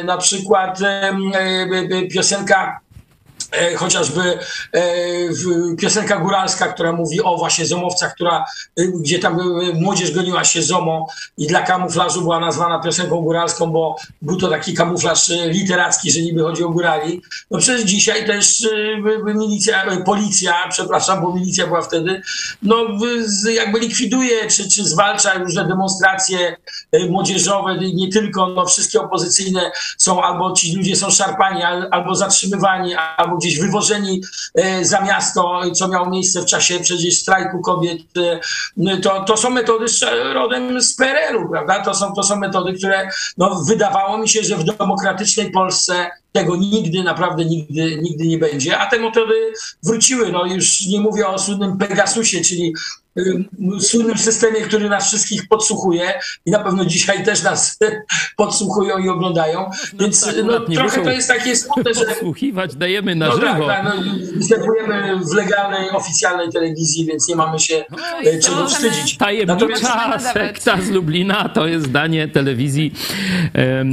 Na 0.03 0.17
przykład 0.17 0.79
piosenka 2.13 2.79
chociażby 3.77 4.39
e, 4.73 4.83
piosenka 5.77 6.19
góralska, 6.19 6.67
która 6.67 6.91
mówi 6.91 7.21
o 7.21 7.37
właśnie 7.37 7.65
zomowcach, 7.65 8.15
która, 8.15 8.45
e, 8.77 8.83
gdzie 8.87 9.19
tam 9.19 9.39
młodzież 9.73 10.11
goniła 10.11 10.43
się 10.43 10.61
zomo 10.61 11.07
i 11.37 11.47
dla 11.47 11.61
kamuflażu 11.61 12.21
była 12.21 12.39
nazwana 12.39 12.79
piosenką 12.79 13.21
góralską, 13.21 13.67
bo 13.67 13.95
był 14.21 14.37
to 14.37 14.47
taki 14.47 14.73
kamuflaż 14.73 15.29
literacki, 15.29 16.11
że 16.11 16.21
niby 16.21 16.41
chodzi 16.41 16.63
o 16.63 16.69
górali. 16.69 17.21
No 17.51 17.59
przecież 17.59 17.81
dzisiaj 17.81 18.25
też 18.25 18.67
milicja, 19.35 19.85
policja, 20.05 20.53
przepraszam, 20.69 21.21
bo 21.21 21.33
milicja 21.33 21.67
była 21.67 21.81
wtedy, 21.81 22.21
no 22.61 22.75
jakby 23.53 23.79
likwiduje 23.79 24.47
czy, 24.47 24.69
czy 24.69 24.83
zwalcza 24.83 25.33
różne 25.33 25.67
demonstracje 25.67 26.55
młodzieżowe, 27.09 27.77
nie 27.77 28.11
tylko, 28.11 28.47
no 28.47 28.65
wszystkie 28.65 29.01
opozycyjne 29.01 29.71
są 29.97 30.23
albo 30.23 30.51
ci 30.51 30.75
ludzie 30.75 30.95
są 30.95 31.11
szarpani, 31.11 31.63
albo 31.91 32.15
zatrzymywani, 32.15 32.95
albo 32.95 33.38
gdzieś 33.39 33.59
wywożeni 33.59 34.21
e, 34.55 34.85
za 34.85 35.01
miasto, 35.01 35.61
co 35.75 35.87
miało 35.87 36.09
miejsce 36.09 36.41
w 36.41 36.45
czasie 36.45 36.79
przecież 36.79 37.19
strajku 37.19 37.61
kobiet, 37.61 38.01
e, 38.17 38.97
to, 38.97 39.23
to 39.23 39.37
są 39.37 39.49
metody 39.49 39.85
rodem 40.33 40.81
z 40.81 40.95
PRL-u, 40.95 41.49
prawda? 41.49 41.79
To 41.79 41.93
są, 41.93 42.13
to 42.13 42.23
są 42.23 42.35
metody, 42.35 42.73
które 42.73 43.09
no, 43.37 43.63
wydawało 43.67 44.17
mi 44.17 44.29
się, 44.29 44.43
że 44.43 44.57
w 44.57 44.63
demokratycznej 44.63 45.51
Polsce 45.51 46.11
tego 46.31 46.55
nigdy, 46.55 47.03
naprawdę 47.03 47.45
nigdy, 47.45 47.97
nigdy 48.01 48.27
nie 48.27 48.37
będzie, 48.37 48.77
a 48.77 48.89
te 48.89 48.99
metody 48.99 49.53
wróciły. 49.83 50.31
No 50.31 50.45
już 50.45 50.85
nie 50.85 50.99
mówię 50.99 51.27
o 51.27 51.39
słynnym 51.39 51.77
Pegasusie, 51.77 52.41
czyli 52.41 52.73
słynnym 53.79 54.17
systemie, 54.17 54.61
który 54.61 54.89
nas 54.89 55.07
wszystkich 55.07 55.47
podsłuchuje 55.47 56.13
i 56.45 56.51
na 56.51 56.59
pewno 56.59 56.85
dzisiaj 56.85 57.23
też 57.25 57.43
nas 57.43 57.79
podsłuchują 58.37 58.97
i 58.97 59.09
oglądają. 59.09 59.59
No, 59.59 59.99
Więc 59.99 60.25
tak, 60.25 60.35
no, 60.45 60.59
trochę 60.59 61.03
to 61.03 61.11
jest 61.11 61.27
takie 61.27 61.55
smutne, 61.55 61.93
że... 61.93 62.05
Podsłuchiwać 62.05 62.75
dajemy 62.75 63.15
na 63.15 63.27
no, 63.27 63.33
żywo. 63.33 63.67
Tak, 63.67 63.85
tak, 63.85 63.85
no, 63.85 64.03
występujemy 64.35 65.19
w 65.31 65.33
legalnej, 65.33 65.89
oficjalnej 65.89 66.49
telewizji, 66.49 67.05
więc 67.05 67.27
nie 67.27 67.35
mamy 67.35 67.59
się 67.59 67.85
no, 67.91 67.97
e, 68.31 68.39
czego 68.39 68.67
wstydzić. 68.67 69.17
Tajemnicza 69.17 69.55
Natomiast... 69.55 70.33
sekta 70.33 70.81
z 70.81 70.89
Lublina 70.89 71.49
to 71.49 71.67
jest 71.67 71.85
zdanie 71.85 72.27
telewizji 72.27 72.93
e, 73.55 73.85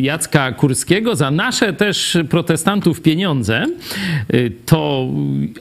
Jacka 0.00 0.52
Kurskiego. 0.52 1.16
Za 1.16 1.30
nasze 1.30 1.72
też 1.72 2.18
protestantów 2.30 3.00
pieniądze, 3.00 3.64
e, 4.28 4.50
to 4.66 5.06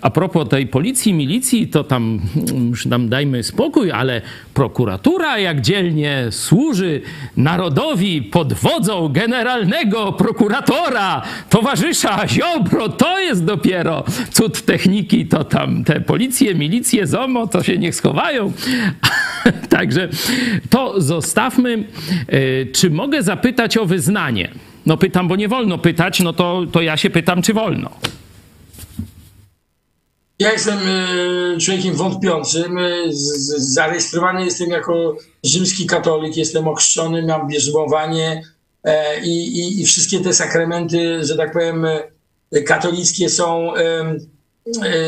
a 0.02 0.10
propos 0.10 0.50
tej 0.50 0.67
policji, 0.67 1.13
milicji, 1.13 1.67
to 1.67 1.84
tam 1.84 2.22
już 2.70 2.86
tam 2.98 3.10
dajmy 3.10 3.43
spokój, 3.43 3.91
ale 3.91 4.22
prokuratura 4.54 5.39
jak 5.39 5.62
dzielnie 5.62 6.28
służy 6.30 7.02
narodowi 7.38 8.22
pod 8.22 8.54
wodzą 8.54 9.10
generalnego 9.10 10.12
prokuratora, 10.12 11.22
towarzysza 11.50 12.28
Ziobro, 12.28 12.89
to 12.89 13.20
jest 13.20 13.45
dopiero 13.45 14.04
cud 14.32 14.62
techniki, 14.62 15.26
to 15.26 15.43
tam 15.43 15.84
te 15.84 16.02
policje, 16.02 16.56
milicje, 16.56 17.08
ZOMO, 17.08 17.48
to 17.48 17.64
się 17.64 17.78
niech 17.78 17.95
schowają. 17.95 18.52
Także 19.70 20.10
to 20.70 21.02
zostawmy. 21.02 21.84
E, 22.28 22.66
czy 22.66 22.89
mogę 22.89 23.24
zapytać 23.24 23.78
o 23.78 23.86
wyznanie? 23.86 24.50
No 24.86 24.98
pytam, 24.98 25.28
bo 25.28 25.36
nie 25.36 25.48
wolno 25.48 25.78
pytać, 25.78 26.20
no 26.20 26.34
to, 26.34 26.66
to 26.72 26.82
ja 26.82 26.98
się 26.98 27.10
pytam, 27.10 27.41
czy 27.41 27.54
wolno. 27.54 27.89
Ja 30.39 30.51
jestem 30.51 30.79
e, 30.79 31.57
człowiekiem 31.57 31.95
wątpiącym. 31.95 32.77
E, 32.77 32.91
zarejestrowany 33.57 34.45
jestem 34.45 34.69
jako 34.69 35.17
rzymski 35.43 35.85
katolik, 35.85 36.38
jestem 36.38 36.67
ochrzczony, 36.67 37.25
mam 37.25 37.47
bierzmowanie 37.47 38.43
i, 39.23 39.59
i, 39.59 39.81
i 39.81 39.85
wszystkie 39.85 40.19
te 40.19 40.33
sakramenty, 40.33 41.25
że 41.25 41.35
tak 41.35 41.53
powiem, 41.53 41.85
katolickie 42.65 43.29
są 43.29 43.73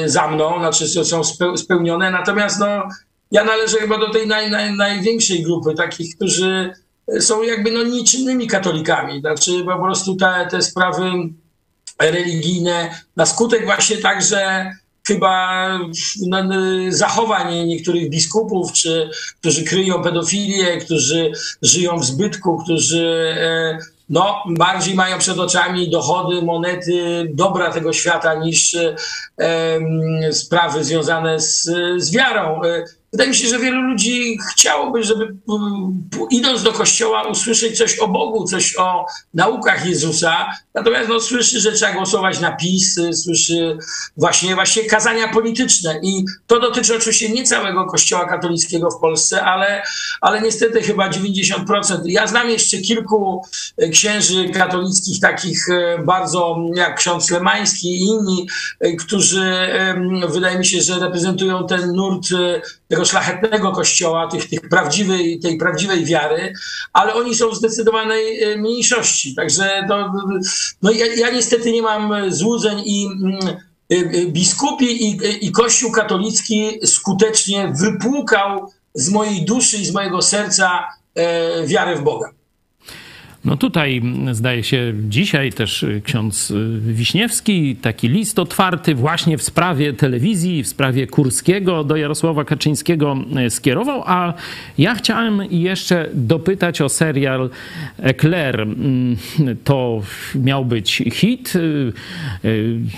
za 0.05 0.27
mną, 0.27 0.59
znaczy 0.59 1.05
są 1.05 1.21
spełnione. 1.57 2.11
Natomiast 2.11 2.59
no, 2.59 2.83
ja 3.31 3.43
należę 3.43 3.77
chyba 3.77 3.97
do 3.97 4.09
tej 4.09 4.27
naj, 4.27 4.51
naj, 4.51 4.73
największej 4.73 5.43
grupy, 5.43 5.75
takich, 5.75 6.15
którzy 6.15 6.73
są 7.19 7.43
jakby 7.43 7.71
no 7.71 7.83
niczynnymi 7.83 8.47
katolikami. 8.47 9.19
Znaczy 9.19 9.51
po 9.65 9.83
prostu 9.83 10.15
te, 10.15 10.47
te 10.51 10.61
sprawy 10.61 11.11
religijne 11.99 12.99
na 13.15 13.25
skutek 13.25 13.65
właśnie 13.65 13.97
także 13.97 14.71
chyba 15.09 15.79
zachowań 16.89 17.65
niektórych 17.65 18.09
biskupów, 18.09 18.71
czy, 18.71 19.09
którzy 19.39 19.63
kryją 19.63 20.03
pedofilię, 20.03 20.77
którzy 20.77 21.31
żyją 21.61 21.99
w 21.99 22.05
zbytku, 22.05 22.57
którzy 22.63 23.35
e, 23.37 23.77
no, 24.09 24.43
bardziej 24.49 24.95
mają 24.95 25.17
przed 25.17 25.39
oczami 25.39 25.89
dochody, 25.89 26.41
monety, 26.41 27.27
dobra 27.33 27.71
tego 27.71 27.93
świata 27.93 28.33
niż 28.35 28.75
e, 28.75 28.95
sprawy 30.31 30.83
związane 30.83 31.39
z, 31.39 31.69
z 31.97 32.11
wiarą. 32.11 32.61
Wydaje 33.11 33.29
mi 33.29 33.35
się, 33.35 33.47
że 33.47 33.59
wielu 33.59 33.81
ludzi 33.81 34.37
chciałoby, 34.51 35.03
żeby 35.03 35.35
idąc 36.31 36.63
do 36.63 36.71
kościoła 36.71 37.27
usłyszeć 37.27 37.77
coś 37.77 37.99
o 37.99 38.07
Bogu, 38.07 38.45
coś 38.45 38.75
o 38.77 39.05
naukach 39.33 39.85
Jezusa, 39.85 40.47
natomiast 40.73 41.09
no, 41.09 41.19
słyszy, 41.19 41.59
że 41.59 41.71
trzeba 41.71 41.93
głosować 41.93 42.39
na 42.39 42.51
PiS, 42.51 42.99
słyszy 43.23 43.77
właśnie, 44.17 44.55
właśnie 44.55 44.83
kazania 44.83 45.27
polityczne 45.27 45.99
i 46.03 46.25
to 46.47 46.59
dotyczy 46.59 46.95
oczywiście 46.95 47.29
nie 47.29 47.43
całego 47.43 47.85
kościoła 47.85 48.25
katolickiego 48.25 48.91
w 48.91 48.99
Polsce, 48.99 49.43
ale, 49.43 49.83
ale 50.21 50.41
niestety 50.41 50.81
chyba 50.81 51.09
90%. 51.09 52.01
Ja 52.05 52.27
znam 52.27 52.49
jeszcze 52.49 52.77
kilku 52.77 53.41
e, 53.77 53.89
księży 53.89 54.49
katolickich, 54.49 55.19
takich 55.19 55.69
e, 55.69 56.03
bardzo 56.03 56.57
jak 56.75 56.97
ksiądz 56.97 57.31
Lemański 57.31 57.87
i 57.87 57.99
inni, 57.99 58.47
e, 58.79 58.95
którzy 58.95 59.69
wydaje 60.29 60.59
mi 60.59 60.65
się, 60.65 60.81
że 60.81 60.99
reprezentują 60.99 61.67
ten 61.67 61.93
nurt 61.93 62.27
tego 62.99 63.05
szlachetnego 63.05 63.71
kościoła, 63.71 64.27
tych, 64.27 64.49
tych 64.49 64.69
prawdziwej, 64.69 65.39
tej 65.39 65.57
prawdziwej 65.57 66.05
wiary, 66.05 66.53
ale 66.93 67.13
oni 67.13 67.35
są 67.35 67.49
w 67.49 67.55
zdecydowanej 67.55 68.43
e, 68.43 68.57
mniejszości. 68.57 69.35
Także 69.35 69.85
no, 69.89 70.13
no 70.81 70.91
ja, 70.91 71.05
ja 71.15 71.29
niestety 71.31 71.71
nie 71.71 71.81
mam 71.81 72.31
złudzeń 72.31 72.81
i 72.85 73.05
mm, 73.05 73.39
e, 73.47 73.95
e, 73.95 74.25
biskupi 74.25 75.07
i, 75.07 75.19
i 75.41 75.51
Kościół 75.51 75.91
katolicki 75.91 76.79
skutecznie 76.85 77.73
wypłukał 77.75 78.71
z 78.93 79.09
mojej 79.09 79.45
duszy 79.45 79.77
i 79.77 79.85
z 79.85 79.93
mojego 79.93 80.21
serca 80.21 80.87
wiarę 81.65 81.95
w 81.95 82.01
Boga. 82.01 82.38
No 83.45 83.57
tutaj 83.57 84.01
zdaje 84.31 84.63
się 84.63 84.93
dzisiaj 85.09 85.53
też 85.53 85.83
y, 85.83 86.01
ksiądz 86.05 86.51
y, 86.51 86.79
Wiśniewski 86.81 87.75
taki 87.75 88.09
list 88.09 88.39
otwarty 88.39 88.95
właśnie 88.95 89.37
w 89.37 89.43
sprawie 89.43 89.93
telewizji, 89.93 90.63
w 90.63 90.67
sprawie 90.67 91.07
Kurskiego 91.07 91.83
do 91.83 91.95
Jarosława 91.95 92.45
Kaczyńskiego 92.45 93.17
y, 93.45 93.49
skierował, 93.49 94.03
a 94.05 94.33
ja 94.77 94.95
chciałem 94.95 95.41
jeszcze 95.51 96.09
dopytać 96.13 96.81
o 96.81 96.89
serial 96.89 97.49
Eclair. 97.97 98.61
Mm, 98.61 99.17
to 99.63 100.01
miał 100.35 100.65
być 100.65 101.03
hit. 101.11 101.53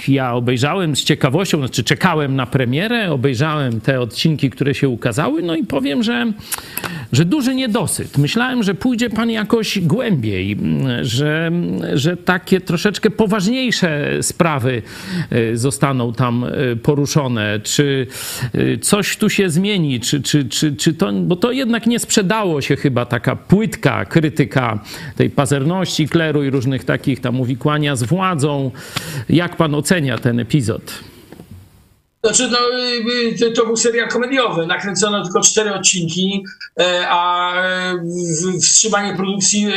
Ja 0.08 0.34
obejrzałem 0.34 0.96
z 0.96 1.04
ciekawością, 1.04 1.58
znaczy 1.58 1.84
czekałem 1.84 2.36
na 2.36 2.46
premierę, 2.46 3.12
obejrzałem 3.12 3.82
te 3.82 4.00
odcinki, 4.00 4.50
które 4.50 4.76
się 4.76 4.90
ukazały, 4.90 5.42
no 5.42 5.56
i 5.56 5.64
powiem, 5.64 6.04
że, 6.04 6.32
że 7.14 7.26
duży 7.26 7.56
niedosyt. 7.56 8.18
Myślałem, 8.18 8.64
że 8.64 8.74
pójdzie 8.74 9.10
pan 9.10 9.30
jakoś 9.30 9.80
głębiej 9.80 10.31
głębiej, 10.32 10.58
że, 11.02 11.52
że 11.94 12.18
takie 12.18 12.62
troszeczkę 12.62 13.10
poważniejsze 13.10 14.18
sprawy 14.22 14.82
e, 15.30 15.58
zostaną 15.58 16.14
tam 16.14 16.44
e, 16.44 16.76
poruszone, 16.76 17.60
czy 17.64 18.08
e, 18.54 18.78
coś 18.78 19.18
tu 19.18 19.30
się 19.30 19.50
zmieni, 19.50 20.00
czy, 20.00 20.22
czy, 20.22 20.46
czy, 20.46 20.76
czy 20.76 20.94
to, 20.94 21.14
bo 21.14 21.36
to 21.36 21.52
jednak 21.52 21.88
nie 21.88 22.00
sprzedało 22.00 22.62
się 22.62 22.76
chyba 22.76 23.06
taka 23.06 23.36
płytka 23.36 24.06
krytyka 24.06 24.80
tej 25.16 25.30
pazerności 25.30 26.08
kleru 26.08 26.44
i 26.44 26.50
różnych 26.50 26.84
takich 26.84 27.20
tam 27.20 27.40
uwikłania 27.40 27.96
z 27.96 28.04
władzą. 28.04 28.72
Jak 29.30 29.58
pan 29.58 29.76
ocenia 29.76 30.18
ten 30.18 30.40
epizod? 30.40 31.11
Znaczy, 32.24 32.50
no, 32.52 32.58
to 33.56 33.66
był 33.66 33.78
serial 33.78 34.10
komediowy. 34.10 34.68
Nakręcono 34.68 35.24
tylko 35.24 35.42
cztery 35.42 35.74
odcinki, 35.74 36.46
e, 36.80 37.08
a 37.10 37.54
wstrzymanie 38.62 39.16
produkcji, 39.16 39.68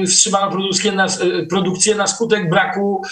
e, 0.00 0.06
wstrzymano 0.06 0.50
produkcję 0.50 0.92
na, 0.92 1.06
e, 1.06 1.46
produkcję 1.50 1.94
na 1.94 2.06
skutek 2.06 2.50
braku 2.50 3.02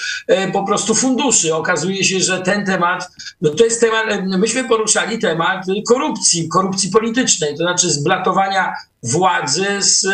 po 0.53 0.64
prostu 0.64 0.95
funduszy. 0.95 1.55
Okazuje 1.55 2.05
się, 2.05 2.20
że 2.20 2.41
ten 2.41 2.66
temat, 2.66 3.09
no 3.41 3.51
to 3.51 3.64
jest 3.64 3.81
temat, 3.81 4.07
myśmy 4.39 4.64
poruszali 4.64 5.18
temat 5.18 5.64
korupcji, 5.89 6.49
korupcji 6.49 6.91
politycznej, 6.91 7.51
to 7.51 7.57
znaczy 7.57 7.91
zblatowania 7.91 8.74
władzy 9.03 9.66
z 9.78 10.07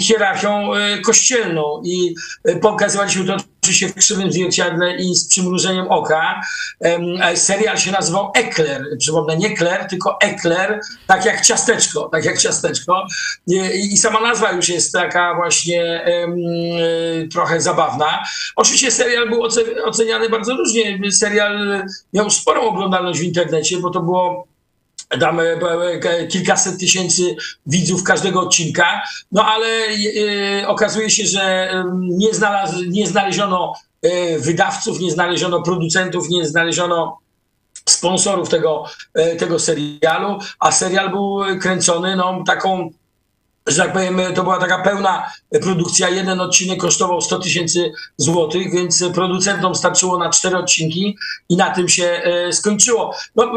hierarchią 0.00 0.70
kościelną 1.04 1.82
i 1.84 2.14
pokazywaliśmy 2.60 3.24
to 3.24 3.36
się 3.72 3.88
w 3.88 3.94
krzywym 3.94 4.32
zwierciadle 4.32 4.96
i 4.96 5.14
z 5.14 5.28
przymrużeniem 5.28 5.88
oka. 5.88 6.40
Serial 7.34 7.78
się 7.78 7.92
nazywał 7.92 8.30
Ekler. 8.34 8.84
Przypomnę, 8.98 9.36
nie 9.36 9.56
Kler, 9.56 9.84
tylko 9.84 10.20
Ekler, 10.20 10.80
tak 11.06 11.24
jak 11.24 11.40
ciasteczko, 11.40 12.08
tak 12.12 12.24
jak 12.24 12.38
ciasteczko. 12.38 13.06
I 13.74 13.96
sama 13.96 14.20
nazwa 14.20 14.52
już 14.52 14.68
jest 14.68 14.92
taka 14.92 15.34
właśnie 15.34 16.04
trochę 17.32 17.60
zabawna. 17.60 18.24
Oczywiście 18.56 18.90
serial 18.90 19.28
był 19.28 19.42
oceniany 19.84 20.28
bardzo 20.28 20.56
różnie. 20.56 20.98
Serial 21.12 21.84
miał 22.12 22.30
sporą 22.30 22.60
oglądalność 22.60 23.20
w 23.20 23.24
internecie, 23.24 23.78
bo 23.78 23.90
to 23.90 24.00
było 24.00 24.46
tam 25.18 25.40
e, 25.40 25.42
e, 25.42 26.26
kilkaset 26.26 26.78
tysięcy 26.78 27.36
widzów 27.66 28.02
każdego 28.02 28.40
odcinka, 28.40 29.02
no 29.32 29.44
ale 29.44 29.66
e, 30.60 30.68
okazuje 30.68 31.10
się, 31.10 31.26
że 31.26 31.74
nie, 31.94 32.34
znalaz, 32.34 32.74
nie 32.88 33.06
znaleziono 33.06 33.72
wydawców, 34.38 35.00
nie 35.00 35.10
znaleziono 35.10 35.62
producentów, 35.62 36.28
nie 36.28 36.46
znaleziono 36.46 37.18
sponsorów 37.88 38.48
tego, 38.48 38.84
tego 39.38 39.58
serialu, 39.58 40.38
a 40.60 40.72
serial 40.72 41.10
był 41.10 41.40
kręcony 41.60 42.16
no, 42.16 42.44
taką 42.46 42.90
że 43.66 43.82
tak 43.82 43.92
powiem, 43.92 44.20
to 44.34 44.42
była 44.42 44.58
taka 44.58 44.78
pełna 44.78 45.30
produkcja. 45.62 46.08
Jeden 46.08 46.40
odcinek 46.40 46.80
kosztował 46.80 47.20
100 47.20 47.38
tysięcy 47.38 47.92
złotych, 48.16 48.72
więc 48.72 49.04
producentom 49.14 49.74
starczyło 49.74 50.18
na 50.18 50.30
cztery 50.30 50.56
odcinki 50.56 51.18
i 51.48 51.56
na 51.56 51.70
tym 51.70 51.88
się 51.88 52.04
e, 52.04 52.52
skończyło. 52.52 53.14
No, 53.36 53.52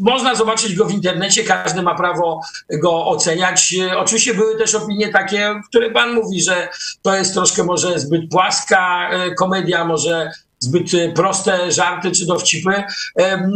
można 0.00 0.34
zobaczyć 0.34 0.74
go 0.74 0.84
w 0.84 0.92
internecie, 0.92 1.44
każdy 1.44 1.82
ma 1.82 1.94
prawo 1.94 2.40
go 2.82 3.06
oceniać. 3.06 3.74
E, 3.80 3.98
oczywiście 3.98 4.34
były 4.34 4.58
też 4.58 4.74
opinie 4.74 5.12
takie, 5.12 5.60
które 5.68 5.90
pan 5.90 6.14
mówi, 6.14 6.42
że 6.42 6.68
to 7.02 7.14
jest 7.14 7.34
troszkę 7.34 7.64
może 7.64 8.00
zbyt 8.00 8.30
płaska 8.30 9.10
e, 9.10 9.34
komedia, 9.34 9.84
może 9.84 10.30
zbyt 10.58 10.94
e, 10.94 11.12
proste 11.12 11.72
żarty 11.72 12.10
czy 12.10 12.26
dowcipy. 12.26 12.82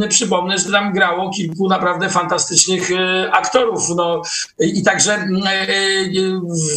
Przypomnę, 0.09 0.59
że 0.59 0.73
tam 0.73 0.93
grało 0.93 1.31
kilku 1.31 1.69
naprawdę 1.69 2.09
fantastycznych 2.09 2.91
e, 2.91 3.33
aktorów. 3.33 3.89
No, 3.97 4.23
I 4.59 4.83
także 4.83 5.15
e, 5.15 5.29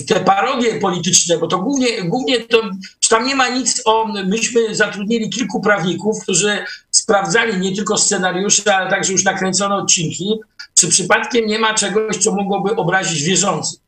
te 0.08 0.20
parodie 0.20 0.80
polityczne, 0.80 1.38
bo 1.38 1.48
to 1.48 1.58
głównie, 1.58 2.04
głównie 2.04 2.40
to, 2.40 2.62
tam 3.10 3.28
nie 3.28 3.36
ma 3.36 3.50
nic 3.50 3.82
o, 3.86 4.08
myśmy 4.26 4.76
zatrudnili 4.76 5.30
kilku 5.30 5.62
prawników, 5.62 6.24
którzy 6.24 6.66
sprawdzali 6.92 7.60
nie 7.60 7.76
tylko 7.76 7.98
scenariusze, 7.98 8.76
ale 8.76 8.90
także 8.90 9.12
już 9.12 9.24
nakręcone 9.24 9.76
odcinki, 9.76 10.40
czy 10.74 10.88
przypadkiem 10.88 11.46
nie 11.46 11.60
ma 11.60 11.74
czegoś, 11.74 12.18
co 12.18 12.32
mogłoby 12.32 12.76
obrazić 12.76 13.24
wierzących. 13.24 13.85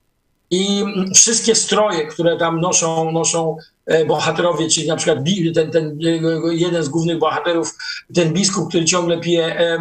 I 0.52 0.84
wszystkie 1.16 1.56
stroje, 1.56 2.08
które 2.08 2.38
tam 2.38 2.62
noszą, 2.62 3.12
noszą 3.12 3.58
e, 3.86 4.06
bohaterowie, 4.06 4.70
czyli 4.70 4.88
na 4.88 4.96
przykład 4.96 5.20
ten, 5.56 5.72
ten 5.72 6.00
e, 6.06 6.56
jeden 6.56 6.84
z 6.84 6.90
głównych 6.90 7.20
bohaterów, 7.20 7.76
ten 8.16 8.34
biskup, 8.34 8.70
który 8.70 8.86
ciągle 8.86 9.20
pije 9.20 9.60
e, 9.60 9.80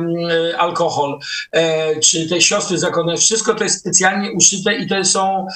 alkohol, 0.59 1.19
czy 2.03 2.29
te 2.29 2.41
siostry 2.41 2.79
zakonne, 2.79 3.17
wszystko 3.17 3.55
to 3.55 3.64
jest 3.64 3.81
specjalnie 3.81 4.33
uszyte 4.33 4.75
i 4.75 4.89
to 4.89 5.05
są 5.05 5.47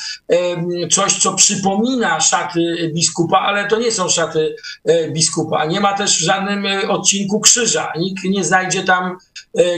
coś, 0.90 1.18
co 1.22 1.34
przypomina 1.34 2.20
szaty 2.20 2.90
biskupa, 2.94 3.38
ale 3.38 3.68
to 3.68 3.78
nie 3.78 3.92
są 3.92 4.08
szaty 4.08 4.56
biskupa. 5.10 5.64
Nie 5.64 5.80
ma 5.80 5.96
też 5.96 6.18
w 6.18 6.24
żadnym 6.24 6.66
odcinku 6.88 7.40
krzyża. 7.40 7.92
Nikt 7.98 8.24
nie 8.24 8.44
znajdzie 8.44 8.82
tam 8.82 9.18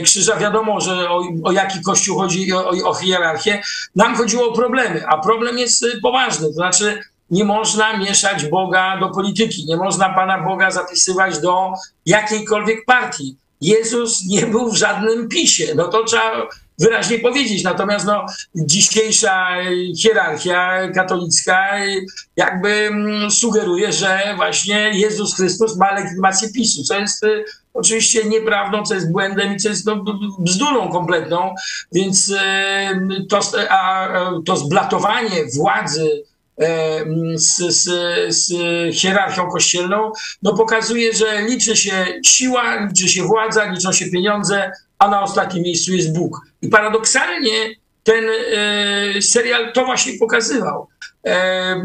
krzyża. 0.03 0.35
Wiadomo, 0.35 0.81
że 0.81 1.09
o, 1.09 1.23
o 1.43 1.51
jaki 1.51 1.81
kościół 1.81 2.17
chodzi, 2.17 2.53
o, 2.53 2.69
o 2.69 2.93
hierarchię. 2.93 3.61
Nam 3.95 4.15
chodziło 4.15 4.49
o 4.49 4.53
problemy, 4.53 5.07
a 5.07 5.17
problem 5.17 5.59
jest 5.59 5.83
y, 5.83 6.01
poważny. 6.01 6.47
To 6.47 6.53
znaczy, 6.53 6.99
nie 7.31 7.43
można 7.43 7.97
mieszać 7.97 8.45
Boga 8.45 8.97
do 8.99 9.09
polityki, 9.09 9.65
nie 9.65 9.77
można 9.77 10.09
Pana 10.09 10.41
Boga 10.41 10.71
zapisywać 10.71 11.39
do 11.39 11.73
jakiejkolwiek 12.05 12.85
partii. 12.85 13.37
Jezus 13.61 14.25
nie 14.25 14.45
był 14.45 14.71
w 14.71 14.75
żadnym 14.75 15.29
pisie. 15.29 15.73
No 15.75 15.87
to 15.87 16.03
trzeba 16.03 16.47
wyraźnie 16.79 17.19
powiedzieć. 17.19 17.63
Natomiast 17.63 18.05
no, 18.05 18.25
dzisiejsza 18.55 19.47
hierarchia 19.97 20.91
katolicka 20.95 21.69
jakby 22.35 22.69
mm, 22.69 23.31
sugeruje, 23.31 23.93
że 23.93 24.33
właśnie 24.35 24.91
Jezus 24.93 25.35
Chrystus 25.35 25.77
ma 25.77 25.93
legitymację 25.95 26.49
PiSu, 26.53 26.83
co 26.83 26.99
jest 26.99 27.25
oczywiście 27.73 28.23
nieprawdą, 28.23 28.83
co 28.83 28.93
jest 28.93 29.11
błędem 29.11 29.53
i 29.53 29.57
co 29.57 29.69
jest 29.69 29.85
no, 29.85 30.03
bzdurą 30.39 30.89
kompletną. 30.89 31.55
Więc 31.91 32.29
y, 32.29 32.35
to, 33.29 33.39
a, 33.69 34.09
to 34.45 34.57
zblatowanie 34.57 35.45
władzy 35.55 36.23
e, 36.61 36.99
z, 37.35 37.57
z, 37.57 37.85
z 38.35 38.53
hierarchią 38.95 39.49
kościelną, 39.49 40.11
no 40.43 40.53
pokazuje, 40.53 41.13
że 41.13 41.41
liczy 41.41 41.75
się 41.75 42.05
siła, 42.25 42.85
liczy 42.85 43.09
się 43.09 43.23
władza, 43.23 43.65
liczą 43.65 43.91
się 43.91 44.05
pieniądze, 44.05 44.71
a 44.99 45.07
na 45.07 45.21
ostatnim 45.23 45.63
miejscu 45.63 45.93
jest 45.93 46.13
Bóg. 46.13 46.41
I 46.61 46.67
paradoksalnie 46.67 47.82
ten 48.03 48.25
e, 49.15 49.21
serial 49.21 49.73
to 49.73 49.85
właśnie 49.85 50.13
pokazywał. 50.19 50.87
E, 51.25 51.81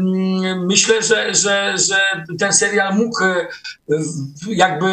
myślę, 0.67 1.03
że, 1.03 1.35
że, 1.35 1.75
że 1.87 2.25
ten 2.39 2.53
serial 2.53 2.95
mógł 2.95 3.23
e, 3.23 3.47
jakby 4.47 4.87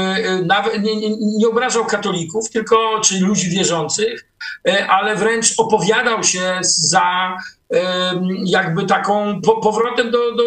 nawet 0.47 0.83
nie, 0.83 1.16
nie, 1.39 1.49
obrażał 1.49 1.87
katolików, 1.87 2.51
tylko 2.51 3.01
czyli 3.01 3.20
ludzi 3.20 3.51
wierzących, 3.51 4.24
ale 4.89 5.16
wręcz 5.16 5.55
opowiadał 5.59 6.24
się 6.24 6.59
za 6.62 7.37
jakby 8.45 8.87
taką 8.87 9.41
powrotem 9.62 10.11
do, 10.11 10.35
do 10.35 10.43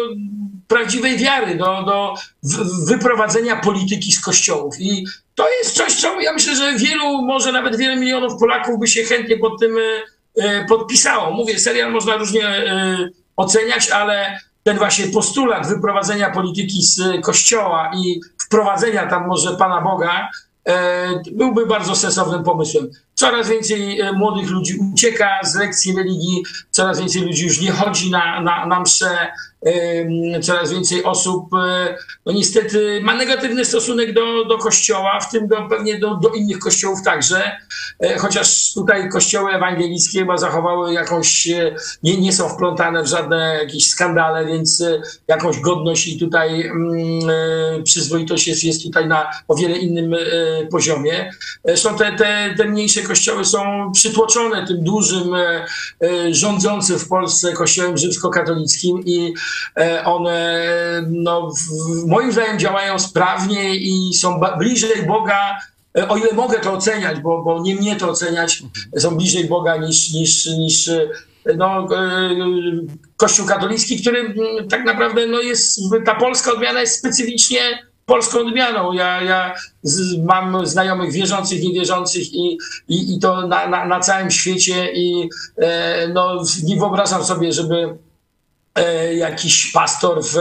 prawdziwej 0.70 1.18
wiary, 1.18 1.54
do, 1.54 1.82
do 1.86 2.14
wyprowadzenia 2.86 3.56
polityki 3.56 4.12
z 4.12 4.20
kościołów. 4.20 4.74
I 4.80 5.04
to 5.34 5.50
jest 5.50 5.76
coś, 5.76 5.94
co 5.94 6.20
ja 6.20 6.32
myślę, 6.32 6.56
że 6.56 6.78
wielu, 6.78 7.22
może 7.22 7.52
nawet 7.52 7.76
wiele 7.76 7.96
milionów 7.96 8.40
Polaków 8.40 8.80
by 8.80 8.86
się 8.86 9.04
chętnie 9.04 9.38
pod 9.38 9.60
tym 9.60 9.76
e, 9.78 9.80
e, 9.80 10.02
podpisało. 10.68 11.30
Mówię, 11.30 11.58
serial 11.58 11.92
można 11.92 12.16
różnie 12.16 12.46
e, 12.46 13.08
oceniać, 13.36 13.90
ale 13.90 14.38
ten 14.62 14.78
właśnie 14.78 15.06
postulat 15.06 15.66
wyprowadzenia 15.66 16.30
polityki 16.30 16.82
z 16.82 17.24
kościoła 17.24 17.90
i 17.96 18.20
wprowadzenia 18.46 19.06
tam 19.06 19.26
może 19.26 19.56
Pana 19.56 19.80
Boga 19.80 20.28
byłby 21.32 21.66
bardzo 21.66 21.96
sensownym 21.96 22.44
pomysłem. 22.44 22.90
Coraz 23.14 23.48
więcej 23.48 24.00
młodych 24.14 24.50
ludzi 24.50 24.78
ucieka 24.92 25.40
z 25.42 25.54
lekcji 25.54 25.96
religii, 25.96 26.42
coraz 26.70 27.00
więcej 27.00 27.22
ludzi 27.22 27.44
już 27.44 27.60
nie 27.60 27.72
chodzi 27.72 28.10
na, 28.10 28.40
na, 28.40 28.66
na 28.66 28.80
msze, 28.80 29.32
coraz 30.42 30.72
więcej 30.72 31.04
osób 31.04 31.54
e, 31.54 31.96
no 32.26 32.32
niestety 32.32 33.00
ma 33.02 33.14
negatywny 33.14 33.64
stosunek 33.64 34.14
do, 34.14 34.44
do 34.44 34.58
kościoła, 34.58 35.20
w 35.20 35.30
tym 35.30 35.48
do, 35.48 35.68
pewnie 35.68 35.98
do, 35.98 36.14
do 36.14 36.28
innych 36.28 36.58
kościołów 36.58 37.02
także, 37.04 37.52
e, 38.00 38.18
chociaż 38.18 38.74
tutaj 38.74 39.08
kościoły 39.08 39.52
ewangelickie 39.52 40.18
chyba 40.18 40.36
zachowały 40.36 40.92
jakąś, 40.92 41.48
e, 41.48 41.74
nie, 42.02 42.16
nie 42.16 42.32
są 42.32 42.48
wplątane 42.48 43.02
w 43.02 43.06
żadne 43.06 43.58
jakieś 43.62 43.88
skandale, 43.88 44.46
więc 44.46 44.84
jakąś 45.28 45.60
godność 45.60 46.06
i 46.06 46.18
tutaj 46.18 46.66
mm, 46.66 47.84
przyzwoitość 47.84 48.48
jest, 48.48 48.64
jest 48.64 48.82
tutaj 48.82 49.08
na 49.08 49.30
o 49.48 49.54
wiele 49.54 49.76
innym 49.76 50.16
poziomie. 50.70 51.32
Zresztą 51.64 51.96
te, 51.96 52.12
te, 52.12 52.54
te 52.56 52.64
mniejsze 52.64 53.02
kościoły 53.02 53.44
są 53.44 53.92
przytłoczone 53.94 54.66
tym 54.66 54.84
dużym 54.84 55.34
rządzącym 56.30 56.98
w 56.98 57.08
Polsce 57.08 57.52
kościołem 57.52 57.98
rzymskokatolickim 57.98 59.02
i 59.04 59.34
one 60.04 60.60
no, 61.08 61.52
moim 62.06 62.32
zdaniem 62.32 62.58
działają 62.58 62.98
sprawnie 62.98 63.76
i 63.76 64.14
są 64.14 64.40
bliżej 64.58 65.06
Boga, 65.06 65.58
e, 65.98 66.08
o 66.08 66.16
ile 66.16 66.32
mogę 66.32 66.58
to 66.58 66.72
oceniać, 66.72 67.20
bo, 67.20 67.42
bo 67.42 67.62
nie 67.62 67.74
mnie 67.74 67.96
to 67.96 68.08
oceniać, 68.08 68.62
są 68.98 69.16
bliżej 69.16 69.44
Boga 69.44 69.76
niż, 69.76 70.12
niż, 70.12 70.46
niż 70.46 70.88
e, 70.88 71.08
no, 71.56 71.88
Kościół 73.16 73.46
katolicki, 73.46 74.00
który 74.00 74.34
tak 74.70 74.84
naprawdę 74.84 75.26
no, 75.26 75.40
jest, 75.40 75.80
ta 76.04 76.14
polska 76.14 76.52
odmiana 76.52 76.80
jest 76.80 76.98
specyficznie 76.98 77.60
polską 78.06 78.38
odmianą. 78.38 78.92
Ja, 78.92 79.22
ja 79.22 79.54
z, 79.82 80.18
mam 80.24 80.66
znajomych 80.66 81.12
wierzących, 81.12 81.62
niewierzących 81.62 82.32
i, 82.32 82.58
i, 82.88 83.14
i 83.14 83.20
to 83.20 83.46
na, 83.46 83.68
na, 83.68 83.84
na 83.84 84.00
całym 84.00 84.30
świecie 84.30 84.92
i 84.94 85.28
e, 85.56 86.08
no, 86.08 86.42
nie 86.64 86.76
wyobrażam 86.76 87.24
sobie, 87.24 87.52
żeby 87.52 87.94
E, 87.94 88.09
jakiś 89.14 89.72
pastor 89.72 90.24
w 90.24 90.36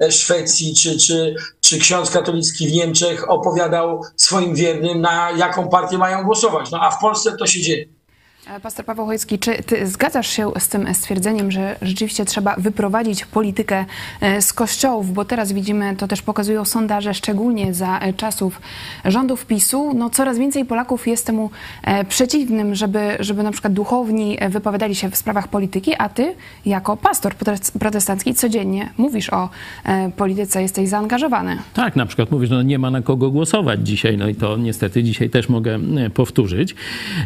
e, 0.00 0.12
Szwecji 0.12 0.74
czy, 0.74 0.98
czy, 0.98 1.34
czy 1.60 1.78
ksiądz 1.78 2.10
katolicki 2.10 2.68
w 2.68 2.72
Niemczech 2.72 3.30
opowiadał 3.30 4.02
swoim 4.16 4.54
wiernym, 4.54 5.00
na 5.00 5.30
jaką 5.30 5.68
partię 5.68 5.98
mają 5.98 6.24
głosować. 6.24 6.70
No 6.70 6.80
a 6.82 6.90
w 6.90 7.00
Polsce 7.00 7.36
to 7.36 7.46
się 7.46 7.60
dzieje. 7.60 7.97
E, 8.56 8.60
pastor 8.60 8.84
Paweł 8.84 9.06
Chojecki, 9.06 9.38
czy 9.38 9.62
ty 9.62 9.86
zgadzasz 9.86 10.28
się 10.28 10.52
z 10.58 10.68
tym 10.68 10.94
stwierdzeniem, 10.94 11.50
że 11.50 11.76
rzeczywiście 11.82 12.24
trzeba 12.24 12.54
wyprowadzić 12.58 13.24
politykę 13.24 13.84
e, 14.20 14.42
z 14.42 14.52
kościołów, 14.52 15.12
bo 15.12 15.24
teraz 15.24 15.52
widzimy, 15.52 15.96
to 15.96 16.08
też 16.08 16.22
pokazują 16.22 16.64
sondaże, 16.64 17.14
szczególnie 17.14 17.74
za 17.74 17.98
e, 17.98 18.12
czasów 18.12 18.60
rządów 19.04 19.46
PiSu, 19.46 19.94
no 19.94 20.10
coraz 20.10 20.38
więcej 20.38 20.64
Polaków 20.64 21.08
jest 21.08 21.26
temu 21.26 21.50
przeciwnym, 22.08 22.74
żeby, 22.74 23.16
żeby 23.20 23.42
na 23.42 23.50
przykład 23.50 23.72
duchowni 23.72 24.38
wypowiadali 24.50 24.94
się 24.94 25.10
w 25.10 25.16
sprawach 25.16 25.48
polityki, 25.48 25.94
a 25.98 26.08
ty 26.08 26.34
jako 26.66 26.96
pastor 26.96 27.34
protestancki 27.78 28.34
codziennie 28.34 28.92
mówisz 28.98 29.32
o 29.32 29.48
polityce, 30.16 30.62
jesteś 30.62 30.88
zaangażowany. 30.88 31.58
Tak, 31.74 31.96
na 31.96 32.06
przykład 32.06 32.30
mówisz, 32.30 32.50
no 32.50 32.62
nie 32.62 32.78
ma 32.78 32.90
na 32.90 33.02
kogo 33.02 33.30
głosować 33.30 33.88
dzisiaj, 33.88 34.18
no 34.18 34.28
i 34.28 34.34
to 34.34 34.56
niestety 34.56 35.02
dzisiaj 35.02 35.30
też 35.30 35.48
mogę 35.48 35.78
powtórzyć. 36.14 36.74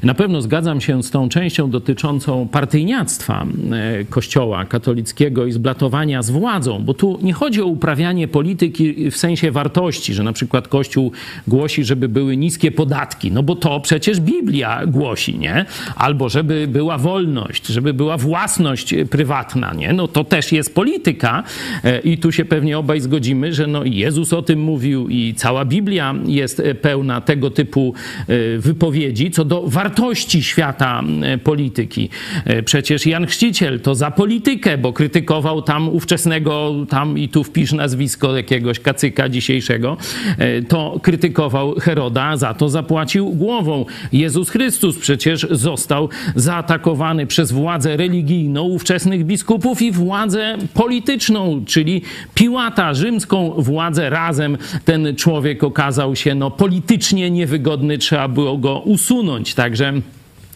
Na 0.02 0.14
pewno 0.14 0.42
zgadzam 0.42 0.80
się 0.80 1.02
z 1.02 1.11
tą 1.12 1.28
częścią 1.28 1.70
dotyczącą 1.70 2.48
partyjniactwa 2.48 3.46
e, 3.72 4.04
Kościoła 4.04 4.64
katolickiego 4.64 5.46
i 5.46 5.52
zblatowania 5.52 6.22
z 6.22 6.30
władzą, 6.30 6.82
bo 6.84 6.94
tu 6.94 7.18
nie 7.22 7.32
chodzi 7.32 7.62
o 7.62 7.66
uprawianie 7.66 8.28
polityki 8.28 9.10
w 9.10 9.16
sensie 9.16 9.50
wartości, 9.50 10.14
że 10.14 10.22
na 10.22 10.32
przykład 10.32 10.68
Kościół 10.68 11.12
głosi, 11.46 11.84
żeby 11.84 12.08
były 12.08 12.36
niskie 12.36 12.70
podatki, 12.70 13.32
no 13.32 13.42
bo 13.42 13.56
to 13.56 13.80
przecież 13.80 14.20
Biblia 14.20 14.86
głosi, 14.86 15.38
nie? 15.38 15.64
Albo 15.96 16.28
żeby 16.28 16.66
była 16.68 16.98
wolność, 16.98 17.66
żeby 17.66 17.94
była 17.94 18.16
własność 18.16 18.94
prywatna, 19.10 19.72
nie? 19.74 19.92
No 19.92 20.08
to 20.08 20.24
też 20.24 20.52
jest 20.52 20.74
polityka 20.74 21.42
e, 21.84 22.00
i 22.00 22.18
tu 22.18 22.32
się 22.32 22.44
pewnie 22.44 22.78
obaj 22.78 23.00
zgodzimy, 23.00 23.52
że 23.52 23.66
no 23.66 23.84
Jezus 23.84 24.32
o 24.32 24.42
tym 24.42 24.60
mówił 24.60 25.08
i 25.08 25.34
cała 25.34 25.64
Biblia 25.64 26.14
jest 26.26 26.62
pełna 26.82 27.20
tego 27.20 27.50
typu 27.50 27.94
e, 28.28 28.58
wypowiedzi 28.58 29.30
co 29.30 29.44
do 29.44 29.62
wartości 29.66 30.42
świata 30.42 31.01
E, 31.22 31.38
polityki. 31.38 32.09
E, 32.44 32.62
przecież 32.62 33.07
Jan 33.07 33.26
Chrzciciel 33.26 33.80
to 33.80 33.94
za 33.94 34.11
politykę, 34.11 34.78
bo 34.78 34.92
krytykował 34.92 35.62
tam 35.62 35.88
ówczesnego, 35.88 36.74
tam 36.88 37.18
i 37.18 37.28
tu 37.28 37.44
wpisz 37.44 37.72
nazwisko 37.72 38.36
jakiegoś 38.36 38.80
kacyka 38.80 39.28
dzisiejszego, 39.28 39.96
e, 40.38 40.62
to 40.62 41.00
krytykował 41.03 41.74
Heroda, 41.74 42.36
za 42.36 42.55
to 42.55 42.68
zapłacił 42.68 43.30
głową. 43.30 43.86
Jezus 44.12 44.50
Chrystus 44.50 44.98
przecież 44.98 45.46
został 45.50 46.09
zaatakowany 46.36 47.26
przez 47.26 47.53
władzę 47.53 47.96
religijną 47.96 48.62
ówczesnych 48.62 49.24
biskupów 49.24 49.82
i 49.82 49.92
władzę 49.92 50.57
polityczną, 50.74 51.64
czyli 51.66 52.03
Piłata, 52.34 52.94
rzymską 52.94 53.55
władzę 53.59 54.11
razem. 54.11 54.59
Ten 54.84 55.16
człowiek 55.16 55.64
okazał 55.64 56.16
się 56.16 56.34
no, 56.34 56.50
politycznie 56.50 57.30
niewygodny, 57.30 57.98
trzeba 57.98 58.28
było 58.28 58.59
go 58.59 58.78
usunąć. 58.78 59.55
Także 59.55 59.92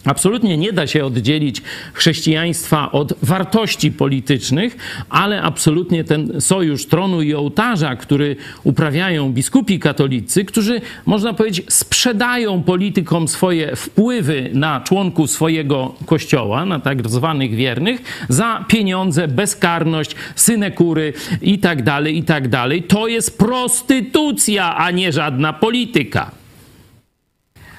Absolutnie 0.06 0.56
nie 0.56 0.72
da 0.72 0.86
się 0.86 1.04
oddzielić 1.04 1.62
chrześcijaństwa 1.92 2.92
od 2.92 3.14
wartości 3.22 3.92
politycznych, 3.92 4.76
ale 5.08 5.42
absolutnie 5.42 6.04
ten 6.04 6.40
sojusz 6.40 6.86
tronu 6.86 7.22
i 7.22 7.34
ołtarza, 7.34 7.96
który 7.96 8.36
uprawiają 8.64 9.32
biskupi 9.32 9.78
katolicy, 9.78 10.44
którzy, 10.44 10.80
można 11.06 11.34
powiedzieć, 11.34 11.64
sprzedają 11.68 12.62
politykom 12.62 13.28
swoje 13.28 13.76
wpływy 13.76 14.50
na 14.54 14.80
członków 14.80 15.30
swojego 15.30 15.94
kościoła, 16.06 16.64
na 16.64 16.80
tak 16.80 17.10
zwanych 17.10 17.54
wiernych, 17.54 18.26
za 18.28 18.64
pieniądze, 18.68 19.28
bezkarność, 19.28 20.14
synekury 20.36 21.12
i 21.42 21.58
tak 21.58 21.82
dalej, 21.82 22.18
i 22.18 22.22
tak 22.22 22.48
dalej. 22.48 22.82
To 22.82 23.08
jest 23.08 23.38
prostytucja, 23.38 24.76
a 24.76 24.90
nie 24.90 25.12
żadna 25.12 25.52
polityka. 25.52 26.45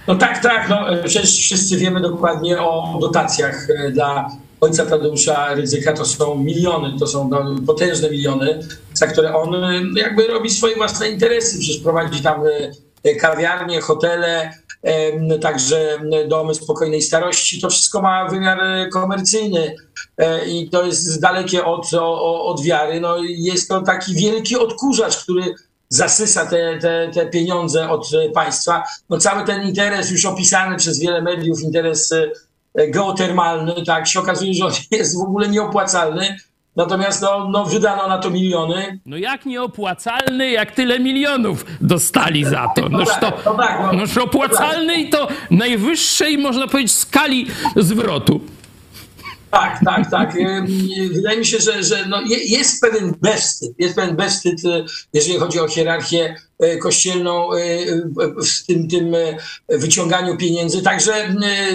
No 0.08 0.16
tak, 0.16 0.44
tak. 0.44 0.70
No, 0.70 0.86
przecież 1.06 1.38
wszyscy 1.38 1.78
wiemy 1.78 2.02
dokładnie 2.02 2.62
o 2.62 2.98
dotacjach 3.02 3.68
e, 3.70 3.92
dla 3.92 4.32
ojca 4.62 4.86
Tadeusza 4.86 5.54
Ryzyka. 5.54 5.94
To 5.94 6.06
są 6.06 6.36
miliony, 6.36 7.00
to 7.00 7.08
są 7.08 7.30
no, 7.30 7.56
potężne 7.68 8.10
miliony, 8.10 8.60
za 8.94 9.08
które 9.08 9.36
on 9.36 9.56
e, 9.56 9.82
jakby 9.96 10.28
robi 10.28 10.50
swoje 10.50 10.76
własne 10.76 11.10
interesy. 11.10 11.60
Przecież 11.60 11.82
prowadzi 11.82 12.22
tam 12.22 12.44
e, 13.04 13.16
kawiarnie, 13.16 13.82
hotele, 13.82 14.54
także 15.42 16.00
domy 16.28 16.56
spokojnej 16.56 17.02
starości. 17.02 17.62
To 17.62 17.70
wszystko 17.70 18.02
ma 18.02 18.30
wymiar 18.30 18.60
komercyjny 18.94 19.76
i 20.48 20.70
to 20.70 20.86
jest 20.86 21.22
dalekie 21.22 21.66
od, 21.66 21.94
od 22.22 22.64
wiary. 22.64 23.02
No, 23.02 23.18
jest 23.28 23.70
to 23.70 23.82
taki 23.82 24.14
wielki 24.14 24.56
odkurzacz, 24.56 25.24
który 25.24 25.56
zasysa 25.90 26.46
te, 26.46 26.78
te, 26.78 27.12
te 27.14 27.26
pieniądze 27.26 27.90
od 27.90 28.10
państwa. 28.34 28.84
No 29.10 29.18
cały 29.18 29.46
ten 29.46 29.64
interes 29.64 30.12
już 30.12 30.26
opisany 30.26 30.76
przez 30.76 31.00
wiele 31.00 31.22
mediów, 31.22 31.62
interes 31.62 32.12
e, 32.12 32.88
geotermalny, 32.88 33.74
tak, 33.86 34.08
się 34.08 34.20
okazuje, 34.20 34.54
że 34.54 34.66
on 34.66 34.72
jest 34.92 35.18
w 35.18 35.22
ogóle 35.22 35.48
nieopłacalny. 35.48 36.38
Natomiast 36.76 37.22
no, 37.22 37.50
no, 37.50 37.66
wydano 37.66 38.08
na 38.08 38.18
to 38.18 38.30
miliony. 38.30 39.00
No 39.06 39.18
jak 39.18 39.46
nieopłacalny, 39.46 40.52
jak 40.52 40.72
tyle 40.72 41.00
milionów 41.00 41.66
dostali 41.82 42.46
za 42.46 42.68
to. 42.76 42.90
Noż 43.00 43.08
to, 43.22 43.34
no 43.46 43.54
tak, 43.54 43.80
no, 43.82 43.94
noż 43.94 44.18
opłacalny 44.18 44.96
i 44.96 45.10
to 45.10 45.28
najwyższej, 45.52 46.38
można 46.38 46.68
powiedzieć, 46.68 46.94
skali 46.94 47.48
zwrotu. 47.76 48.42
Tak, 49.52 49.80
tak, 49.86 50.12
tak. 50.12 50.34
Wydaje 51.14 51.38
mi 51.38 51.46
się, 51.46 51.60
że, 51.60 51.84
że 51.84 52.06
no 52.06 52.22
jest 52.46 52.82
pewien 52.82 53.16
bezwstyd, 53.22 53.80
jest 53.80 53.96
pewien 53.96 54.16
bezwstyd, 54.16 54.66
e, 54.66 54.86
jeżeli 55.14 55.40
chodzi 55.40 55.60
o 55.60 55.68
hierarchię 55.68 56.36
kościelną 56.82 57.54
e, 57.54 57.60
w 58.44 58.66
tym, 58.68 58.88
tym 58.88 59.16
e, 59.16 59.78
wyciąganiu 59.78 60.38
pieniędzy. 60.38 60.82
Także 60.82 61.14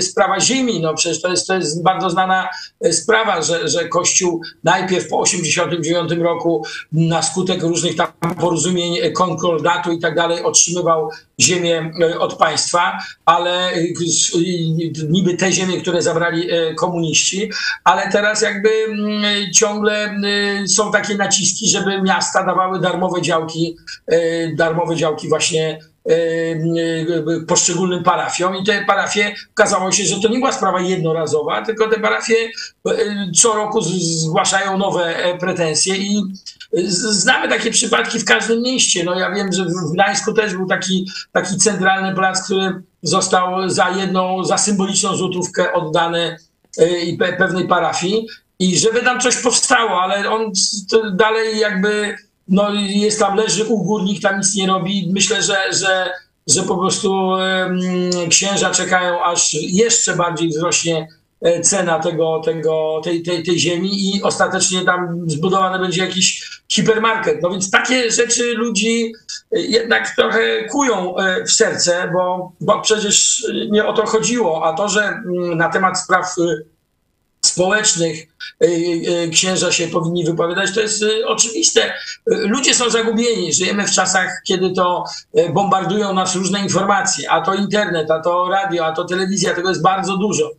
sprawa 0.01 0.41
ziemi, 0.41 0.81
no 0.81 0.95
przecież 0.95 1.23
to 1.23 1.29
jest, 1.29 1.47
to 1.47 1.55
jest 1.55 1.83
bardzo 1.83 2.11
znana 2.11 2.49
sprawa, 2.93 3.43
że, 3.43 3.69
że 3.69 3.89
Kościół 3.89 4.43
najpierw 4.65 5.09
po 5.09 5.21
89 5.21 6.13
roku 6.13 6.67
na 6.93 7.23
skutek 7.23 7.63
różnych 7.63 7.97
tam 7.97 8.09
porozumień, 8.41 9.13
konkordatu 9.13 9.93
i 9.93 10.01
tak 10.01 10.15
dalej 10.15 10.43
otrzymywał 10.43 11.11
ziemię 11.41 11.93
od 12.19 12.35
państwa, 12.35 12.99
ale 13.25 13.73
niby 15.09 15.37
te 15.37 15.53
ziemie, 15.53 15.81
które 15.81 16.03
zabrali 16.03 16.49
komuniści, 16.77 17.51
ale 17.85 18.13
teraz 18.13 18.43
jakby 18.43 18.71
ciągle 19.55 20.21
są 20.67 20.93
takie 20.93 21.15
naciski, 21.15 21.69
żeby 21.69 22.03
miasta 22.03 22.47
dawały 22.47 22.81
darmowe 22.81 23.23
działki, 23.23 23.77
darmowe 24.57 24.72
darmowe 24.73 24.97
działki 24.97 25.29
właśnie 25.29 25.79
e, 26.09 26.13
e, 26.13 27.41
poszczególnym 27.49 28.05
parafiom 28.05 28.57
i 28.57 28.65
te 28.65 28.85
parafie 28.85 29.35
okazało 29.53 29.93
się, 29.93 30.05
że 30.05 30.21
to 30.21 30.29
nie 30.29 30.39
była 30.39 30.53
sprawa 30.53 30.81
jednorazowa, 30.81 31.63
tylko 31.63 31.89
te 31.89 32.01
parafie 32.01 32.35
e, 32.89 32.93
co 33.37 33.55
roku 33.55 33.83
zgłaszają 33.83 34.79
nowe 34.79 35.15
pretensje 35.41 35.97
i 35.97 36.23
znamy 36.99 37.49
takie 37.49 37.71
przypadki 37.71 38.19
w 38.19 38.25
każdym 38.25 38.63
mieście. 38.63 39.05
No 39.05 39.19
ja 39.19 39.31
wiem, 39.31 39.53
że 39.53 39.65
w 39.65 39.93
Gdańsku 39.95 40.33
też 40.33 40.55
był 40.55 40.67
taki, 40.67 41.11
taki 41.33 41.57
centralny 41.57 42.15
plac, 42.15 42.45
który 42.45 42.83
został 43.03 43.71
za 43.71 43.91
jedną, 43.91 44.45
za 44.45 44.59
symboliczną 44.59 45.17
złotówkę 45.17 45.73
oddany 45.73 46.37
i 47.07 47.19
pewnej 47.39 47.69
parafii 47.69 48.27
i 48.59 48.79
żeby 48.79 49.03
tam 49.03 49.21
coś 49.21 49.37
powstało, 49.37 50.03
ale 50.03 50.31
on 50.31 50.53
dalej 51.13 51.59
jakby 51.59 52.17
no 52.49 52.75
jest 52.75 53.19
tam, 53.19 53.37
leży 53.37 53.65
u 53.65 53.85
gór, 53.85 54.03
nikt 54.03 54.23
tam 54.23 54.37
nic 54.39 54.55
nie 54.55 54.67
robi. 54.67 55.11
Myślę, 55.13 55.43
że, 55.43 55.57
że, 55.73 56.11
że 56.47 56.63
po 56.63 56.77
prostu 56.77 57.31
księża 58.31 58.71
czekają, 58.71 59.25
aż 59.25 59.55
jeszcze 59.55 60.17
bardziej 60.17 60.49
wzrośnie 60.49 61.09
e, 61.41 61.61
cena 61.61 61.99
tego, 61.99 62.41
tego, 62.45 63.01
tej, 63.05 63.23
tej, 63.23 63.43
tej 63.43 63.59
ziemi 63.59 64.17
i 64.17 64.23
ostatecznie 64.23 64.85
tam 64.85 65.25
zbudowany 65.27 65.79
będzie 65.79 66.05
jakiś 66.05 66.53
hipermarket. 66.73 67.43
No 67.43 67.51
więc 67.51 67.71
takie 67.71 68.11
rzeczy 68.11 68.55
ludzi 68.55 69.13
e, 69.53 69.61
jednak 69.61 70.15
trochę 70.17 70.65
kują 70.71 71.17
e, 71.17 71.45
w 71.45 71.53
serce, 71.53 72.11
bo, 72.13 72.53
bo 72.61 72.81
przecież 72.81 73.47
nie 73.71 73.87
o 73.87 73.93
to 73.93 74.07
chodziło, 74.07 74.65
a 74.65 74.73
to, 74.73 74.89
że 74.89 75.03
mm, 75.05 75.59
na 75.59 75.69
temat 75.69 76.01
spraw 76.01 76.35
społecznych 77.47 78.27
y, 78.63 78.67
y, 78.67 79.31
księża 79.31 79.73
się 79.73 79.89
powinni 79.89 80.25
wypowiadać, 80.25 80.75
to 80.75 80.81
jest 80.81 81.03
y, 81.03 81.27
oczywiste. 81.27 81.95
Ludzie 82.27 82.75
są 82.75 82.91
zagubieni. 82.91 83.53
Żyjemy 83.53 83.87
w 83.87 83.91
czasach, 83.91 84.43
kiedy 84.47 84.71
to 84.71 85.05
bombardują 85.51 86.15
nas 86.15 86.37
różne 86.37 86.61
informacje, 86.61 87.31
a 87.31 87.41
to 87.41 87.55
internet, 87.55 88.11
a 88.11 88.21
to 88.21 88.49
radio, 88.49 88.87
a 88.87 88.93
to 88.93 89.05
telewizja, 89.05 89.55
tego 89.55 89.69
jest 89.69 89.83
bardzo 89.83 90.17
dużo. 90.17 90.51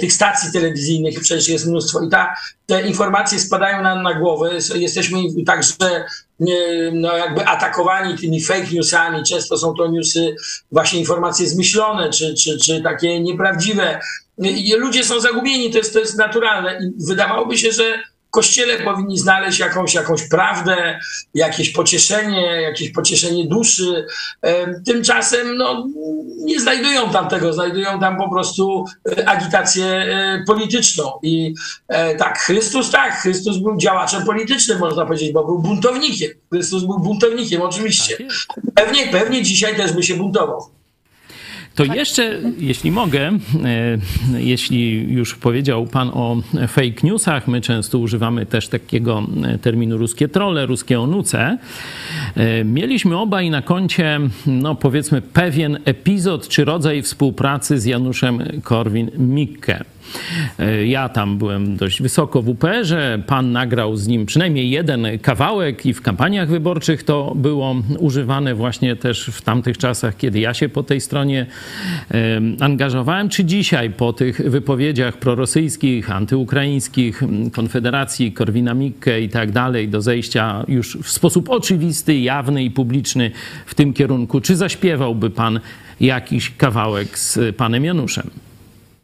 Tych 0.00 0.12
stacji 0.12 0.52
telewizyjnych 0.52 1.20
przecież 1.20 1.48
jest 1.48 1.66
mnóstwo 1.66 2.02
i 2.02 2.08
ta, 2.08 2.34
te 2.66 2.88
informacje 2.88 3.38
spadają 3.38 3.82
nam 3.82 4.02
na 4.02 4.14
głowę. 4.14 4.50
Jesteśmy 4.74 5.18
także 5.46 6.04
no 6.92 7.16
jakby 7.16 7.46
atakowani 7.46 8.18
tymi 8.18 8.44
fake 8.44 8.66
newsami. 8.72 9.24
Często 9.24 9.58
są 9.58 9.74
to 9.74 9.88
newsy, 9.88 10.36
właśnie 10.72 10.98
informacje 10.98 11.48
zmyślone, 11.48 12.10
czy, 12.10 12.34
czy, 12.34 12.58
czy 12.58 12.82
takie 12.82 13.20
nieprawdziwe 13.20 14.00
ludzie 14.78 15.04
są 15.04 15.20
zagubieni, 15.20 15.70
to 15.70 15.78
jest, 15.78 15.92
to 15.92 15.98
jest 15.98 16.18
naturalne. 16.18 16.78
I 16.82 17.04
wydawałoby 17.06 17.58
się, 17.58 17.72
że 17.72 18.02
kościele 18.30 18.78
powinni 18.78 19.18
znaleźć 19.18 19.58
jakąś, 19.58 19.94
jakąś 19.94 20.28
prawdę, 20.28 21.00
jakieś 21.34 21.70
pocieszenie, 21.70 22.62
jakieś 22.62 22.92
pocieszenie 22.92 23.46
duszy. 23.46 24.06
Tymczasem 24.86 25.56
no, 25.56 25.86
nie 26.38 26.60
znajdują 26.60 27.10
tam 27.10 27.28
tego, 27.28 27.52
znajdują 27.52 28.00
tam 28.00 28.16
po 28.16 28.30
prostu 28.30 28.84
e, 29.18 29.28
agitację 29.28 29.84
e, 29.86 30.44
polityczną. 30.46 31.12
I 31.22 31.54
e, 31.88 32.14
tak, 32.14 32.38
Chrystus 32.38 32.90
tak, 32.90 33.14
Chrystus 33.14 33.58
był 33.58 33.76
działaczem 33.76 34.24
politycznym, 34.24 34.78
można 34.78 35.06
powiedzieć, 35.06 35.32
bo 35.32 35.44
był 35.44 35.58
buntownikiem. 35.58 36.30
Chrystus 36.52 36.84
był 36.84 36.98
buntownikiem, 36.98 37.62
oczywiście. 37.62 38.16
Tak 38.16 38.28
pewnie, 38.74 39.06
pewnie 39.06 39.42
dzisiaj 39.42 39.76
też 39.76 39.92
by 39.92 40.02
się 40.02 40.14
buntował. 40.14 40.77
To 41.78 41.84
jeszcze, 41.84 42.40
jeśli 42.58 42.90
mogę, 42.90 43.20
e, 43.28 43.38
jeśli 44.38 45.12
już 45.12 45.34
powiedział 45.34 45.86
Pan 45.86 46.10
o 46.14 46.36
fake 46.68 47.00
newsach, 47.02 47.48
my 47.48 47.60
często 47.60 47.98
używamy 47.98 48.46
też 48.46 48.68
takiego 48.68 49.26
e, 49.44 49.58
terminu 49.58 49.98
ruskie 49.98 50.28
trole, 50.28 50.66
ruskie 50.66 51.00
onuce. 51.00 51.58
E, 52.36 52.64
mieliśmy 52.64 53.18
obaj 53.18 53.50
na 53.50 53.62
koncie, 53.62 54.20
no 54.46 54.74
powiedzmy, 54.74 55.22
pewien 55.22 55.78
epizod 55.84 56.48
czy 56.48 56.64
rodzaj 56.64 57.02
współpracy 57.02 57.80
z 57.80 57.84
Januszem 57.84 58.38
Korwin-Mikke. 58.62 59.84
E, 60.58 60.86
ja 60.86 61.08
tam 61.08 61.38
byłem 61.38 61.76
dość 61.76 62.02
wysoko 62.02 62.42
w 62.42 62.48
UPR-ze. 62.48 63.18
Pan 63.26 63.52
nagrał 63.52 63.96
z 63.96 64.06
nim 64.06 64.26
przynajmniej 64.26 64.70
jeden 64.70 65.06
kawałek 65.22 65.86
i 65.86 65.94
w 65.94 66.02
kampaniach 66.02 66.48
wyborczych 66.48 67.02
to 67.02 67.32
było 67.36 67.76
używane 67.98 68.54
właśnie 68.54 68.96
też 68.96 69.26
w 69.26 69.42
tamtych 69.42 69.78
czasach, 69.78 70.16
kiedy 70.16 70.40
ja 70.40 70.54
się 70.54 70.68
po 70.68 70.82
tej 70.82 71.00
stronie 71.00 71.46
angażowałem. 72.60 73.28
Czy 73.28 73.44
dzisiaj 73.44 73.90
po 73.90 74.12
tych 74.12 74.50
wypowiedziach 74.50 75.16
prorosyjskich, 75.16 76.10
antyukraińskich, 76.10 77.22
Konfederacji, 77.52 78.32
Korwina-Mikke 78.32 79.20
i 79.20 79.28
tak 79.28 79.50
dalej, 79.50 79.88
do 79.88 80.02
zejścia 80.02 80.64
już 80.68 80.96
w 80.96 81.10
sposób 81.10 81.50
oczywisty, 81.50 82.18
jawny 82.18 82.64
i 82.64 82.70
publiczny 82.70 83.30
w 83.66 83.74
tym 83.74 83.92
kierunku, 83.92 84.40
czy 84.40 84.56
zaśpiewałby 84.56 85.30
pan 85.30 85.60
jakiś 86.00 86.50
kawałek 86.56 87.18
z 87.18 87.56
panem 87.56 87.84
Januszem? 87.84 88.30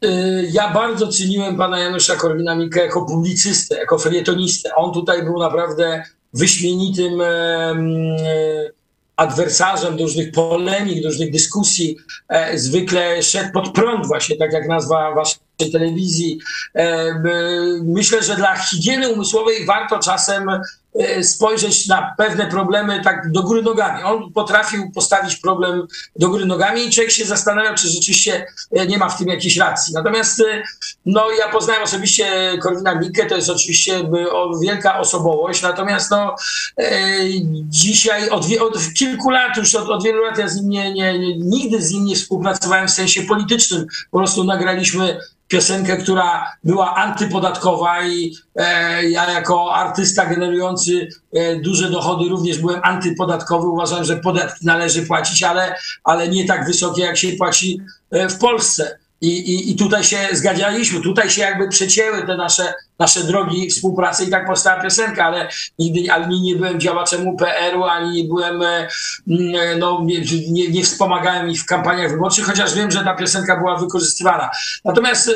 Y, 0.04 0.48
ja 0.52 0.72
bardzo 0.72 1.08
ceniłem 1.08 1.56
pana 1.56 1.78
Janusza 1.78 2.16
Korwina-Mikke 2.16 2.80
jako 2.80 3.06
publicystę, 3.06 3.76
jako 3.76 3.98
felietonistę. 3.98 4.74
On 4.74 4.92
tutaj 4.92 5.22
był 5.22 5.38
naprawdę 5.38 6.02
wyśmienitym 6.34 7.20
e, 7.20 7.74
adwersarzem 9.16 9.96
do 9.96 10.04
różnych 10.04 10.32
polemik, 10.32 11.02
do 11.02 11.08
różnych 11.08 11.32
dyskusji. 11.32 11.96
E, 12.28 12.58
zwykle 12.58 13.22
szedł 13.22 13.52
pod 13.52 13.72
prąd 13.72 14.06
właśnie, 14.06 14.36
tak 14.36 14.52
jak 14.52 14.68
nazwa 14.68 15.14
waszej 15.14 15.72
telewizji. 15.72 16.40
E, 16.74 17.14
myślę, 17.84 18.22
że 18.22 18.36
dla 18.36 18.56
higieny 18.56 19.08
umysłowej 19.08 19.66
warto 19.66 19.98
czasem 19.98 20.48
spojrzeć 21.22 21.86
na 21.86 22.14
pewne 22.18 22.46
problemy 22.46 23.00
tak 23.04 23.32
do 23.32 23.42
góry 23.42 23.62
nogami. 23.62 24.02
On 24.02 24.32
potrafił 24.32 24.90
postawić 24.90 25.36
problem 25.36 25.86
do 26.16 26.28
góry 26.28 26.46
nogami 26.46 26.86
i 26.86 26.90
człowiek 26.90 27.12
się 27.12 27.24
zastanawiał, 27.24 27.74
czy 27.74 27.88
rzeczywiście 27.88 28.46
e, 28.72 28.86
nie 28.86 28.98
ma 28.98 29.08
w 29.08 29.18
tym 29.18 29.28
jakiejś 29.28 29.56
racji. 29.56 29.94
Natomiast 29.94 30.40
e, 30.40 30.62
no, 31.06 31.30
ja 31.30 31.48
poznałem 31.48 31.82
osobiście 31.82 32.58
Korwina 32.62 32.94
Mikke, 32.94 33.26
to 33.26 33.36
jest 33.36 33.50
oczywiście 33.50 34.10
wielka 34.62 34.98
osobowość, 34.98 35.62
natomiast 35.62 36.10
no, 36.10 36.34
dzisiaj 37.68 38.28
od, 38.28 38.46
od 38.60 38.78
kilku 38.94 39.30
lat, 39.30 39.56
już 39.56 39.74
od, 39.74 39.88
od, 39.88 40.04
wielu 40.04 40.24
lat 40.24 40.38
ja 40.38 40.48
z 40.48 40.56
nim 40.56 40.68
nie, 40.68 40.92
nie, 40.92 41.18
nigdy 41.38 41.82
z 41.82 41.92
nim 41.92 42.04
nie 42.04 42.16
współpracowałem 42.16 42.88
w 42.88 42.90
sensie 42.90 43.22
politycznym. 43.22 43.86
Po 44.10 44.18
prostu 44.18 44.44
nagraliśmy 44.44 45.20
piosenkę, 45.48 45.96
która 45.96 46.52
była 46.64 46.94
antypodatkowa 46.94 48.06
i 48.06 48.36
e, 48.56 49.04
ja 49.10 49.30
jako 49.30 49.74
artysta 49.74 50.26
generujący 50.26 51.08
e, 51.32 51.56
duże 51.56 51.90
dochody 51.90 52.28
również 52.28 52.58
byłem 52.58 52.80
antypodatkowy. 52.82 53.68
Uważam, 53.68 54.04
że 54.04 54.16
podatki 54.16 54.66
należy 54.66 55.06
płacić, 55.06 55.42
ale, 55.42 55.74
ale 56.04 56.28
nie 56.28 56.44
tak 56.46 56.66
wysokie, 56.66 57.02
jak 57.02 57.16
się 57.16 57.32
płaci 57.32 57.80
e, 58.10 58.28
w 58.28 58.38
Polsce. 58.38 58.98
I, 59.24 59.50
i, 59.52 59.70
I 59.70 59.76
tutaj 59.76 60.04
się 60.04 60.18
zgadzaliśmy, 60.32 61.00
tutaj 61.00 61.30
się 61.30 61.40
jakby 61.40 61.68
przecięły 61.68 62.26
te 62.26 62.36
nasze, 62.36 62.74
nasze 62.98 63.24
drogi 63.24 63.70
współpracy 63.70 64.24
i 64.24 64.30
tak 64.30 64.46
powstała 64.46 64.82
piosenka, 64.82 65.24
ale 65.24 65.48
nigdy 65.78 66.12
ani 66.12 66.40
nie 66.40 66.56
byłem 66.56 66.80
działaczem 66.80 67.28
UPR-u, 67.28 67.84
ani 67.84 68.22
nie 68.22 68.28
byłem, 68.28 68.62
e, 68.62 68.88
mm, 69.28 69.78
no, 69.78 70.04
nie, 70.50 70.68
nie, 70.68 70.84
wspomagałem 70.84 71.50
ich 71.50 71.62
w 71.62 71.66
kampaniach 71.66 72.10
wyborczych, 72.10 72.44
chociaż 72.44 72.74
wiem, 72.74 72.90
że 72.90 73.04
ta 73.04 73.14
piosenka 73.14 73.56
była 73.56 73.78
wykorzystywana. 73.78 74.50
Natomiast 74.84 75.28
e, 75.28 75.32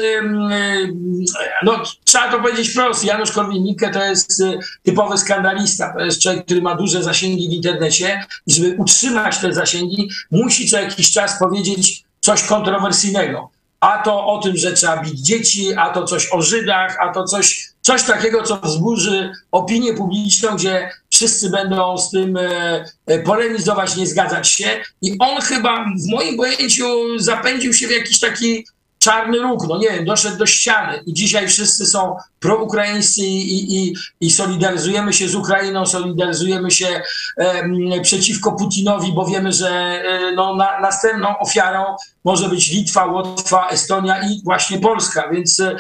no, 1.63 1.83
trzeba 2.05 2.31
to 2.31 2.41
powiedzieć 2.41 2.71
wprost, 2.71 3.05
Janusz 3.05 3.33
Korwin-Mikke 3.33 3.93
to 3.93 4.05
jest 4.05 4.43
e, 4.43 4.59
typowy 4.83 5.19
skandalista, 5.19 5.95
to 5.99 6.05
jest 6.05 6.23
człowiek, 6.23 6.45
który 6.45 6.63
ma 6.63 6.75
duże 6.75 7.03
zasięgi 7.03 7.49
w 7.49 7.53
internecie 7.53 8.25
i 8.47 8.53
żeby 8.53 8.77
utrzymać 8.79 9.39
te 9.39 9.53
zasięgi, 9.53 10.11
musi 10.31 10.69
co 10.69 10.81
jakiś 10.81 11.13
czas 11.13 11.39
powiedzieć 11.39 12.05
coś 12.21 12.43
kontrowersyjnego 12.43 13.51
a 13.81 14.03
to 14.03 14.27
o 14.27 14.39
tym, 14.43 14.57
że 14.57 14.73
trzeba 14.73 15.03
bić 15.03 15.21
dzieci, 15.21 15.75
a 15.75 15.91
to 15.91 16.05
coś 16.05 16.33
o 16.33 16.43
Żydach, 16.43 16.97
a 17.01 17.13
to 17.13 17.25
coś, 17.25 17.69
coś 17.81 18.03
takiego, 18.03 18.43
co 18.43 18.57
wzburzy 18.57 19.33
opinię 19.53 19.95
publiczną, 19.95 20.57
gdzie 20.57 20.91
wszyscy 21.11 21.51
będą 21.51 21.99
z 21.99 22.11
tym 22.11 22.37
e, 22.37 22.85
e, 23.07 23.19
polemizować, 23.19 23.97
nie 23.97 24.07
zgadzać 24.07 24.49
się. 24.49 24.81
I 25.03 25.17
on 25.19 25.41
chyba 25.41 25.85
w 25.85 26.11
moim 26.11 26.37
pojęciu 26.37 27.19
zapędził 27.19 27.75
się 27.75 27.89
w 27.89 27.91
jakiś 27.91 28.21
taki 28.21 28.67
czarny 28.99 29.39
róg, 29.39 29.69
no 29.69 29.79
nie 29.79 29.91
wiem, 29.91 30.05
doszedł 30.05 30.37
do 30.37 30.47
ściany 30.47 31.03
i 31.07 31.15
dzisiaj 31.15 31.49
wszyscy 31.49 31.87
są 31.87 32.17
proukraińscy 32.41 33.21
i, 33.21 33.77
i, 33.77 33.97
i 34.21 34.31
solidaryzujemy 34.31 35.13
się 35.13 35.29
z 35.29 35.35
Ukrainą, 35.35 35.87
solidaryzujemy 35.87 36.71
się 36.71 37.03
e, 37.37 38.01
przeciwko 38.03 38.53
Putinowi, 38.53 39.13
bo 39.13 39.27
wiemy, 39.27 39.53
że 39.53 39.71
e, 39.71 40.33
no, 40.33 40.55
na, 40.55 40.81
następną 40.81 41.39
ofiarą 41.39 41.85
może 42.25 42.49
być 42.49 42.71
Litwa, 42.71 43.05
Łotwa, 43.05 43.69
Estonia 43.69 44.23
i 44.23 44.43
właśnie 44.45 44.79
Polska, 44.79 45.29
więc 45.33 45.61
e, 45.61 45.77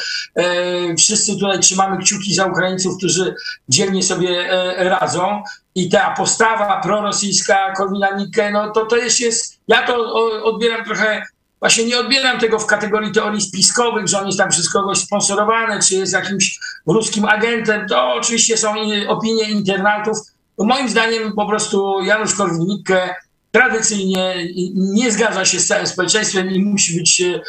wszyscy 0.98 1.38
tutaj 1.38 1.60
trzymamy 1.60 1.98
kciuki 1.98 2.34
za 2.34 2.46
Ukraińców, 2.46 2.96
którzy 2.98 3.34
dzielnie 3.68 4.02
sobie 4.02 4.52
e, 4.52 4.88
radzą. 4.88 5.42
I 5.74 5.88
ta 5.88 6.14
postawa 6.16 6.80
prorosyjska 6.80 7.72
Korwina-Mikke, 7.78 8.52
no 8.52 8.70
to 8.70 8.86
to 8.86 8.96
jest, 8.96 9.20
jest, 9.20 9.60
ja 9.68 9.86
to 9.86 10.12
odbieram 10.44 10.84
trochę 10.84 11.22
Właśnie 11.60 11.84
nie 11.84 11.98
odbieram 11.98 12.40
tego 12.40 12.58
w 12.58 12.66
kategorii 12.66 13.12
teorii 13.12 13.40
spiskowych, 13.40 14.08
że 14.08 14.20
on 14.20 14.26
jest 14.26 14.38
tam 14.38 14.48
przez 14.48 14.72
kogoś 14.72 14.98
sponsorowany, 14.98 15.82
czy 15.82 15.94
jest 15.94 16.12
jakimś 16.12 16.58
ruskim 16.86 17.24
agentem. 17.24 17.88
To 17.88 18.12
oczywiście 18.14 18.56
są 18.56 18.74
opinie 19.08 19.50
internautów. 19.50 20.18
Moim 20.58 20.88
zdaniem 20.88 21.32
po 21.32 21.46
prostu 21.46 22.02
Janusz 22.02 22.34
Korwin-Mikke 22.34 23.14
tradycyjnie 23.50 24.34
nie 24.74 25.12
zgadza 25.12 25.44
się 25.44 25.60
z 25.60 25.66
całym 25.66 25.86
społeczeństwem 25.86 26.50
i 26.50 26.64
musi 26.64 26.98
być 26.98 27.22
e, 27.22 27.44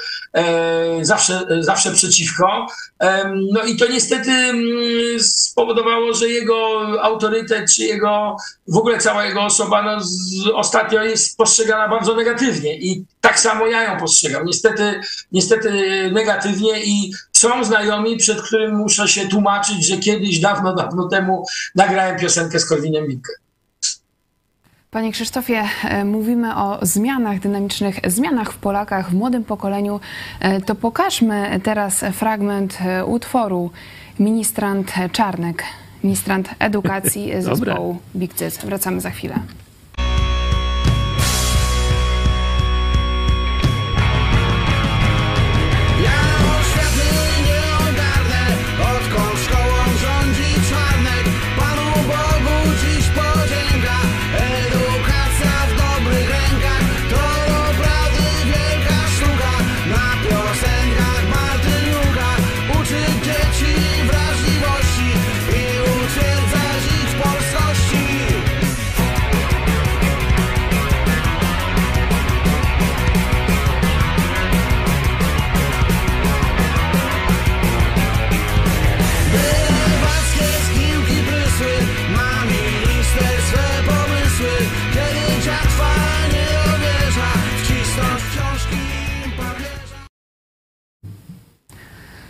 zawsze, 1.01 1.45
zawsze 1.59 1.91
przeciwko. 1.91 2.67
E, 2.99 3.31
no 3.51 3.63
i 3.63 3.77
to 3.77 3.87
niestety 3.87 4.31
mm, 4.31 5.19
spowodowało, 5.19 6.13
że 6.13 6.27
jego 6.27 6.79
autorytet, 7.01 7.71
czy 7.73 7.83
jego 7.83 8.37
w 8.67 8.77
ogóle 8.77 8.97
cała 8.97 9.25
jego 9.25 9.43
osoba 9.43 9.81
no, 9.81 10.01
z, 10.01 10.49
ostatnio 10.53 11.03
jest 11.03 11.37
postrzegana 11.37 11.87
bardzo 11.87 12.15
negatywnie 12.15 12.77
i 12.77 13.05
tak 13.21 13.39
samo 13.39 13.67
ja 13.67 13.83
ją 13.83 13.99
postrzegam. 13.99 14.45
Niestety, 14.45 15.01
niestety 15.31 15.71
negatywnie 16.11 16.83
i 16.83 17.11
są 17.33 17.63
znajomi, 17.63 18.17
przed 18.17 18.41
którym 18.41 18.75
muszę 18.75 19.07
się 19.07 19.27
tłumaczyć, 19.27 19.87
że 19.87 19.97
kiedyś, 19.97 20.39
dawno, 20.39 20.75
dawno 20.75 21.07
temu 21.07 21.45
nagrałem 21.75 22.19
piosenkę 22.19 22.59
z 22.59 22.65
Korwinem 22.65 23.07
Mikke. 23.07 23.33
Panie 24.91 25.11
Krzysztofie, 25.11 25.63
e, 25.83 26.05
mówimy 26.05 26.55
o 26.55 26.79
zmianach, 26.81 27.39
dynamicznych 27.39 27.99
zmianach 28.07 28.53
w 28.53 28.57
Polakach, 28.57 29.09
w 29.09 29.13
młodym 29.13 29.43
pokoleniu. 29.43 29.99
E, 30.39 30.61
to 30.61 30.75
pokażmy 30.75 31.59
teraz 31.63 31.99
fragment 32.13 32.77
e, 32.81 33.05
utworu 33.05 33.71
Ministrant 34.19 34.93
Czarnek, 35.11 35.63
ministrant 36.03 36.49
edukacji 36.59 37.31
zespołu 37.41 37.97
Big 38.15 38.33
Cyc. 38.33 38.57
Wracamy 38.65 39.01
za 39.01 39.09
chwilę. 39.09 39.39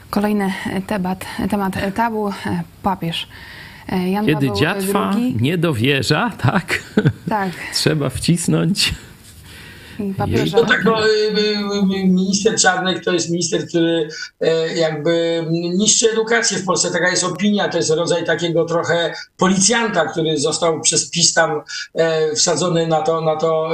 Kolejny 0.10 0.54
temat, 0.88 1.26
temat 1.50 1.94
tabu, 1.96 2.32
papież. 2.84 3.28
Jan 4.12 4.26
Kiedy 4.26 4.48
Paweł 4.48 4.56
dziatwa 4.56 5.12
II. 5.16 5.38
nie 5.42 5.58
dowierza, 5.58 6.32
tak? 6.38 6.84
Tak. 7.30 7.50
Trzeba 7.74 8.10
wcisnąć 8.10 8.94
papieża. 10.18 10.58
No 10.58 10.66
tak, 10.66 10.86
no, 10.86 11.08
y, 11.08 11.10
y, 11.10 12.00
y, 12.00 12.08
minister 12.08 12.56
Czarnek 12.56 13.06
to 13.06 13.12
jest 13.12 13.30
minister, 13.30 13.68
który 13.68 14.10
e, 14.42 14.76
jakby 14.76 15.46
niszczy 15.52 16.12
edukację 16.12 16.58
w 16.58 16.66
Polsce. 16.66 16.92
Taka 16.92 17.10
jest 17.10 17.24
opinia, 17.24 17.70
to 17.70 17.78
jest 17.78 17.90
rodzaj 17.90 18.26
takiego 18.26 18.66
trochę 18.66 19.14
policjanta, 19.38 20.06
który 20.06 20.38
został 20.38 20.82
przez 20.82 21.10
PiS 21.10 21.34
tam 21.34 21.62
e, 21.94 22.36
wsadzony 22.36 22.88
na 22.88 23.02
to. 23.02 23.22
Na 23.22 23.36
to. 23.36 23.70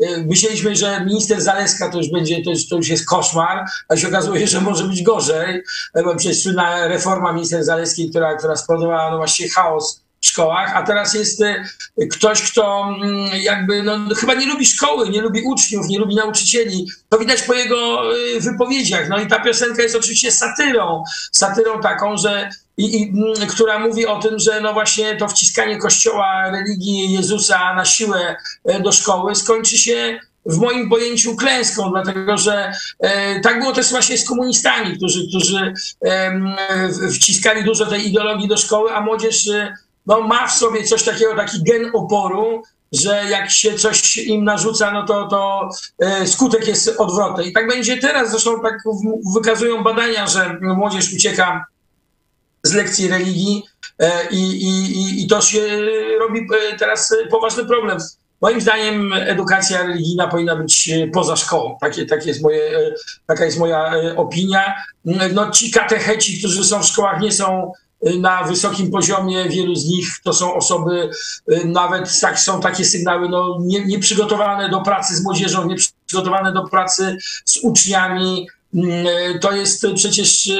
E, 0.00 0.22
myśleliśmy, 0.26 0.76
że 0.76 1.04
minister 1.04 1.40
Zaleska 1.40 1.90
to 1.90 1.98
już 1.98 2.10
będzie, 2.10 2.44
to 2.44 2.50
już, 2.50 2.68
to 2.68 2.76
już 2.76 2.88
jest 2.88 3.06
koszmar, 3.06 3.64
a 3.88 3.96
się 3.96 4.08
okazuje, 4.08 4.46
że 4.46 4.60
może 4.60 4.84
być 4.84 5.02
gorzej, 5.02 5.62
bo 6.04 6.16
przecież 6.16 6.42
słynna 6.42 6.86
reforma 6.86 7.32
minister 7.32 7.64
Zaleskiej, 7.64 8.10
która, 8.10 8.36
która 8.36 8.56
spowodowała 8.56 9.10
no 9.10 9.16
właśnie 9.16 9.48
chaos 9.48 10.03
szkołach, 10.26 10.76
a 10.76 10.82
teraz 10.82 11.14
jest 11.14 11.42
e, 11.42 11.64
ktoś, 12.10 12.42
kto 12.42 12.94
mm, 13.02 13.30
jakby 13.42 13.82
no, 13.82 13.98
chyba 14.16 14.34
nie 14.34 14.46
lubi 14.46 14.66
szkoły, 14.66 15.10
nie 15.10 15.20
lubi 15.20 15.42
uczniów, 15.42 15.88
nie 15.88 15.98
lubi 15.98 16.14
nauczycieli. 16.14 16.86
To 17.08 17.18
widać 17.18 17.42
po 17.42 17.54
jego 17.54 18.02
e, 18.36 18.40
wypowiedziach. 18.40 19.08
No 19.08 19.18
i 19.18 19.26
ta 19.26 19.40
piosenka 19.40 19.82
jest 19.82 19.96
oczywiście 19.96 20.30
satyrą, 20.30 21.04
satyrą 21.32 21.80
taką, 21.80 22.16
że 22.16 22.50
i, 22.76 23.02
i, 23.02 23.08
mm, 23.08 23.48
która 23.48 23.78
mówi 23.78 24.06
o 24.06 24.18
tym, 24.18 24.38
że 24.38 24.60
no 24.60 24.72
właśnie 24.72 25.16
to 25.16 25.28
wciskanie 25.28 25.78
kościoła, 25.78 26.50
religii 26.50 27.12
Jezusa 27.12 27.74
na 27.74 27.84
siłę 27.84 28.36
e, 28.64 28.80
do 28.80 28.92
szkoły 28.92 29.34
skończy 29.34 29.78
się 29.78 30.20
w 30.46 30.58
moim 30.58 30.90
pojęciu 30.90 31.36
klęską, 31.36 31.90
dlatego 31.90 32.38
że 32.38 32.72
e, 33.00 33.40
tak 33.40 33.58
było 33.58 33.72
też 33.72 33.90
właśnie 33.90 34.18
z 34.18 34.28
komunistami, 34.28 34.96
którzy, 34.96 35.28
którzy 35.28 35.74
e, 36.04 36.32
wciskali 37.14 37.64
dużo 37.64 37.86
tej 37.86 38.08
ideologii 38.08 38.48
do 38.48 38.56
szkoły, 38.56 38.92
a 38.92 39.00
młodzież 39.00 39.48
no, 40.06 40.20
ma 40.20 40.48
w 40.48 40.52
sobie 40.52 40.84
coś 40.84 41.02
takiego, 41.02 41.36
taki 41.36 41.62
gen 41.62 41.90
oporu, 41.94 42.62
że 42.92 43.24
jak 43.30 43.50
się 43.50 43.74
coś 43.74 44.16
im 44.16 44.44
narzuca, 44.44 44.90
no 44.90 45.06
to, 45.06 45.28
to 45.28 45.68
e, 45.98 46.26
skutek 46.26 46.68
jest 46.68 46.94
odwrotny. 46.98 47.44
I 47.44 47.52
tak 47.52 47.68
będzie 47.68 47.96
teraz, 47.96 48.30
zresztą 48.30 48.60
tak 48.60 48.78
wykazują 49.34 49.82
badania, 49.82 50.26
że 50.26 50.58
młodzież 50.60 51.12
ucieka 51.12 51.64
z 52.62 52.72
lekcji 52.72 53.08
religii 53.08 53.62
i, 54.30 54.40
i, 54.40 55.24
i 55.24 55.26
to 55.26 55.40
się 55.40 55.60
robi 56.20 56.46
teraz 56.78 57.14
poważny 57.30 57.64
problem. 57.64 57.98
Moim 58.40 58.60
zdaniem 58.60 59.12
edukacja 59.12 59.82
religijna 59.82 60.28
powinna 60.28 60.56
być 60.56 60.90
poza 61.12 61.36
szkołą. 61.36 61.78
Takie, 61.80 62.06
takie 62.06 62.28
jest 62.28 62.42
moje, 62.42 62.92
taka 63.26 63.44
jest 63.44 63.58
moja 63.58 63.92
opinia. 64.16 64.74
No, 65.04 65.50
ci 65.50 65.70
katecheci, 65.70 66.38
którzy 66.38 66.64
są 66.64 66.82
w 66.82 66.86
szkołach, 66.86 67.20
nie 67.20 67.32
są 67.32 67.72
na 68.18 68.42
wysokim 68.42 68.90
poziomie. 68.90 69.48
Wielu 69.48 69.74
z 69.74 69.86
nich 69.86 70.08
to 70.24 70.32
są 70.32 70.54
osoby, 70.54 71.10
nawet 71.64 72.20
tak, 72.20 72.40
są 72.40 72.60
takie 72.60 72.84
sygnały, 72.84 73.28
no, 73.28 73.58
nie, 73.60 73.84
nieprzygotowane 73.84 74.68
do 74.68 74.80
pracy 74.80 75.16
z 75.16 75.24
młodzieżą, 75.24 75.68
nieprzygotowane 75.68 76.52
do 76.52 76.68
pracy 76.68 77.16
z 77.44 77.56
uczniami. 77.56 78.48
To 79.40 79.52
jest 79.52 79.86
przecież 79.94 80.50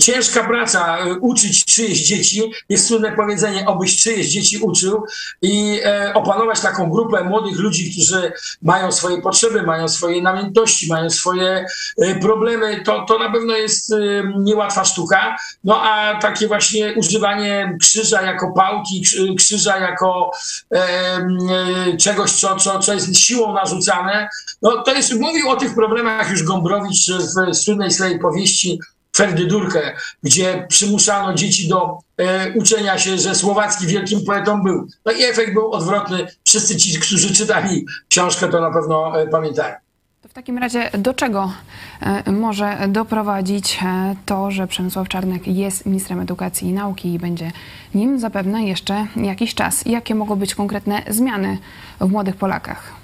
ciężka 0.00 0.44
praca, 0.44 0.98
e, 0.98 1.14
uczyć 1.14 1.64
czyjeś 1.64 2.06
dzieci. 2.06 2.42
Jest 2.68 2.86
słynne 2.88 3.12
powiedzenie, 3.12 3.66
obyś 3.66 4.02
czyjeś 4.02 4.28
dzieci 4.28 4.58
uczył 4.58 5.04
i 5.42 5.80
e, 5.84 6.14
opanować 6.14 6.60
taką 6.60 6.90
grupę 6.90 7.24
młodych 7.24 7.58
ludzi, 7.58 7.92
którzy 7.92 8.32
mają 8.62 8.92
swoje 8.92 9.22
potrzeby, 9.22 9.62
mają 9.62 9.88
swoje 9.88 10.22
namiętności, 10.22 10.88
mają 10.88 11.10
swoje 11.10 11.66
e, 11.98 12.14
problemy, 12.20 12.82
to, 12.84 13.04
to 13.08 13.18
na 13.18 13.32
pewno 13.32 13.56
jest 13.56 13.92
e, 13.92 13.96
niełatwa 14.38 14.84
sztuka. 14.84 15.36
No 15.64 15.82
a 15.82 16.18
takie 16.18 16.48
właśnie 16.48 16.94
używanie 16.96 17.76
krzyża 17.80 18.22
jako 18.22 18.52
pałki, 18.52 19.04
krzyża 19.38 19.78
jako 19.78 20.30
e, 20.74 20.78
e, 20.78 21.96
czegoś, 21.96 22.32
co, 22.32 22.56
co, 22.56 22.78
co 22.78 22.94
jest 22.94 23.18
siłą 23.18 23.54
narzucane, 23.54 24.28
no 24.62 24.82
to 24.82 24.94
jest, 24.94 25.20
mówił 25.20 25.48
o 25.48 25.56
tych 25.56 25.74
problemach 25.74 26.30
już 26.30 26.42
Gombrowicz 26.42 27.10
w 27.10 27.54
słynnej 27.56 27.90
swojej 27.90 28.18
powieści 28.18 28.80
Ferdydurkę, 29.16 29.96
gdzie 30.22 30.66
przymuszano 30.68 31.34
dzieci 31.34 31.68
do 31.68 31.98
e, 32.16 32.52
uczenia 32.52 32.98
się, 32.98 33.18
że 33.18 33.34
Słowacki 33.34 33.86
wielkim 33.86 34.24
poetą 34.24 34.62
był. 34.62 34.88
No 35.04 35.12
i 35.12 35.22
efekt 35.22 35.52
był 35.54 35.72
odwrotny. 35.72 36.26
Wszyscy 36.44 36.76
ci, 36.76 37.00
którzy 37.00 37.34
czytali 37.34 37.86
książkę, 38.08 38.48
to 38.48 38.60
na 38.60 38.70
pewno 38.70 39.20
e, 39.20 39.26
pamiętają. 39.26 39.74
To 40.22 40.28
w 40.28 40.32
takim 40.32 40.58
razie 40.58 40.90
do 40.98 41.14
czego 41.14 41.52
e, 42.00 42.32
może 42.32 42.78
doprowadzić 42.88 43.78
e, 43.82 44.16
to, 44.26 44.50
że 44.50 44.66
Przemysław 44.66 45.08
Czarnek 45.08 45.46
jest 45.46 45.86
ministrem 45.86 46.20
edukacji 46.20 46.68
i 46.68 46.72
nauki 46.72 47.14
i 47.14 47.18
będzie 47.18 47.52
nim 47.94 48.20
zapewne 48.20 48.64
jeszcze 48.64 49.06
jakiś 49.16 49.54
czas? 49.54 49.86
Jakie 49.86 50.14
mogą 50.14 50.36
być 50.36 50.54
konkretne 50.54 51.02
zmiany 51.08 51.58
w 52.00 52.08
młodych 52.10 52.36
Polakach? 52.36 52.95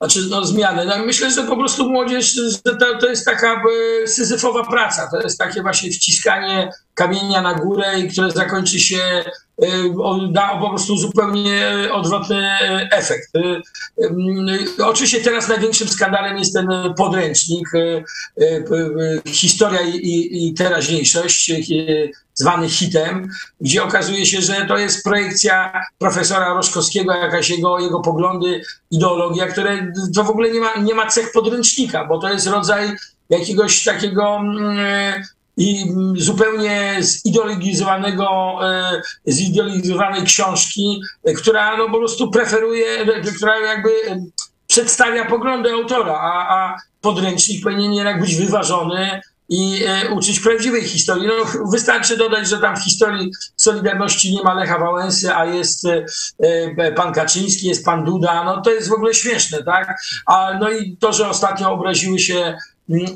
Znaczy 0.00 0.20
no, 0.30 0.44
zmiany. 0.44 0.84
No, 0.84 0.98
myślę, 0.98 1.30
że 1.30 1.42
po 1.42 1.56
prostu 1.56 1.90
młodzież, 1.90 2.40
to, 2.64 2.98
to 3.00 3.08
jest 3.08 3.24
taka 3.24 3.62
e, 4.04 4.06
syzyfowa 4.06 4.64
praca. 4.64 5.10
To 5.10 5.20
jest 5.20 5.38
takie 5.38 5.62
właśnie 5.62 5.90
wciskanie 5.90 6.70
kamienia 6.94 7.42
na 7.42 7.54
górę, 7.54 8.02
które 8.12 8.30
zakończy 8.30 8.80
się, 8.80 9.24
e, 9.62 10.32
da 10.32 10.58
po 10.60 10.68
prostu 10.68 10.96
zupełnie 10.96 11.70
odwrotny 11.92 12.48
efekt. 12.92 13.36
E, 13.36 14.84
oczywiście 14.84 15.20
teraz 15.20 15.48
największym 15.48 15.88
skandalem 15.88 16.38
jest 16.38 16.54
ten 16.54 16.68
podręcznik, 16.96 17.68
historia 19.26 19.80
i, 19.82 20.46
i 20.48 20.54
teraźniejszość, 20.54 21.50
zwany 22.38 22.68
hitem, 22.68 23.28
gdzie 23.60 23.82
okazuje 23.82 24.26
się, 24.26 24.40
że 24.40 24.66
to 24.66 24.78
jest 24.78 25.04
projekcja 25.04 25.72
profesora 25.98 26.54
Roszkowskiego, 26.54 27.14
jakaś 27.14 27.50
jego, 27.50 27.78
jego 27.78 28.00
poglądy, 28.00 28.62
ideologia, 28.90 29.46
które 29.46 29.92
to 30.14 30.24
w 30.24 30.30
ogóle 30.30 30.50
nie 30.50 30.60
ma, 30.60 30.76
nie 30.76 30.94
ma 30.94 31.06
cech 31.06 31.32
podręcznika, 31.32 32.04
bo 32.04 32.18
to 32.18 32.32
jest 32.32 32.46
rodzaj 32.46 32.90
jakiegoś 33.30 33.84
takiego 33.84 34.36
mm, 34.36 35.22
i 35.58 35.86
zupełnie 36.16 36.96
zideologizowanego, 37.00 38.58
e, 38.62 39.02
zideologizowanej 39.28 40.22
książki, 40.22 41.02
która 41.36 41.76
no 41.76 41.86
po 41.86 41.98
prostu 41.98 42.30
preferuje, 42.30 43.06
która 43.36 43.58
jakby 43.58 43.90
przedstawia 44.66 45.24
poglądy 45.24 45.72
autora, 45.72 46.18
a, 46.20 46.48
a 46.56 46.76
podręcznik 47.00 47.64
powinien 47.64 47.92
jednak 47.92 48.20
być 48.20 48.36
wyważony, 48.36 49.20
i 49.48 49.84
e, 49.86 50.10
uczyć 50.10 50.40
prawdziwej 50.40 50.82
historii. 50.82 51.26
No, 51.26 51.34
wystarczy 51.70 52.16
dodać, 52.16 52.48
że 52.48 52.58
tam 52.58 52.76
w 52.76 52.84
historii 52.84 53.30
Solidarności 53.56 54.34
nie 54.34 54.42
ma 54.42 54.54
Lecha 54.54 54.78
Wałęsy, 54.78 55.34
a 55.34 55.44
jest 55.44 55.84
e, 55.84 56.04
e, 56.38 56.92
pan 56.92 57.12
Kaczyński, 57.12 57.66
jest 57.66 57.84
pan 57.84 58.04
Duda. 58.04 58.44
No 58.44 58.60
to 58.60 58.70
jest 58.70 58.88
w 58.88 58.92
ogóle 58.92 59.14
śmieszne, 59.14 59.62
tak? 59.62 59.98
A, 60.26 60.54
no 60.60 60.70
i 60.70 60.96
to, 60.96 61.12
że 61.12 61.28
ostatnio 61.28 61.72
obraziły 61.72 62.18
się 62.18 62.56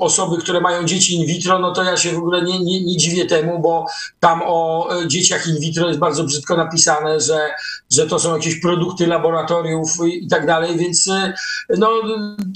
osoby, 0.01 0.43
które 0.43 0.61
mają 0.61 0.85
dzieci 0.85 1.15
in 1.15 1.27
vitro, 1.27 1.59
no 1.59 1.73
to 1.73 1.83
ja 1.83 1.97
się 1.97 2.13
w 2.13 2.19
ogóle 2.19 2.43
nie, 2.43 2.59
nie, 2.59 2.85
nie 2.85 2.97
dziwię 2.97 3.27
temu, 3.27 3.59
bo 3.59 3.87
tam 4.21 4.41
o 4.45 4.89
e, 5.01 5.09
dzieciach 5.09 5.47
in 5.47 5.61
vitro 5.61 5.89
jest 5.89 6.01
bardzo 6.01 6.25
brzydko 6.25 6.57
napisane, 6.57 7.21
że, 7.21 7.51
że 7.91 8.07
to 8.07 8.19
są 8.19 8.37
jakieś 8.37 8.61
produkty 8.61 9.07
laboratoriów 9.07 9.89
i, 10.07 10.29
tak 10.29 10.47
dalej, 10.47 10.79
więc 10.79 11.09
e, 11.09 11.35
no, 11.79 11.91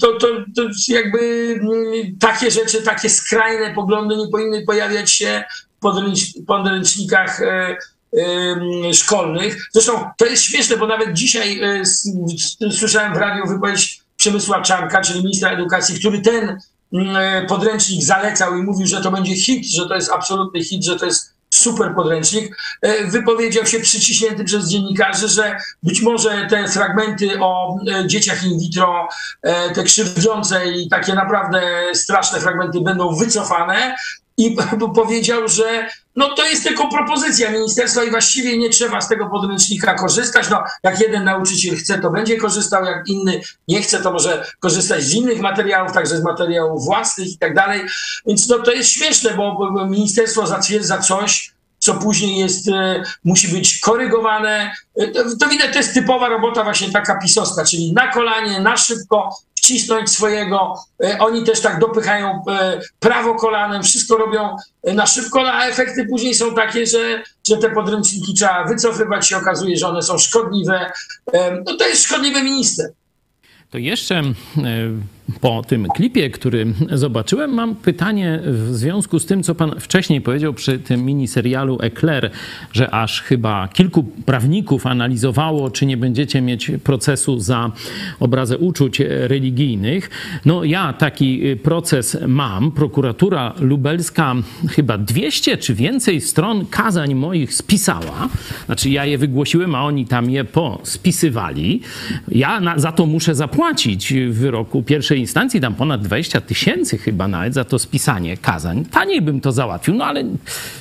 to, 0.01 0.13
to, 0.13 0.27
to 0.55 0.61
jakby 0.87 1.19
takie 2.19 2.51
rzeczy, 2.51 2.81
takie 2.81 3.09
skrajne 3.09 3.73
poglądy 3.73 4.15
nie 4.17 4.27
powinny 4.27 4.65
pojawiać 4.65 5.11
się 5.11 5.43
w 5.77 5.79
podręcz, 5.79 6.19
podręcznikach 6.47 7.41
e, 7.41 7.77
szkolnych. 8.93 9.69
Zresztą 9.73 10.09
to 10.17 10.25
jest 10.25 10.43
śmieszne, 10.43 10.77
bo 10.77 10.87
nawet 10.87 11.13
dzisiaj 11.13 11.61
słyszałem 12.71 13.13
w 13.13 13.17
radiu 13.17 13.47
wypowiedź 13.47 14.01
Przemysła 14.17 14.61
Czarnka, 14.61 15.01
czyli 15.01 15.19
ministra 15.19 15.49
edukacji, 15.49 15.99
który 15.99 16.21
ten 16.21 16.59
podręcznik 17.47 18.03
zalecał 18.03 18.57
i 18.57 18.63
mówił, 18.63 18.87
że 18.87 19.01
to 19.01 19.11
będzie 19.11 19.35
hit, 19.35 19.67
że 19.67 19.87
to 19.87 19.95
jest 19.95 20.11
absolutny 20.11 20.63
hit, 20.63 20.83
że 20.83 20.99
to 20.99 21.05
jest 21.05 21.37
super 21.49 21.95
podręcznik, 21.95 22.57
e, 22.81 23.07
wypowiedział 23.07 23.65
się 23.65 23.79
przyciśnięty 23.79 24.43
przez 24.43 24.69
dziennikarzy, 24.69 25.27
że 25.27 25.57
być 25.83 26.01
może 26.01 26.47
te 26.49 26.67
fragmenty 26.67 27.29
o 27.41 27.77
e, 27.87 28.07
dzieciach 28.07 28.43
in 28.43 28.59
vitro, 28.59 29.07
te 29.75 29.83
krzywdzące 29.83 30.71
i 30.71 30.89
takie 30.89 31.13
naprawdę 31.13 31.61
straszne 31.93 32.39
fragmenty 32.39 32.81
będą 32.81 33.15
wycofane, 33.15 33.95
i 34.37 34.57
powiedział, 34.95 35.47
że 35.47 35.89
no 36.15 36.35
to 36.35 36.45
jest 36.45 36.63
tylko 36.63 36.87
propozycja 36.87 37.51
ministerstwa 37.51 38.03
i 38.03 38.09
właściwie 38.09 38.57
nie 38.57 38.69
trzeba 38.69 39.01
z 39.01 39.09
tego 39.09 39.29
podręcznika 39.29 39.93
korzystać. 39.93 40.49
No, 40.49 40.63
jak 40.83 40.99
jeden 40.99 41.23
nauczyciel 41.23 41.75
chce, 41.75 41.99
to 41.99 42.11
będzie 42.11 42.37
korzystał, 42.37 42.85
jak 42.85 43.07
inny 43.07 43.41
nie 43.67 43.81
chce, 43.81 44.01
to 44.01 44.11
może 44.11 44.45
korzystać 44.59 45.03
z 45.03 45.13
innych 45.13 45.41
materiałów, 45.41 45.93
także 45.93 46.17
z 46.17 46.23
materiałów 46.23 46.85
własnych 46.85 47.27
i 47.27 47.37
tak 47.37 47.55
dalej. 47.55 47.81
Więc 48.27 48.49
no, 48.49 48.59
to 48.59 48.71
jest 48.71 48.89
śmieszne, 48.89 49.33
bo, 49.33 49.85
ministerstwo 49.89 50.47
zatwierdza 50.47 50.97
coś, 50.97 51.51
co 51.79 51.93
później 51.93 52.37
jest, 52.37 52.67
e, 52.67 53.03
musi 53.23 53.47
być 53.47 53.79
korygowane. 53.79 54.73
E, 54.95 55.07
to, 55.07 55.23
to 55.39 55.49
widać, 55.49 55.71
to 55.71 55.77
jest 55.77 55.93
typowa 55.93 56.29
robota 56.29 56.63
właśnie 56.63 56.91
taka 56.91 57.19
pisowska, 57.19 57.65
czyli 57.65 57.93
na 57.93 58.11
kolanie, 58.11 58.59
na 58.59 58.77
szybko, 58.77 59.29
wcisnąć 59.67 60.09
swojego. 60.09 60.73
E, 61.03 61.19
oni 61.19 61.43
też 61.43 61.61
tak 61.61 61.79
dopychają 61.79 62.43
prawo 62.99 63.35
kolanem, 63.35 63.83
wszystko 63.83 64.17
robią 64.17 64.55
na 64.83 65.07
szybko, 65.07 65.43
no, 65.43 65.51
a 65.51 65.65
efekty 65.65 66.05
później 66.09 66.35
są 66.35 66.55
takie, 66.55 66.85
że, 66.85 67.23
że 67.47 67.57
te 67.57 67.69
podręczniki 67.69 68.33
trzeba 68.33 68.63
wycofywać, 68.63 69.27
się 69.27 69.37
okazuje, 69.37 69.77
że 69.77 69.87
one 69.87 70.01
są 70.01 70.17
szkodliwe. 70.17 70.91
No 71.65 71.77
to 71.77 71.87
jest 71.87 72.03
szkodliwy 72.03 72.43
minister. 72.43 72.91
To 73.69 73.77
jeszcze 73.77 74.23
po 75.41 75.61
tym 75.67 75.87
klipie, 75.95 76.29
który 76.29 76.65
zobaczyłem, 76.91 77.53
mam 77.53 77.75
pytanie 77.75 78.39
w 78.43 78.75
związku 78.75 79.19
z 79.19 79.25
tym, 79.25 79.43
co 79.43 79.55
pan 79.55 79.79
wcześniej 79.79 80.21
powiedział 80.21 80.53
przy 80.53 80.79
tym 80.79 81.05
miniserialu 81.05 81.77
Eclair, 81.81 82.31
że 82.73 82.91
aż 82.91 83.21
chyba 83.21 83.67
kilku 83.67 84.03
prawników 84.03 84.85
analizowało, 84.85 85.69
czy 85.69 85.85
nie 85.85 85.97
będziecie 85.97 86.41
mieć 86.41 86.71
procesu 86.83 87.39
za 87.39 87.71
obrazę 88.19 88.57
uczuć 88.57 88.99
religijnych. 89.09 90.09
No 90.45 90.63
ja 90.63 90.93
taki 90.93 91.41
proces 91.63 92.17
mam. 92.27 92.71
Prokuratura 92.71 93.53
lubelska 93.59 94.35
chyba 94.69 94.97
200 94.97 95.57
czy 95.57 95.73
więcej 95.73 96.21
stron 96.21 96.65
kazań 96.65 97.15
moich 97.15 97.53
spisała. 97.53 98.29
Znaczy 98.65 98.89
ja 98.89 99.05
je 99.05 99.17
wygłosiłem, 99.17 99.75
a 99.75 99.83
oni 99.83 100.05
tam 100.05 100.29
je 100.29 100.43
pospisywali. 100.43 101.81
Ja 102.31 102.59
na, 102.59 102.79
za 102.79 102.91
to 102.91 103.05
muszę 103.05 103.35
zapłacić 103.35 104.13
w 104.13 104.33
wyroku 104.33 104.83
pierwszej 104.83 105.16
instancji 105.17 105.59
dam 105.59 105.75
ponad 105.75 106.01
20 106.01 106.41
tysięcy 106.41 106.97
chyba 106.97 107.27
nawet 107.27 107.53
za 107.53 107.63
to 107.63 107.79
spisanie 107.79 108.37
kazań. 108.37 108.85
Taniej 108.85 109.21
bym 109.21 109.41
to 109.41 109.51
załatwił, 109.51 109.95
no 109.95 110.05
ale 110.05 110.23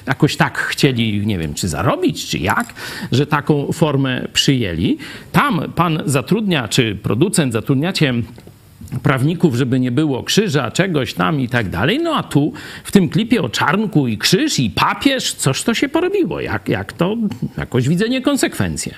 jakoś 0.07 0.37
tak 0.37 0.59
chcieli, 0.59 1.27
nie 1.27 1.39
wiem, 1.39 1.55
czy 1.55 1.69
zarobić, 1.69 2.27
czy 2.27 2.39
jak, 2.39 2.75
że 3.13 3.27
taką 3.27 3.73
formę 3.73 4.29
przyjęli. 4.33 4.99
Tam 5.33 5.73
pan 5.75 6.03
zatrudnia, 6.07 6.69
czy 6.69 6.95
producent 7.03 7.53
zatrudniacie 7.53 8.15
prawników, 9.03 9.55
żeby 9.55 9.81
nie 9.81 9.91
było 9.91 10.23
krzyża, 10.23 10.71
czegoś 10.71 11.15
tam 11.15 11.41
i 11.41 11.49
tak 11.49 11.69
dalej. 11.69 11.99
No 11.99 12.15
a 12.15 12.23
tu 12.23 12.53
w 12.85 12.93
tym 12.93 13.09
klipie 13.09 13.43
o 13.43 13.49
czarnku 13.49 14.09
i 14.09 14.19
krzyż 14.19 14.59
i 14.59 14.71
papież, 14.71 15.35
coś 15.35 15.63
to 15.63 15.75
się 15.75 15.89
porobiło. 15.89 16.41
Jak, 16.41 16.69
jak 16.69 16.93
to 16.93 17.17
jakoś 17.59 17.89
widzę 17.89 18.09
niekonsekwencje. 18.09 18.95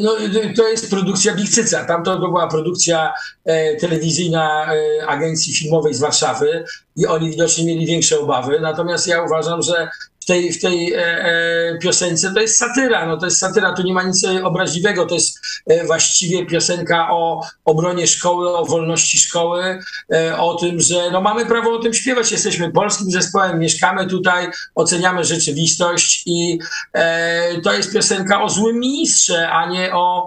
No, 0.00 0.16
to 0.56 0.68
jest 0.68 0.90
produkcja 0.90 1.34
Bigcyca. 1.34 1.84
Tam 1.84 2.04
to 2.04 2.18
była 2.18 2.48
produkcja 2.48 3.12
e, 3.44 3.76
telewizyjna 3.76 4.74
e, 4.74 5.06
agencji 5.06 5.54
filmowej 5.54 5.94
z 5.94 6.00
Warszawy 6.00 6.64
i 6.96 7.06
oni 7.06 7.30
widocznie 7.30 7.64
mieli 7.64 7.86
większe 7.86 8.20
obawy. 8.20 8.60
Natomiast 8.60 9.06
ja 9.06 9.22
uważam, 9.22 9.62
że 9.62 9.88
w 10.22 10.24
tej, 10.24 10.52
w 10.52 10.60
tej 10.60 10.94
e, 10.94 10.98
e, 10.98 11.78
piosence 11.78 12.34
to 12.34 12.40
jest 12.40 12.58
satyra. 12.58 13.06
No, 13.06 13.16
to 13.16 13.24
jest 13.24 13.38
satyra, 13.38 13.72
tu 13.72 13.82
nie 13.82 13.92
ma 13.92 14.02
nic 14.02 14.24
e, 14.24 14.44
obraźliwego. 14.44 15.06
To 15.06 15.14
jest 15.14 15.40
e, 15.66 15.86
właściwie 15.86 16.46
piosenka 16.46 17.08
o 17.10 17.40
obronie 17.64 18.06
szkoły, 18.06 18.56
o 18.56 18.64
wolności 18.64 19.18
szkoły, 19.18 19.78
e, 20.12 20.38
o 20.38 20.54
tym, 20.54 20.80
że 20.80 21.10
no, 21.10 21.20
mamy 21.20 21.46
prawo 21.46 21.72
o 21.72 21.78
tym 21.78 21.94
śpiewać. 21.94 22.32
Jesteśmy 22.32 22.72
polskim 22.72 23.10
zespołem, 23.10 23.58
mieszkamy 23.58 24.06
tutaj, 24.06 24.48
oceniamy 24.74 25.24
rzeczywistość 25.24 26.22
i 26.26 26.58
e, 26.92 27.60
to 27.60 27.72
jest 27.72 27.92
piosenka 27.92 28.42
o 28.42 28.48
złym 28.48 28.78
ministrze, 28.78 29.50
a 29.50 29.66
nie 29.66 29.94
o 29.94 30.26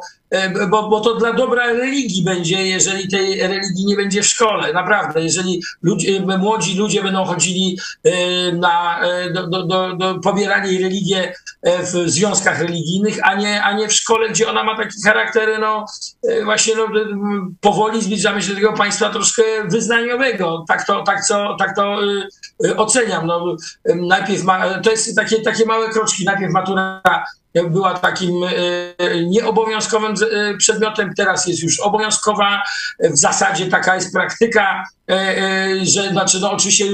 bo, 0.70 0.90
bo 0.90 1.00
to 1.00 1.16
dla 1.16 1.34
dobra 1.34 1.66
religii 1.66 2.24
będzie, 2.24 2.68
jeżeli 2.68 3.08
tej 3.08 3.48
religii 3.48 3.86
nie 3.86 3.96
będzie 3.96 4.22
w 4.22 4.26
szkole. 4.26 4.74
Naprawdę, 4.74 5.24
jeżeli 5.24 5.62
e, 6.30 6.38
młodzi 6.38 6.78
ludzie 6.78 7.04
będą 7.04 7.26
chodzili 7.26 7.80
e, 8.04 8.12
na, 8.52 9.02
do, 9.34 9.48
do, 9.48 9.64
do, 9.64 9.96
do 9.96 10.20
pobierali 10.20 10.84
religię 10.84 11.34
w 11.64 12.04
związkach 12.06 12.62
religijnych, 12.62 13.18
a 13.24 13.36
nie, 13.36 13.64
a 13.64 13.74
nie 13.74 13.88
w 13.88 13.94
szkole, 13.94 14.30
gdzie 14.30 14.50
ona 14.50 14.64
ma 14.64 14.78
taki 14.78 15.02
charakter, 15.06 15.60
no 15.60 15.86
właśnie 16.44 16.74
no, 16.76 16.88
powoli 17.62 18.02
zbliżamy 18.02 18.42
się 18.42 18.50
do 18.50 18.56
tego 18.56 18.74
państwa 18.74 19.10
troszkę 19.10 19.44
wyznaniowego. 19.66 20.66
Tak 20.68 20.88
to, 20.88 21.04
tak 21.04 21.26
co, 21.26 21.56
tak 21.60 21.76
to 21.76 22.00
oceniam. 22.78 23.28
No, 23.28 23.56
najpierw 23.96 24.44
ma, 24.44 24.80
to 24.80 24.92
jest 24.92 25.16
takie, 25.16 25.42
takie 25.42 25.66
małe 25.66 25.90
kroczki. 25.90 26.26
Najpierw 26.26 26.54
matura 26.54 27.02
była 27.64 27.94
takim 27.94 28.44
e, 28.44 28.50
nieobowiązkowym 29.26 30.14
e, 30.32 30.58
przedmiotem, 30.58 31.14
teraz 31.18 31.48
jest 31.48 31.64
już 31.64 31.80
obowiązkowa. 31.80 32.64
W 33.00 33.18
zasadzie 33.18 33.66
taka 33.66 33.96
jest 33.96 34.14
praktyka, 34.14 34.84
e, 35.10 35.86
że 35.86 36.10
znaczy, 36.10 36.40
no 36.40 36.52
oczywiście 36.52 36.86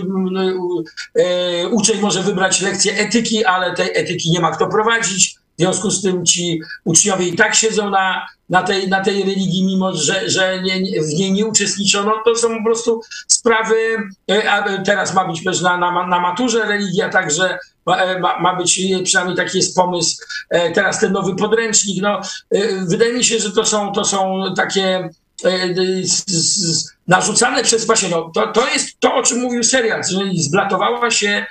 uczeń 1.72 2.02
może 2.02 2.24
wybrać 2.24 2.62
lekcję 2.62 2.94
etyki, 2.98 3.46
ale 3.46 3.76
tej 3.76 3.90
etyki 3.94 4.32
nie 4.32 4.40
ma 4.40 4.52
kto 4.52 4.68
prowadzić. 4.68 5.41
W 5.62 5.64
związku 5.64 5.92
z 5.92 6.02
tym 6.02 6.26
ci 6.26 6.62
uczniowie 6.84 7.28
i 7.28 7.36
tak 7.36 7.56
siedzą 7.56 7.90
na, 7.90 8.28
na, 8.50 8.64
tej, 8.64 8.90
na 8.90 9.02
tej 9.04 9.24
religii, 9.24 9.66
mimo 9.66 9.94
że, 9.94 10.30
że 10.30 10.62
nie, 10.62 11.02
w 11.02 11.14
niej 11.14 11.32
nie 11.32 11.46
uczestniczono. 11.46 12.14
To 12.26 12.36
są 12.36 12.58
po 12.58 12.64
prostu 12.64 13.02
sprawy, 13.28 13.76
a 14.50 14.64
teraz 14.86 15.14
ma 15.14 15.28
być 15.28 15.62
na, 15.62 15.78
na, 15.78 16.08
na 16.08 16.20
maturze 16.20 16.66
religia, 16.66 17.10
także 17.10 17.58
E, 17.88 18.20
ma, 18.20 18.40
ma, 18.40 18.56
być, 18.56 18.82
przynajmniej 19.04 19.38
taki 19.38 19.58
jest 19.58 19.76
pomysł, 19.76 20.26
e, 20.50 20.72
teraz 20.72 21.00
ten 21.00 21.12
nowy 21.12 21.36
podręcznik. 21.36 22.02
No, 22.02 22.22
e, 22.52 22.86
wydaje 22.86 23.14
mi 23.14 23.24
się, 23.24 23.40
że 23.40 23.52
to 23.52 23.66
są, 23.66 23.92
to 23.92 24.06
są 24.06 24.44
takie 24.56 25.10
narzucane 27.08 27.64
przez 27.64 27.86
właśnie, 27.86 28.10
no, 28.10 28.32
to, 28.34 28.48
to 28.48 28.68
jest 28.68 29.00
to, 29.00 29.16
o 29.16 29.24
czym 29.24 29.40
mówił 29.40 29.64
serial, 29.64 30.02
czyli 30.10 30.42
zblatowała 30.42 31.12
się 31.12 31.46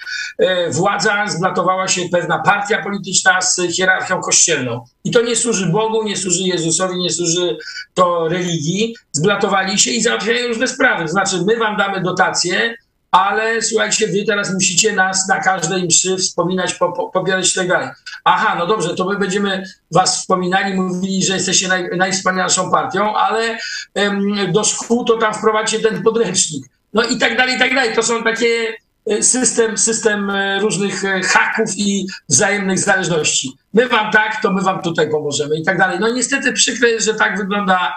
władza, 0.70 1.26
zblatowała 1.28 1.88
się 1.88 2.08
pewna 2.12 2.38
partia 2.38 2.82
polityczna 2.82 3.42
z 3.42 3.60
hierarchią 3.76 4.20
kościelną. 4.20 4.84
I 5.04 5.10
to 5.10 5.22
nie 5.22 5.36
służy 5.36 5.66
Bogu, 5.66 6.02
nie 6.02 6.16
służy 6.16 6.42
Jezusowi, 6.42 6.96
nie 6.96 7.10
służy 7.10 7.56
to 7.94 8.28
religii. 8.28 8.96
Zblatowali 9.12 9.78
się 9.78 9.90
i 9.90 10.02
załatwiają 10.02 10.48
różne 10.48 10.68
sprawy. 10.68 11.08
Znaczy, 11.08 11.36
my 11.46 11.56
wam 11.56 11.76
damy 11.76 12.00
dotacje, 12.00 12.74
ale 13.10 13.62
słuchajcie, 13.62 14.06
wy 14.06 14.24
teraz 14.24 14.54
musicie 14.54 14.92
nas 14.92 15.28
na 15.28 15.40
każdej 15.40 15.84
mszy 15.84 16.16
wspominać, 16.16 16.74
po, 16.74 16.92
po, 16.92 17.08
pobierać 17.08 17.54
tak 17.54 17.68
dalej. 17.68 17.88
Aha, 18.24 18.56
no 18.58 18.66
dobrze, 18.66 18.94
to 18.94 19.04
my 19.04 19.18
będziemy 19.18 19.64
was 19.90 20.20
wspominali, 20.20 20.74
mówili, 20.74 21.24
że 21.24 21.34
jesteście 21.34 21.68
naj, 21.68 21.88
najwspanialszą 21.96 22.70
partią, 22.70 23.16
ale 23.16 23.58
em, 23.94 24.52
do 24.52 24.64
szkół 24.64 25.04
to 25.04 25.16
tam 25.16 25.34
wprowadźcie 25.34 25.80
ten 25.80 26.02
podręcznik. 26.02 26.64
No 26.94 27.02
i 27.02 27.18
tak 27.18 27.36
dalej, 27.36 27.56
i 27.56 27.58
tak 27.58 27.74
dalej. 27.74 27.94
To 27.94 28.02
są 28.02 28.24
takie 28.24 28.74
e, 29.06 29.22
system, 29.22 29.78
system 29.78 30.30
e, 30.30 30.60
różnych 30.60 31.04
e, 31.04 31.20
haków 31.22 31.70
i 31.76 32.06
wzajemnych 32.28 32.78
zależności. 32.78 33.52
My 33.74 33.88
wam 33.88 34.12
tak, 34.12 34.42
to 34.42 34.52
my 34.52 34.62
wam 34.62 34.82
tutaj 34.82 35.10
pomożemy 35.10 35.56
i 35.56 35.64
tak 35.64 35.78
dalej. 35.78 35.98
No 36.00 36.08
niestety 36.08 36.52
przykre, 36.52 37.00
że 37.00 37.14
tak 37.14 37.38
wygląda 37.38 37.94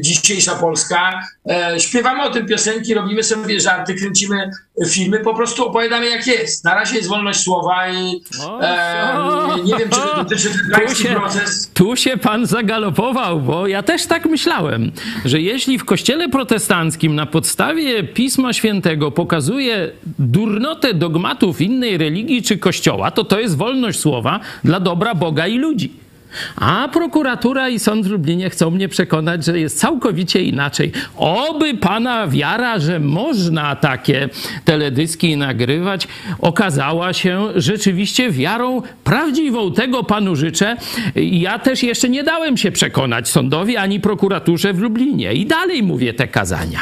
dzisiejsza 0.00 0.54
Polska. 0.54 1.20
E, 1.50 1.80
śpiewamy 1.80 2.22
o 2.22 2.30
tym 2.30 2.46
piosenki, 2.46 2.94
robimy 2.94 3.22
sobie 3.22 3.60
żarty, 3.60 3.94
kręcimy 3.94 4.50
filmy, 4.88 5.20
po 5.20 5.34
prostu 5.34 5.66
opowiadamy 5.68 6.10
jak 6.10 6.26
jest. 6.26 6.64
Na 6.64 6.74
razie 6.74 6.96
jest 6.96 7.08
wolność 7.08 7.40
słowa 7.40 7.88
i 7.88 8.22
e, 8.60 9.16
nie 9.64 9.76
wiem, 9.76 9.88
czy 9.90 10.00
to 10.00 10.16
dotyczy 10.16 10.48
ten 10.74 10.94
się, 10.94 11.08
proces. 11.08 11.70
Tu 11.74 11.96
się 11.96 12.16
pan 12.16 12.46
zagalopował, 12.46 13.40
bo 13.40 13.66
ja 13.66 13.82
też 13.82 14.06
tak 14.06 14.26
myślałem, 14.26 14.92
że 15.24 15.40
jeśli 15.40 15.78
w 15.78 15.84
kościele 15.84 16.28
protestanckim 16.28 17.14
na 17.14 17.26
podstawie 17.26 18.04
Pisma 18.04 18.52
Świętego 18.52 19.10
pokazuje 19.10 19.90
durnotę 20.18 20.94
dogmatów 20.94 21.60
innej 21.60 21.98
religii 21.98 22.42
czy 22.42 22.58
kościoła, 22.58 23.10
to 23.10 23.24
to 23.24 23.40
jest 23.40 23.56
wolność 23.56 24.00
słowa 24.00 24.40
dla 24.64 24.80
dobra 24.80 25.14
Boga 25.14 25.46
i 25.46 25.58
ludzi. 25.58 26.09
A 26.56 26.88
prokuratura 26.92 27.68
i 27.68 27.78
sąd 27.78 28.06
w 28.06 28.10
Lublinie 28.10 28.50
chcą 28.50 28.70
mnie 28.70 28.88
przekonać, 28.88 29.44
że 29.44 29.60
jest 29.60 29.78
całkowicie 29.78 30.42
inaczej. 30.42 30.92
Oby 31.16 31.74
pana 31.74 32.28
wiara, 32.28 32.78
że 32.78 33.00
można 33.00 33.76
takie 33.76 34.28
teledyski 34.64 35.36
nagrywać, 35.36 36.08
okazała 36.38 37.12
się 37.12 37.48
rzeczywiście 37.56 38.30
wiarą 38.30 38.82
prawdziwą. 39.04 39.72
Tego 39.72 40.04
panu 40.04 40.36
życzę. 40.36 40.76
Ja 41.16 41.58
też 41.58 41.82
jeszcze 41.82 42.08
nie 42.08 42.24
dałem 42.24 42.56
się 42.56 42.72
przekonać 42.72 43.28
sądowi 43.28 43.76
ani 43.76 44.00
prokuraturze 44.00 44.72
w 44.72 44.78
Lublinie. 44.78 45.34
I 45.34 45.46
dalej 45.46 45.82
mówię 45.82 46.14
te 46.14 46.28
kazania. 46.28 46.80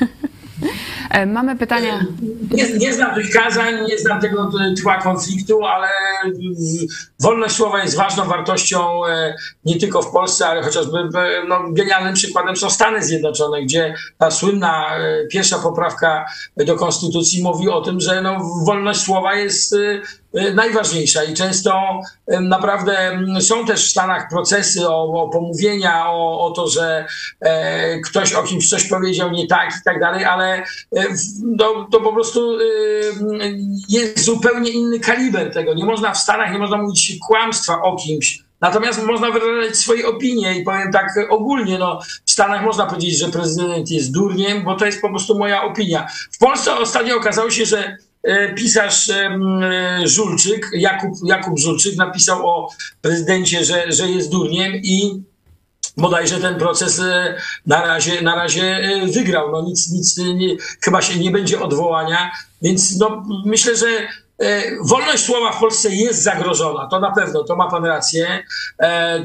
E, 1.10 1.26
mamy 1.26 1.56
pytania. 1.56 2.06
Nie, 2.50 2.78
nie 2.78 2.94
znam 2.94 3.14
tych 3.14 3.30
kazań, 3.30 3.74
nie 3.88 3.98
znam 3.98 4.20
tego 4.20 4.50
tła 4.82 4.98
konfliktu, 4.98 5.64
ale 5.64 5.88
wolność 7.20 7.54
słowa 7.54 7.82
jest 7.82 7.96
ważną 7.96 8.24
wartością 8.24 9.06
e, 9.06 9.34
nie 9.64 9.78
tylko 9.78 10.02
w 10.02 10.12
Polsce, 10.12 10.46
ale 10.46 10.62
chociażby 10.62 10.98
no, 11.48 11.60
genialnym 11.72 12.14
przykładem 12.14 12.56
są 12.56 12.70
Stany 12.70 13.02
Zjednoczone, 13.04 13.62
gdzie 13.62 13.94
ta 14.18 14.30
słynna 14.30 14.96
e, 14.96 15.26
pierwsza 15.26 15.58
poprawka 15.58 16.26
do 16.56 16.76
konstytucji 16.76 17.42
mówi 17.42 17.68
o 17.68 17.80
tym, 17.80 18.00
że 18.00 18.22
no, 18.22 18.38
wolność 18.66 19.00
słowa 19.00 19.34
jest 19.34 19.74
najważniejsza 20.54 21.24
i 21.24 21.34
często 21.34 22.00
naprawdę 22.40 23.22
są 23.40 23.66
też 23.66 23.86
w 23.86 23.90
Stanach 23.90 24.28
procesy 24.28 24.88
o, 24.88 25.22
o 25.22 25.28
pomówienia, 25.28 26.10
o, 26.10 26.40
o, 26.46 26.50
to, 26.50 26.68
że 26.68 27.06
e, 27.40 28.00
ktoś 28.00 28.32
o 28.32 28.42
kimś 28.42 28.68
coś 28.68 28.88
powiedział 28.88 29.30
nie 29.30 29.46
tak 29.46 29.70
i 29.80 29.84
tak 29.84 30.00
dalej, 30.00 30.24
ale 30.24 30.62
e, 30.96 31.04
to, 31.58 31.86
to, 31.92 32.00
po 32.00 32.12
prostu 32.12 32.58
e, 32.58 32.62
jest 33.88 34.24
zupełnie 34.24 34.70
inny 34.70 35.00
kaliber 35.00 35.52
tego. 35.52 35.74
Nie 35.74 35.84
można 35.84 36.12
w 36.12 36.18
Stanach, 36.18 36.52
nie 36.52 36.58
można 36.58 36.76
mówić 36.76 37.18
kłamstwa 37.26 37.82
o 37.82 37.96
kimś, 37.96 38.42
Natomiast 38.60 39.02
można 39.02 39.30
wyrażać 39.30 39.76
swoje 39.76 40.08
opinie 40.08 40.58
i 40.58 40.64
powiem 40.64 40.92
tak 40.92 41.18
ogólnie, 41.30 41.78
no, 41.78 42.00
w 42.26 42.32
Stanach 42.32 42.64
można 42.64 42.86
powiedzieć, 42.86 43.18
że 43.18 43.28
prezydent 43.28 43.90
jest 43.90 44.12
durniem, 44.12 44.64
bo 44.64 44.74
to 44.74 44.86
jest 44.86 45.00
po 45.00 45.08
prostu 45.08 45.38
moja 45.38 45.62
opinia. 45.62 46.06
W 46.32 46.38
Polsce 46.38 46.76
ostatnio 46.76 47.16
okazało 47.16 47.50
się, 47.50 47.66
że 47.66 47.96
pisarz 48.56 49.10
e, 49.10 49.38
Żulczyk, 50.04 50.70
Jakub, 50.72 51.10
Jakub 51.24 51.58
Żulczyk 51.58 51.96
napisał 51.96 52.48
o 52.48 52.68
prezydencie, 53.00 53.64
że, 53.64 53.92
że 53.92 54.10
jest 54.10 54.30
durniem 54.30 54.72
i 54.74 55.22
bodajże 55.96 56.40
ten 56.40 56.58
proces 56.58 57.00
e, 57.00 57.34
na 57.66 57.86
razie, 57.86 58.22
na 58.22 58.34
razie 58.34 58.80
wygrał. 59.14 59.52
No 59.52 59.62
nic, 59.62 59.90
nic 59.90 60.16
nie, 60.16 60.56
chyba 60.84 61.02
się 61.02 61.18
nie 61.18 61.30
będzie 61.30 61.60
odwołania, 61.60 62.30
więc 62.62 62.98
no, 62.98 63.22
myślę, 63.44 63.76
że 63.76 63.86
Wolność 64.84 65.24
słowa 65.24 65.52
w 65.52 65.60
Polsce 65.60 65.90
jest 65.90 66.22
zagrożona, 66.22 66.86
to 66.86 67.00
na 67.00 67.10
pewno, 67.10 67.44
to 67.44 67.56
ma 67.56 67.70
pan 67.70 67.84
rację, 67.84 68.44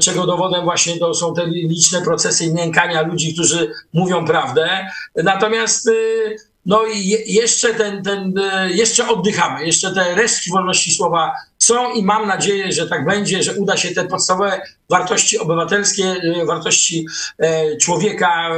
czego 0.00 0.26
dowodem 0.26 0.64
właśnie 0.64 0.98
to 0.98 1.14
są 1.14 1.34
te 1.34 1.46
liczne 1.46 2.02
procesy 2.02 2.52
nękania 2.52 3.02
ludzi, 3.02 3.34
którzy 3.34 3.72
mówią 3.92 4.26
prawdę. 4.26 4.86
Natomiast 5.14 5.90
no 6.66 6.86
i 6.86 7.08
jeszcze, 7.26 7.74
ten, 7.74 8.02
ten, 8.02 8.38
e, 8.38 8.70
jeszcze 8.70 9.08
oddychamy, 9.08 9.66
jeszcze 9.66 9.94
te 9.94 10.14
resztki 10.14 10.50
wolności 10.50 10.94
słowa 10.94 11.32
są 11.58 11.92
i 11.92 12.02
mam 12.02 12.26
nadzieję, 12.26 12.72
że 12.72 12.88
tak 12.88 13.04
będzie, 13.04 13.42
że 13.42 13.54
uda 13.54 13.76
się 13.76 13.90
te 13.90 14.04
podstawowe 14.04 14.60
wartości 14.90 15.38
obywatelskie, 15.38 16.04
e, 16.04 16.46
wartości 16.46 17.06
e, 17.38 17.76
człowieka, 17.76 18.50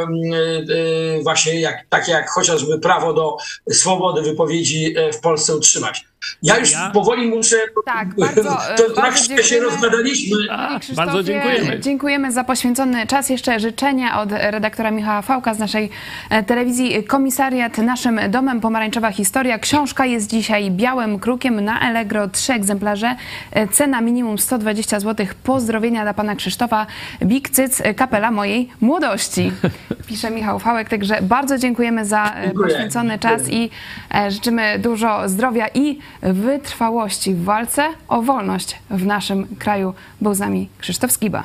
właśnie 1.22 1.60
jak, 1.60 1.86
takie 1.88 2.12
jak 2.12 2.30
chociażby 2.30 2.78
prawo 2.78 3.12
do 3.12 3.36
swobody 3.70 4.22
wypowiedzi 4.22 4.94
w 5.12 5.20
Polsce 5.20 5.56
utrzymać. 5.56 6.04
Ja 6.42 6.58
już 6.58 6.72
Ja? 6.72 6.90
powoli 6.90 7.28
muszę. 7.28 7.56
Tak, 7.84 8.14
bardzo, 8.14 8.42
to 8.76 8.94
bardzo 8.96 9.26
troszkę 9.26 9.42
się 9.42 9.60
rozgadaliśmy. 9.60 10.36
A, 10.50 10.80
bardzo 10.96 11.22
dziękujemy. 11.22 11.80
Dziękujemy 11.80 12.32
za 12.32 12.44
poświęcony 12.44 13.06
czas. 13.06 13.30
Jeszcze 13.30 13.60
życzenia 13.60 14.20
od 14.20 14.32
redaktora 14.32 14.90
Michała 14.90 15.22
Fałka 15.22 15.54
z 15.54 15.58
naszej 15.58 15.90
e, 16.30 16.42
telewizji 16.42 17.04
Komisariat 17.04 17.78
Naszym 17.78 18.20
Domem 18.30 18.60
Pomarańczowa 18.60 19.10
Historia. 19.10 19.58
Książka 19.58 20.06
jest 20.06 20.30
dzisiaj 20.30 20.70
białym 20.70 21.18
krukiem 21.18 21.60
na 21.60 21.80
Allegro. 21.80 22.28
Trzy 22.28 22.52
egzemplarze. 22.52 23.16
E, 23.52 23.68
Cena 23.68 24.00
minimum 24.00 24.38
120 24.38 25.00
zł. 25.00 25.26
Pozdrowienia 25.42 26.02
dla 26.02 26.14
pana 26.14 26.36
Krzysztofa. 26.36 26.86
Big 27.22 27.50
Cyc, 27.50 27.80
e, 27.80 27.94
kapela 27.94 28.30
mojej 28.30 28.68
młodości. 28.80 29.52
Pisze 30.08 30.30
Michał 30.30 30.58
Fałek. 30.58 30.88
Także 30.88 31.18
bardzo 31.22 31.58
dziękujemy 31.58 32.04
za 32.04 32.34
e, 32.34 32.42
Dziękuję. 32.44 32.68
poświęcony 32.68 33.18
czas 33.18 33.42
i 33.50 33.70
e, 34.14 34.30
życzymy 34.30 34.78
dużo 34.78 35.28
zdrowia 35.28 35.68
i 35.74 35.98
wytrwałości 36.22 37.34
w 37.34 37.44
walce 37.44 37.88
o 38.08 38.22
wolność 38.22 38.76
w 38.90 39.06
naszym 39.06 39.56
kraju. 39.56 39.94
Był 40.20 40.34
z 40.34 40.38
nami 40.38 40.68
Krzysztof 40.78 41.12
Skiba. 41.12 41.44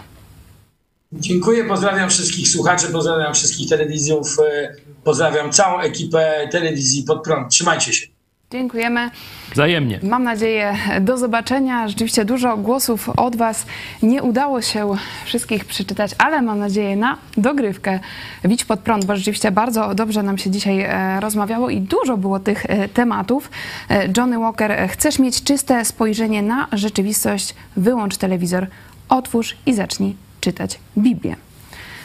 Dziękuję, 1.13 1.63
pozdrawiam 1.63 2.09
wszystkich 2.09 2.47
słuchaczy, 2.47 2.87
pozdrawiam 2.87 3.33
wszystkich 3.33 3.69
telewizjów, 3.69 4.37
e, 4.39 4.75
pozdrawiam 5.03 5.51
całą 5.51 5.79
ekipę 5.79 6.47
telewizji 6.51 7.03
pod 7.03 7.23
prąd. 7.23 7.51
Trzymajcie 7.51 7.93
się. 7.93 8.12
Dziękujemy. 8.53 9.11
Wzajemnie. 9.51 9.99
Mam 10.03 10.23
nadzieję, 10.23 10.75
do 11.01 11.17
zobaczenia. 11.17 11.87
Rzeczywiście 11.87 12.25
dużo 12.25 12.57
głosów 12.57 13.09
od 13.09 13.35
Was. 13.35 13.65
Nie 14.03 14.23
udało 14.23 14.61
się 14.61 14.91
wszystkich 15.25 15.65
przeczytać, 15.65 16.11
ale 16.17 16.41
mam 16.41 16.59
nadzieję 16.59 16.95
na 16.95 17.17
dogrywkę. 17.37 17.99
Widź 18.43 18.65
pod 18.65 18.79
prąd, 18.79 19.05
bo 19.05 19.15
rzeczywiście 19.15 19.51
bardzo 19.51 19.95
dobrze 19.95 20.23
nam 20.23 20.37
się 20.37 20.49
dzisiaj 20.49 20.81
e, 20.81 21.19
rozmawiało 21.19 21.69
i 21.69 21.81
dużo 21.81 22.17
było 22.17 22.39
tych 22.39 22.65
e, 22.65 22.89
tematów. 22.89 23.51
E, 23.89 24.09
Johnny 24.17 24.39
Walker, 24.39 24.89
chcesz 24.89 25.19
mieć 25.19 25.43
czyste 25.43 25.85
spojrzenie 25.85 26.41
na 26.41 26.67
rzeczywistość? 26.71 27.55
Wyłącz 27.77 28.17
telewizor, 28.17 28.67
otwórz 29.09 29.57
i 29.65 29.73
zacznij 29.73 30.15
czytać 30.41 30.79
Biblię. 30.97 31.35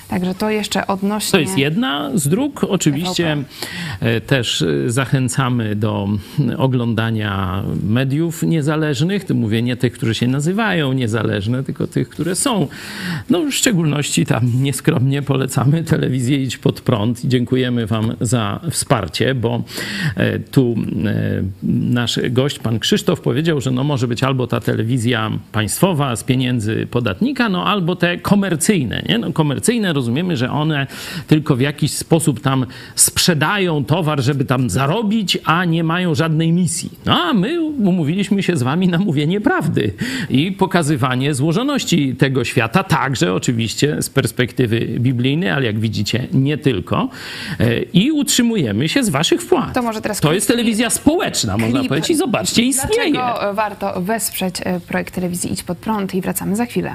Także 0.09 0.34
to 0.34 0.50
jeszcze 0.50 0.86
odnośnie... 0.86 1.32
To 1.32 1.38
jest 1.38 1.59
jedna 1.59 2.11
z 2.14 2.28
dróg. 2.28 2.64
Oczywiście 2.68 3.36
e, 4.00 4.20
też 4.20 4.62
e, 4.62 4.90
zachęcamy 4.90 5.76
do 5.76 6.09
oglądania 6.59 7.62
mediów 7.84 8.42
niezależnych. 8.42 9.24
Tu 9.24 9.34
mówię 9.34 9.62
nie 9.62 9.76
tych, 9.76 9.92
którzy 9.92 10.14
się 10.14 10.28
nazywają 10.28 10.92
niezależne, 10.92 11.64
tylko 11.64 11.86
tych, 11.86 12.09
które 12.09 12.34
są. 12.34 12.68
No 13.30 13.42
w 13.42 13.52
szczególności 13.52 14.26
tam 14.26 14.62
nieskromnie 14.62 15.22
polecamy 15.22 15.84
telewizję 15.84 16.42
Idź 16.42 16.59
Pod 16.59 16.80
Prąd 16.80 17.24
i 17.24 17.28
dziękujemy 17.28 17.86
wam 17.86 18.12
za 18.20 18.61
wsparcie, 18.70 19.34
bo 19.34 19.62
e, 20.16 20.38
tu 20.38 20.74
nasz 21.62 22.20
gość, 22.30 22.59
pan 22.59 22.78
Krzysztof 22.78 23.20
powiedział, 23.20 23.61
że 23.61 23.70
no 23.70 23.84
może 23.84 24.09
być 24.09 24.22
albo 24.22 24.46
ta 24.46 24.61
telewizja 24.61 25.30
państwowa 25.52 26.16
z 26.16 26.24
pieniędzy 26.24 26.86
podatnika, 26.90 27.48
no 27.48 27.66
albo 27.66 27.96
te 27.96 28.18
komercyjne. 28.18 29.02
Nie? 29.09 29.18
No, 29.18 29.32
komercyjne 29.32 29.92
rozumiemy, 29.99 30.36
że 30.36 30.51
one 30.51 30.86
tylko 31.26 31.57
w 31.57 31.61
jakiś 31.61 31.92
sposób 31.92 32.40
tam 32.40 32.66
sprzedają 32.94 33.84
towar, 33.84 34.20
żeby 34.20 34.44
tam 34.44 34.70
zarobić, 34.70 35.38
a 35.44 35.64
nie 35.64 35.84
mają 35.84 36.14
żadnej 36.14 36.53
misji. 36.53 36.90
No 37.07 37.22
a 37.22 37.32
my 37.32 37.61
umówiliśmy 37.62 38.42
się 38.42 38.57
z 38.57 38.62
wami 38.62 38.88
na 38.88 38.99
mówienie 38.99 39.40
prawdy 39.40 39.94
i 40.30 40.53
pokazywanie 40.53 41.34
złożoności 41.34 42.16
tego 42.16 42.44
świata, 42.44 42.84
także 42.84 43.34
oczywiście 43.34 44.03
z 44.03 44.11
perspektywy 44.11 44.80
biblijnej, 44.80 45.51
ale 45.51 45.66
jak 45.66 45.78
widzicie 45.80 46.26
nie 46.32 46.59
tylko. 46.59 47.09
E, 47.61 47.82
I 47.82 48.12
utrzymujemy 48.12 48.88
się 48.88 49.05
z 49.05 49.09
waszych 49.09 49.42
wpłat. 49.42 49.74
To 49.74 49.82
może 49.82 50.01
teraz 50.01 50.20
to 50.20 50.32
jest 50.32 50.49
telewizja 50.49 50.90
społeczna, 50.90 51.59
można 51.59 51.78
klip. 51.78 51.88
powiedzieć. 51.88 52.11
I 52.11 52.14
zobaczcie, 52.16 52.62
istnieje. 52.62 53.12
Dlaczego 53.12 53.55
warto 53.55 54.01
wesprzeć 54.01 54.55
e, 54.64 54.80
projekt 54.80 55.14
telewizji 55.14 55.53
Idź 55.53 55.62
Pod 55.62 55.78
Prąd 55.78 56.14
i 56.14 56.20
wracamy 56.20 56.57
za 56.57 56.66
chwilę. 56.66 56.94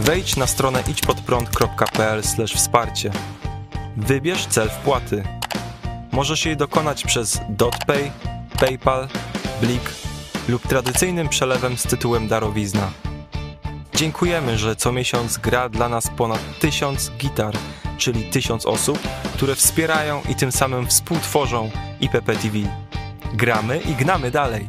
Wejdź 0.00 0.36
na 0.36 0.46
stronę 0.46 0.82
idźpodprąd.pl 0.88 2.22
wsparcie. 2.56 3.10
Wybierz 3.96 4.46
cel 4.46 4.70
wpłaty. 4.70 5.24
Możesz 6.12 6.46
jej 6.46 6.56
dokonać 6.56 7.04
przez 7.04 7.40
DotPay, 7.48 8.10
PayPal, 8.60 9.08
Blik 9.60 9.90
lub 10.48 10.68
tradycyjnym 10.68 11.28
przelewem 11.28 11.78
z 11.78 11.82
tytułem 11.82 12.28
darowizna. 12.28 12.90
Dziękujemy, 13.94 14.58
że 14.58 14.76
co 14.76 14.92
miesiąc 14.92 15.38
gra 15.38 15.68
dla 15.68 15.88
nas 15.88 16.08
ponad 16.16 16.58
tysiąc 16.58 17.10
gitar, 17.10 17.54
czyli 17.98 18.24
tysiąc 18.24 18.66
osób, 18.66 18.98
które 19.34 19.54
wspierają 19.54 20.22
i 20.28 20.34
tym 20.34 20.52
samym 20.52 20.86
współtworzą 20.86 21.70
IPP 22.00 22.36
TV. 22.36 22.58
Gramy 23.34 23.78
i 23.78 23.94
gnamy 23.94 24.30
dalej. 24.30 24.68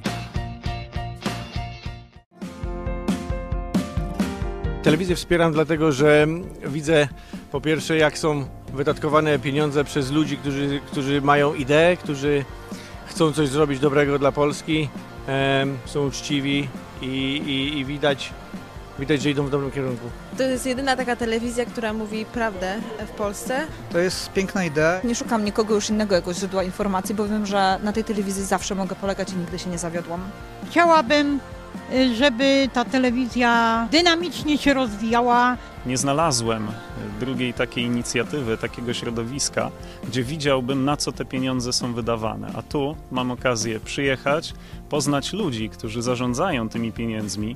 Telewizję 4.84 5.16
wspieram 5.16 5.54
dlatego, 5.54 5.92
że 5.92 6.28
widzę 6.66 7.08
po 7.52 7.62
pierwsze 7.62 7.98
jak 7.98 8.18
są 8.18 8.46
wydatkowane 8.74 9.40
pieniądze 9.40 9.84
przez 9.84 10.12
ludzi, 10.12 10.38
którzy, 10.38 10.80
którzy 10.88 11.22
mają 11.22 11.54
ideę, 11.54 11.98
którzy 11.98 12.46
chcą 13.08 13.34
coś 13.34 13.50
zrobić 13.50 13.80
dobrego 13.80 14.20
dla 14.20 14.32
Polski, 14.32 14.90
są 15.86 16.08
uczciwi 16.08 16.68
i, 17.02 17.06
i, 17.06 17.80
i 17.80 17.86
widać, 17.86 18.34
widać, 19.00 19.22
że 19.22 19.30
idą 19.30 19.46
w 19.46 19.50
dobrym 19.50 19.72
kierunku. 19.72 20.06
To 20.38 20.44
jest 20.44 20.66
jedyna 20.66 20.96
taka 20.96 21.16
telewizja, 21.16 21.66
która 21.66 21.94
mówi 21.94 22.26
prawdę 22.26 22.82
w 23.08 23.10
Polsce. 23.10 23.62
To 23.92 24.00
jest 24.00 24.34
piękna 24.34 24.66
idea. 24.66 25.02
Nie 25.04 25.16
szukam 25.16 25.46
nikogo 25.46 25.76
już 25.76 25.90
innego 25.90 26.16
jako 26.16 26.34
źródła 26.34 26.64
informacji, 26.64 27.16
bo 27.16 27.28
wiem, 27.28 27.46
że 27.46 27.80
na 27.84 27.94
tej 27.94 28.04
telewizji 28.04 28.44
zawsze 28.44 28.76
mogę 28.76 28.96
polegać 28.96 29.34
i 29.34 29.36
nigdy 29.36 29.60
się 29.60 29.70
nie 29.70 29.78
zawiodłam. 29.78 30.22
Chciałabym, 30.70 31.40
żeby 32.18 32.70
ta 32.74 32.86
telewizja 32.86 33.88
dynamicznie 33.92 34.58
się 34.58 34.74
rozwijała. 34.74 35.58
Nie 35.86 35.98
znalazłem 35.98 36.68
drugiej 37.20 37.54
takiej 37.54 37.84
inicjatywy, 37.84 38.58
takiego 38.58 38.94
środowiska, 38.94 39.72
gdzie 40.08 40.24
widziałbym, 40.24 40.86
na 40.86 40.98
co 40.98 41.12
te 41.12 41.26
pieniądze 41.26 41.74
są 41.74 41.94
wydawane. 41.94 42.52
A 42.56 42.62
tu 42.62 42.96
mam 43.12 43.32
okazję 43.32 43.80
przyjechać, 43.80 44.54
poznać 44.90 45.34
ludzi, 45.34 45.70
którzy 45.70 46.02
zarządzają 46.02 46.70
tymi 46.70 46.92
pieniędzmi, 46.92 47.56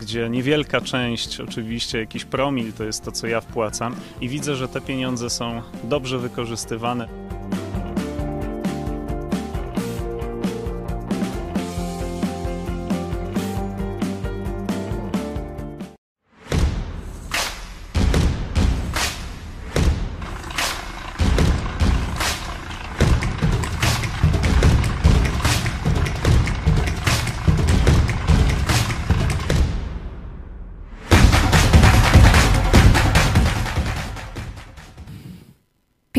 gdzie 0.00 0.28
niewielka 0.30 0.80
część, 0.80 1.40
oczywiście 1.40 1.98
jakiś 1.98 2.24
promil, 2.24 2.72
to 2.72 2.84
jest 2.84 3.04
to, 3.04 3.12
co 3.12 3.26
ja 3.26 3.40
wpłacam, 3.40 3.96
i 4.20 4.28
widzę, 4.28 4.56
że 4.56 4.68
te 4.68 4.80
pieniądze 4.80 5.30
są 5.30 5.62
dobrze 5.84 6.18
wykorzystywane. 6.18 7.31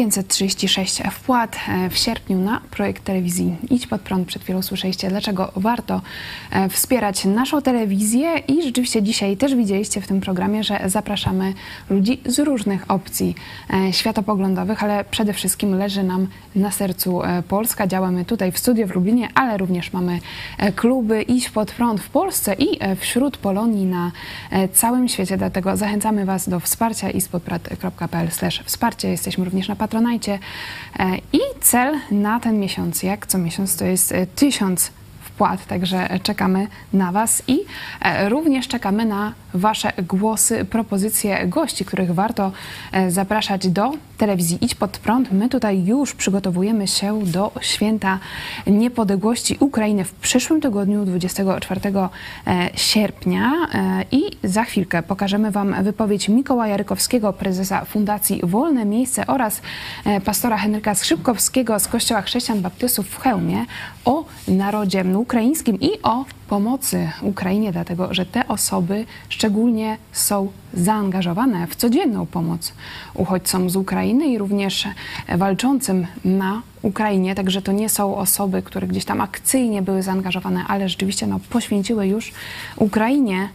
536 0.04 1.02
wpłat 1.12 1.56
e, 1.70 1.90
w 1.90 1.98
sierpniu 1.98 2.38
na 2.38 2.62
projekt 2.72 3.04
telewizji 3.04 3.56
Idź 3.70 3.88
Pod 3.88 4.02
Prąd. 4.02 4.28
Przed 4.28 4.44
chwilą 4.44 4.62
słyszeliście, 4.62 5.10
dlaczego 5.10 5.52
warto 5.56 6.02
e, 6.52 6.70
wspierać 6.70 7.26
naszą 7.26 7.62
telewizję 7.62 8.38
i 8.48 8.64
rzeczywiście 8.64 9.04
dzisiaj 9.04 9.38
też 9.38 9.56
widzieliście 9.56 10.02
w 10.02 10.08
tym 10.08 10.22
programie, 10.22 10.64
że 10.64 10.80
zapraszamy 10.86 11.54
ludzi 11.90 12.22
z 12.26 12.40
różnych 12.40 12.92
opcji 12.92 13.36
e, 13.74 13.94
światopoglądowych, 13.94 14.84
ale 14.84 15.06
przede 15.06 15.34
wszystkim 15.34 15.76
leży 15.76 16.04
nam 16.04 16.28
na 16.56 16.72
sercu 16.72 17.22
Polska. 17.48 17.88
Działamy 17.88 18.26
tutaj 18.26 18.52
w 18.52 18.60
studio 18.60 18.88
w 18.88 18.96
Lublinie, 18.96 19.30
ale 19.36 19.58
również 19.58 19.94
mamy 19.94 20.20
kluby 20.76 21.22
Idź 21.22 21.50
Pod 21.50 21.72
Prąd 21.72 22.02
w 22.02 22.10
Polsce 22.10 22.54
i 22.54 22.80
wśród 22.96 23.38
Polonii 23.38 23.86
na 23.86 24.12
całym 24.74 25.08
świecie. 25.08 25.38
Dlatego 25.38 25.78
zachęcamy 25.78 26.26
Was 26.26 26.50
do 26.50 26.60
wsparcia 26.60 27.10
i 27.10 27.22
wsparcie. 28.66 29.10
Jesteśmy 29.10 29.46
również 29.46 29.68
na 29.68 29.76
Patronajcie. 29.94 30.40
E, 31.00 31.18
I 31.34 31.40
cel 31.62 32.00
na 32.12 32.40
ten 32.40 32.60
miesiąc, 32.60 33.04
jak 33.04 33.28
co 33.28 33.38
miesiąc, 33.38 33.76
to 33.76 33.86
jest 33.86 34.12
e, 34.12 34.28
tysiąc 34.28 34.92
wpłat, 35.22 35.66
także 35.66 36.20
czekamy 36.24 36.68
na 36.94 37.12
Was 37.12 37.44
i 37.48 37.60
e, 38.02 38.30
również 38.30 38.68
czekamy 38.68 39.06
na 39.06 39.34
Wasze 39.54 39.94
głosy, 40.08 40.66
propozycje 40.66 41.48
gości, 41.48 41.86
których 41.86 42.14
warto 42.14 42.52
e, 42.92 43.12
zapraszać 43.12 43.68
do 43.68 43.92
telewizji 44.18 44.58
Idź 44.62 44.76
Pod 44.76 44.98
Prąd. 44.98 45.32
My 45.32 45.50
tutaj 45.50 45.86
już 45.86 46.14
przygotowujemy 46.14 46.88
się 46.88 47.24
do 47.26 47.52
święta 47.62 48.20
niepodległości 48.68 49.58
Ukrainy 49.60 50.04
w 50.04 50.12
przyszłym 50.14 50.62
tygodniu, 50.62 51.06
24 51.06 51.82
e, 52.48 52.70
sierpnia 52.76 53.52
i 54.12 54.22
za 54.44 54.64
chwilkę 54.64 55.04
pokażemy 55.04 55.52
Wam 55.52 55.84
wypowiedź 55.84 56.30
Mikołaja 56.30 56.78
Rykowskiego, 56.78 57.34
prezesa 57.34 57.86
Fundacji 57.86 58.40
Wolne 58.44 58.86
Miejsce 58.86 59.28
oraz 59.28 59.62
pastora 60.26 60.58
Henryka 60.58 60.96
Skrzypkowskiego 60.96 61.80
z 61.80 61.88
Kościoła 61.88 62.22
Chrześcijan 62.22 62.62
Baptystów 62.62 63.08
w 63.08 63.20
Chełmie 63.20 63.66
o 64.06 64.26
narodzie 64.48 65.04
ukraińskim 65.18 65.80
i 65.80 66.02
o 66.04 66.26
pomocy 66.48 67.10
Ukrainie, 67.22 67.72
dlatego 67.72 68.14
że 68.14 68.26
te 68.26 68.48
osoby 68.48 69.06
są 70.12 70.52
zaangażowane 70.74 71.68
w 71.68 71.76
codzienną 71.76 72.26
pomoc 72.26 72.74
uchodźcom 73.14 73.70
z 73.70 73.76
Ukrainy 73.76 74.26
i 74.28 74.38
również 74.38 74.88
walczącym 75.38 76.08
na 76.26 76.62
Ukrainie. 76.82 77.36
Także 77.36 77.62
to 77.62 77.72
nie 77.72 77.90
są 77.90 78.16
osoby, 78.16 78.62
które 78.62 78.88
gdzieś 78.88 79.06
tam 79.06 79.22
akcyjnie 79.22 79.82
były 79.82 80.04
zaangażowane, 80.04 80.64
ale 80.68 80.90
rzeczywiście 80.90 81.28
no, 81.28 81.40
poświęciły 81.50 82.08
już 82.08 82.32
Ukrainie 82.76 83.50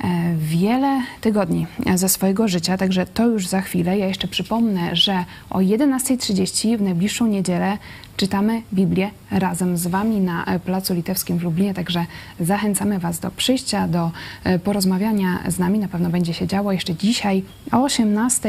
e, 0.00 0.34
wiele 0.38 1.02
tygodni 1.20 1.66
ze 1.94 2.08
swojego 2.08 2.48
życia, 2.48 2.76
także 2.76 3.06
to 3.06 3.26
już 3.26 3.46
za 3.46 3.60
chwilę. 3.60 3.98
Ja 3.98 4.06
jeszcze 4.06 4.28
przypomnę, 4.28 4.96
że 4.96 5.24
o 5.50 5.58
11.30 5.58 6.78
w 6.78 6.82
najbliższą 6.82 7.26
niedzielę 7.26 7.78
czytamy 8.18 8.62
Biblię 8.72 9.10
razem 9.30 9.76
z 9.76 9.86
Wami 9.86 10.20
na 10.20 10.44
e, 10.44 10.58
Placu 10.58 10.94
Litewskim 10.94 11.38
w 11.38 11.42
Lublinie, 11.42 11.74
także 11.74 12.06
zachęcamy 12.40 12.98
Was 12.98 13.18
do 13.18 13.30
przyjścia, 13.30 13.88
do 13.88 14.10
e, 14.44 14.58
porozmawiania 14.58 15.38
z 15.48 15.58
nami. 15.58 15.78
Na 15.78 15.88
pewno 15.88 16.10
będzie 16.10 16.34
się 16.34 16.46
działo 16.46 16.72
jeszcze 16.72 16.94
dzisiaj 16.94 17.42
o 17.72 17.82
18. 17.82 18.48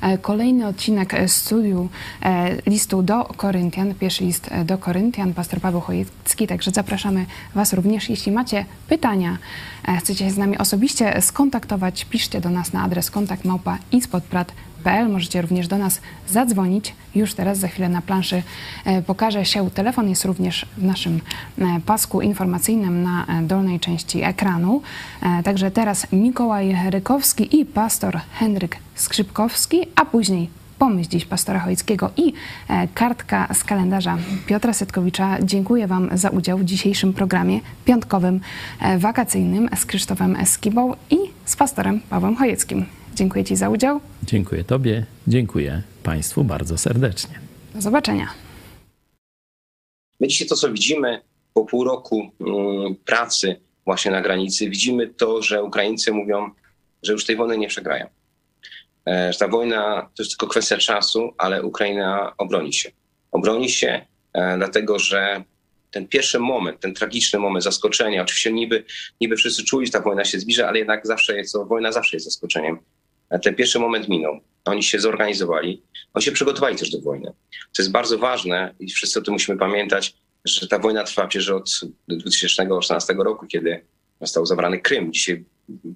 E, 0.00 0.18
kolejny 0.18 0.66
odcinek 0.66 1.14
studiu 1.26 1.88
listu 2.66 3.02
do 3.02 3.24
Koryntian, 3.24 3.94
pierwszy 3.94 4.24
list 4.24 4.50
do 4.64 4.78
Koryntian, 4.78 5.34
pastor 5.34 5.60
Paweł 5.60 5.80
Chojecki, 5.80 6.46
także 6.46 6.70
zapraszamy 6.70 7.26
Was 7.54 7.72
również. 7.72 8.10
Jeśli 8.10 8.32
macie 8.32 8.64
pytania, 8.88 9.38
chcecie 9.98 10.24
się 10.24 10.30
z 10.30 10.38
nami 10.38 10.58
osobiście 10.58 11.22
skontaktować, 11.22 12.04
piszcie 12.04 12.40
do 12.40 12.50
nas 12.50 12.72
na 12.72 12.82
adres 12.82 13.10
kontakt 13.10 13.44
małpa 13.44 13.78
Możecie 15.08 15.42
również 15.42 15.68
do 15.68 15.78
nas 15.78 16.00
zadzwonić. 16.28 16.94
Już 17.14 17.34
teraz, 17.34 17.58
za 17.58 17.68
chwilę 17.68 17.88
na 17.88 18.02
planszy 18.02 18.42
e, 18.84 19.02
pokaże 19.02 19.44
się 19.44 19.70
telefon. 19.70 20.08
Jest 20.08 20.24
również 20.24 20.66
w 20.76 20.82
naszym 20.82 21.20
e, 21.58 21.80
pasku 21.86 22.20
informacyjnym 22.20 23.02
na 23.02 23.26
e, 23.26 23.42
dolnej 23.42 23.80
części 23.80 24.22
ekranu. 24.22 24.82
Także 25.44 25.70
teraz 25.70 26.06
Mikołaj 26.12 26.76
Rykowski 26.90 27.60
i 27.60 27.66
pastor 27.66 28.20
Henryk 28.32 28.76
Skrzypkowski, 28.94 29.80
a 29.96 30.04
później 30.04 30.50
pomysł 30.78 31.10
dziś 31.10 31.24
pastora 31.24 31.60
Chojeckiego 31.60 32.10
i 32.16 32.32
kartka 32.94 33.48
z 33.54 33.64
kalendarza 33.64 34.18
Piotra 34.46 34.72
Setkowicza. 34.72 35.36
Dziękuję 35.42 35.86
Wam 35.86 36.08
za 36.12 36.30
udział 36.30 36.58
w 36.58 36.64
dzisiejszym 36.64 37.12
programie 37.12 37.60
piątkowym, 37.84 38.40
wakacyjnym 38.98 39.68
z 39.76 39.86
Krzysztofem 39.86 40.36
Eskibą 40.36 40.94
i 41.10 41.16
z 41.44 41.56
pastorem 41.56 42.00
Pawłem 42.00 42.36
Chojeckim. 42.36 42.99
Dziękuję 43.14 43.44
Ci 43.44 43.56
za 43.56 43.68
udział. 43.68 44.00
Dziękuję 44.22 44.64
Tobie, 44.64 45.06
dziękuję 45.26 45.82
Państwu 46.02 46.44
bardzo 46.44 46.78
serdecznie. 46.78 47.40
Do 47.74 47.80
zobaczenia. 47.80 48.28
My 50.20 50.28
dzisiaj 50.28 50.48
to, 50.48 50.56
co 50.56 50.72
widzimy 50.72 51.20
po 51.54 51.64
pół 51.64 51.84
roku 51.84 52.30
mm, 52.40 52.94
pracy 53.04 53.60
właśnie 53.84 54.10
na 54.10 54.20
granicy, 54.20 54.70
widzimy 54.70 55.06
to, 55.06 55.42
że 55.42 55.62
Ukraińcy 55.62 56.12
mówią, 56.12 56.50
że 57.02 57.12
już 57.12 57.26
tej 57.26 57.36
wojny 57.36 57.58
nie 57.58 57.68
przegrają. 57.68 58.06
E, 59.08 59.32
że 59.32 59.38
ta 59.38 59.48
wojna 59.48 60.10
to 60.14 60.22
jest 60.22 60.30
tylko 60.30 60.46
kwestia 60.46 60.76
czasu, 60.76 61.30
ale 61.38 61.62
Ukraina 61.62 62.32
obroni 62.38 62.72
się. 62.72 62.90
Obroni 63.32 63.70
się, 63.70 64.06
e, 64.32 64.56
dlatego 64.56 64.98
że 64.98 65.44
ten 65.90 66.08
pierwszy 66.08 66.38
moment, 66.38 66.80
ten 66.80 66.94
tragiczny 66.94 67.38
moment 67.38 67.64
zaskoczenia, 67.64 68.22
oczywiście 68.22 68.52
niby, 68.52 68.84
niby 69.20 69.36
wszyscy 69.36 69.64
czuli, 69.64 69.86
że 69.86 69.92
ta 69.92 70.00
wojna 70.00 70.24
się 70.24 70.38
zbliża, 70.40 70.68
ale 70.68 70.78
jednak 70.78 71.06
zawsze 71.06 71.36
jest 71.36 71.52
to, 71.52 71.66
wojna 71.66 71.92
zawsze 71.92 72.16
jest 72.16 72.26
zaskoczeniem 72.26 72.78
ten 73.38 73.54
pierwszy 73.54 73.78
moment 73.78 74.08
minął. 74.08 74.40
Oni 74.64 74.82
się 74.82 75.00
zorganizowali, 75.00 75.82
oni 76.14 76.24
się 76.24 76.32
przygotowali 76.32 76.76
też 76.76 76.90
do 76.90 77.00
wojny. 77.00 77.32
To 77.50 77.82
jest 77.82 77.90
bardzo 77.90 78.18
ważne 78.18 78.74
i 78.80 78.90
wszyscy 78.90 79.18
o 79.18 79.22
tym 79.22 79.32
musimy 79.32 79.58
pamiętać, 79.58 80.14
że 80.44 80.68
ta 80.68 80.78
wojna 80.78 81.04
trwa 81.04 81.26
przecież 81.26 81.50
od 81.50 81.80
2014 82.08 83.14
roku, 83.14 83.46
kiedy 83.46 83.84
został 84.20 84.46
zabrany 84.46 84.80
Krym. 84.80 85.12
Dzisiaj 85.12 85.44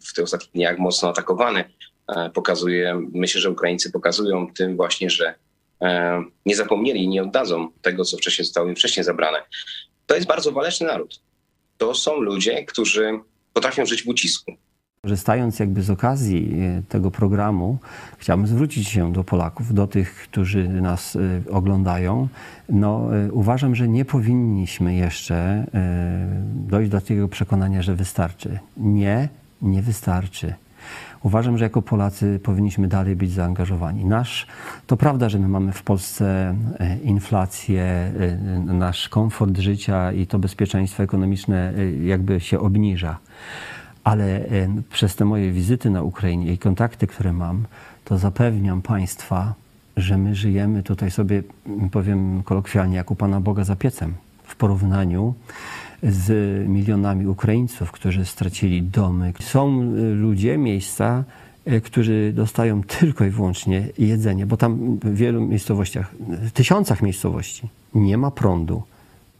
w 0.08 0.14
tych 0.14 0.24
ostatnich 0.24 0.52
dniach 0.52 0.78
mocno 0.78 1.08
atakowany. 1.08 1.64
E, 2.08 2.30
pokazuje, 2.30 3.02
myślę, 3.12 3.40
że 3.40 3.50
Ukraińcy 3.50 3.92
pokazują 3.92 4.54
tym 4.54 4.76
właśnie, 4.76 5.10
że 5.10 5.34
e, 5.82 6.24
nie 6.46 6.56
zapomnieli 6.56 7.02
i 7.02 7.08
nie 7.08 7.22
oddadzą 7.22 7.72
tego, 7.82 8.04
co 8.04 8.16
wcześniej 8.16 8.44
zostało 8.44 8.68
im 8.68 8.76
wcześniej 8.76 9.04
zabrane. 9.04 9.42
To 10.06 10.14
jest 10.14 10.26
bardzo 10.26 10.52
waleczny 10.52 10.86
naród. 10.86 11.20
To 11.78 11.94
są 11.94 12.20
ludzie, 12.20 12.64
którzy 12.64 13.20
potrafią 13.52 13.86
żyć 13.86 14.02
w 14.02 14.08
ucisku. 14.08 14.52
Korzystając 15.04 15.58
jakby 15.58 15.82
z 15.82 15.90
okazji 15.90 16.56
e, 16.78 16.82
tego 16.82 17.10
programu, 17.10 17.78
chciałbym 18.18 18.46
zwrócić 18.46 18.88
się 18.88 19.12
do 19.12 19.24
Polaków, 19.24 19.74
do 19.74 19.86
tych, 19.86 20.14
którzy 20.14 20.68
nas 20.68 21.16
e, 21.16 21.20
oglądają. 21.50 22.28
No, 22.68 23.16
e, 23.16 23.32
uważam, 23.32 23.74
że 23.74 23.88
nie 23.88 24.04
powinniśmy 24.04 24.94
jeszcze 24.94 25.66
dojść 26.54 26.90
do 26.90 27.00
takiego 27.00 27.28
przekonania, 27.28 27.82
że 27.82 27.94
wystarczy. 27.94 28.58
Nie, 28.76 29.28
nie 29.62 29.82
wystarczy. 29.82 30.54
Uważam, 31.22 31.58
że 31.58 31.64
jako 31.64 31.82
Polacy 31.82 32.40
powinniśmy 32.42 32.88
dalej 32.88 33.16
być 33.16 33.32
zaangażowani. 33.32 34.04
Nasz, 34.04 34.46
to 34.86 34.96
prawda, 34.96 35.28
że 35.28 35.38
my 35.38 35.48
mamy 35.48 35.72
w 35.72 35.82
Polsce 35.82 36.54
inflację, 37.02 38.12
nasz 38.64 39.08
komfort 39.08 39.58
życia 39.58 40.12
i 40.12 40.26
to 40.26 40.38
bezpieczeństwo 40.38 41.02
ekonomiczne 41.02 41.72
jakby 42.02 42.40
się 42.40 42.60
obniża 42.60 43.18
ale 44.04 44.44
przez 44.90 45.16
te 45.16 45.24
moje 45.24 45.52
wizyty 45.52 45.90
na 45.90 46.02
Ukrainie 46.02 46.52
i 46.52 46.58
kontakty, 46.58 47.06
które 47.06 47.32
mam, 47.32 47.64
to 48.04 48.18
zapewniam 48.18 48.82
Państwa, 48.82 49.54
że 49.96 50.18
my 50.18 50.34
żyjemy 50.34 50.82
tutaj 50.82 51.10
sobie, 51.10 51.42
powiem 51.92 52.42
kolokwialnie, 52.42 52.96
jak 52.96 53.10
u 53.10 53.16
Pana 53.16 53.40
Boga 53.40 53.64
za 53.64 53.76
piecem 53.76 54.14
w 54.44 54.56
porównaniu 54.56 55.34
z 56.02 56.28
milionami 56.68 57.26
Ukraińców, 57.26 57.92
którzy 57.92 58.24
stracili 58.24 58.82
domy. 58.82 59.32
Są 59.40 59.82
y, 59.82 60.14
ludzie, 60.14 60.58
miejsca, 60.58 61.24
y, 61.68 61.80
którzy 61.80 62.32
dostają 62.34 62.82
tylko 62.82 63.24
i 63.24 63.30
wyłącznie 63.30 63.88
jedzenie, 63.98 64.46
bo 64.46 64.56
tam 64.56 64.98
w 64.98 65.14
wielu 65.14 65.40
miejscowościach, 65.40 66.10
w 66.28 66.50
tysiącach 66.50 67.02
miejscowości 67.02 67.68
nie 67.94 68.18
ma 68.18 68.30
prądu, 68.30 68.82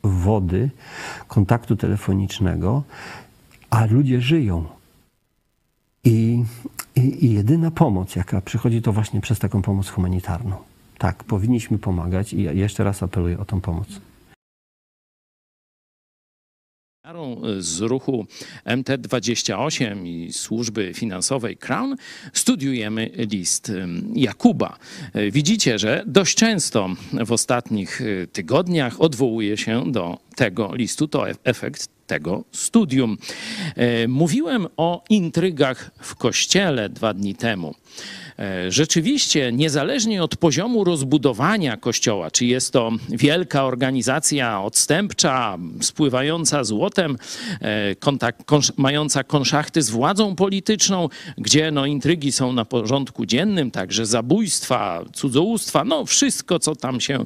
wody, 0.02 0.70
kontaktu 1.28 1.76
telefonicznego 1.76 2.82
a 3.74 3.86
ludzie 3.86 4.20
żyją. 4.20 4.64
I, 6.05 6.44
i, 6.96 7.26
I, 7.26 7.32
jedyna 7.32 7.70
pomoc, 7.70 8.16
jaka 8.16 8.40
przychodzi, 8.40 8.82
to 8.82 8.92
właśnie 8.92 9.20
przez 9.20 9.38
taką 9.38 9.62
pomoc 9.62 9.88
humanitarną. 9.88 10.56
Tak, 10.98 11.24
powinniśmy 11.24 11.78
pomagać 11.78 12.32
i 12.32 12.42
jeszcze 12.42 12.84
raz 12.84 13.02
apeluję 13.02 13.38
o 13.38 13.44
tą 13.44 13.60
pomoc. 13.60 13.88
Z 17.59 17.80
ruchu 17.80 18.26
MT28 18.66 20.06
i 20.06 20.32
służby 20.32 20.92
finansowej 20.94 21.56
Crown 21.56 21.96
studiujemy 22.32 23.10
list 23.16 23.72
Jakuba. 24.14 24.78
Widzicie, 25.32 25.78
że 25.78 26.05
dość 26.06 26.34
często 26.36 26.88
w 27.26 27.32
ostatnich 27.32 28.01
y, 28.01 28.28
tygodniach 28.32 29.01
odwołuje 29.01 29.56
się 29.56 29.92
do 29.92 30.18
tego 30.36 30.74
listu. 30.74 31.09
To 31.09 31.26
efekt 31.44 31.93
tego 32.06 32.44
studium. 32.52 33.16
E, 33.76 34.09
mówiłem 34.09 34.66
o 34.76 35.05
intrygach 35.10 35.90
w 36.01 36.14
kościele 36.14 36.89
dwa 36.89 37.14
dni 37.14 37.35
temu. 37.35 37.74
E, 38.39 38.70
rzeczywiście, 38.70 39.52
niezależnie 39.52 40.23
od 40.23 40.36
poziomu 40.36 40.85
rozbudowania 40.85 41.77
kościoła, 41.77 42.31
czy 42.31 42.47
jest 42.47 42.73
to 42.73 42.93
wielka 43.09 43.65
organizacja 43.65 44.62
odstępcza, 44.62 45.59
spływająca 45.81 46.65
złotem, 46.65 47.16
e, 47.61 47.94
kontakt, 47.94 48.43
mająca 48.77 49.24
konszachty 49.24 49.82
z 49.82 49.90
władzą 49.90 50.36
polityczną, 50.36 51.09
gdzie 51.39 51.70
no, 51.70 51.86
intrygi 51.86 52.32
są 52.32 52.52
na 52.52 52.65
porządku 52.65 53.27
dziennym, 53.27 53.70
także 53.70 54.06
zabójstwa, 54.06 55.05
cudzołóstwa, 55.12 55.85
no 55.85 56.06
wszystko, 56.06 56.59
co 56.59 56.77
tam 56.77 57.01
się, 57.01 57.24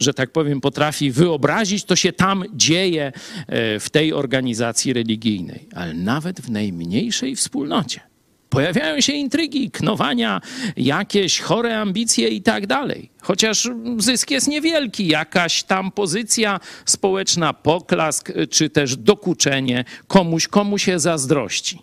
że 0.00 0.14
tak 0.14 0.30
powiem, 0.30 0.60
potrafi 0.60 1.10
wyobrazić, 1.10 1.84
to 1.84 1.96
się 1.96 2.12
tam 2.12 2.44
dzieje 2.54 3.12
e, 3.46 3.80
w 3.80 3.90
tej 3.90 4.12
organizacji 4.12 4.92
religijnej, 4.92 5.68
ale 5.74 5.94
nawet 5.94 6.40
w 6.40 6.50
najmniejszej 6.50 7.36
wspólnocie 7.36 8.11
Pojawiają 8.52 9.00
się 9.00 9.12
intrygi, 9.12 9.70
knowania, 9.70 10.40
jakieś 10.76 11.40
chore 11.40 11.80
ambicje 11.80 12.28
i 12.28 12.42
tak 12.42 12.66
dalej. 12.66 13.10
Chociaż 13.20 13.68
zysk 13.98 14.30
jest 14.30 14.48
niewielki, 14.48 15.06
jakaś 15.08 15.62
tam 15.62 15.92
pozycja 15.92 16.60
społeczna, 16.84 17.52
poklask 17.52 18.32
czy 18.50 18.70
też 18.70 18.96
dokuczenie 18.96 19.84
komuś, 20.06 20.48
komu 20.48 20.78
się 20.78 20.98
zazdrości. 20.98 21.82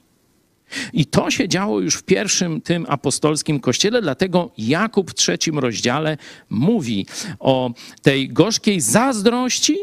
I 0.93 1.05
to 1.05 1.31
się 1.31 1.47
działo 1.47 1.79
już 1.79 1.95
w 1.95 2.03
pierwszym 2.03 2.61
tym 2.61 2.85
apostolskim 2.89 3.59
kościele, 3.59 4.01
dlatego 4.01 4.51
Jakub 4.57 5.11
w 5.11 5.15
trzecim 5.15 5.59
rozdziale 5.59 6.17
mówi 6.49 7.05
o 7.39 7.71
tej 8.01 8.29
gorzkiej 8.29 8.81
zazdrości 8.81 9.77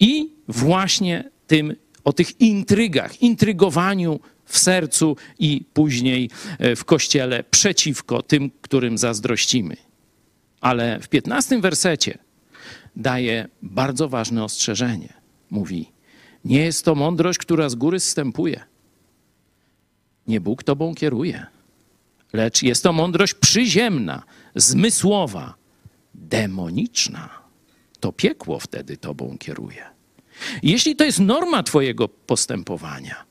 i 0.00 0.30
właśnie 0.48 1.30
tym, 1.46 1.76
o 2.04 2.12
tych 2.12 2.40
intrygach, 2.40 3.22
intrygowaniu 3.22 4.20
w 4.54 4.58
sercu 4.58 5.16
i 5.38 5.64
później 5.72 6.30
e, 6.58 6.76
w 6.76 6.84
kościele 6.84 7.44
przeciwko 7.50 8.22
tym, 8.22 8.50
którym 8.60 8.98
zazdrościmy. 8.98 9.76
Ale 10.60 11.00
w 11.00 11.08
piętnastym 11.08 11.60
wersecie 11.60 12.18
daje 12.96 13.48
bardzo 13.62 14.08
ważne 14.08 14.44
ostrzeżenie. 14.44 15.12
Mówi: 15.50 15.92
Nie 16.44 16.60
jest 16.60 16.84
to 16.84 16.94
mądrość, 16.94 17.38
która 17.38 17.68
z 17.68 17.74
góry 17.74 18.00
zstępuje 18.00 18.64
nie 20.26 20.40
Bóg 20.40 20.62
tobą 20.62 20.94
kieruje, 20.94 21.46
lecz 22.32 22.62
jest 22.62 22.82
to 22.82 22.92
mądrość 22.92 23.34
przyziemna, 23.34 24.22
zmysłowa, 24.54 25.54
demoniczna. 26.14 27.28
To 28.00 28.12
piekło 28.12 28.58
wtedy 28.58 28.96
tobą 28.96 29.36
kieruje. 29.38 29.84
Jeśli 30.62 30.96
to 30.96 31.04
jest 31.04 31.18
norma 31.18 31.62
twojego 31.62 32.08
postępowania, 32.08 33.24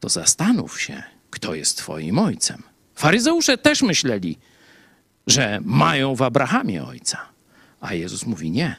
to 0.00 0.08
zastanów 0.08 0.80
się, 0.80 1.02
kto 1.30 1.54
jest 1.54 1.78
twoim 1.78 2.18
ojcem. 2.18 2.62
Faryzeusze 2.94 3.58
też 3.58 3.82
myśleli, 3.82 4.38
że 5.26 5.60
mają 5.64 6.14
w 6.14 6.22
Abrahamie 6.22 6.84
ojca, 6.84 7.18
a 7.80 7.94
Jezus 7.94 8.26
mówi 8.26 8.50
nie. 8.50 8.76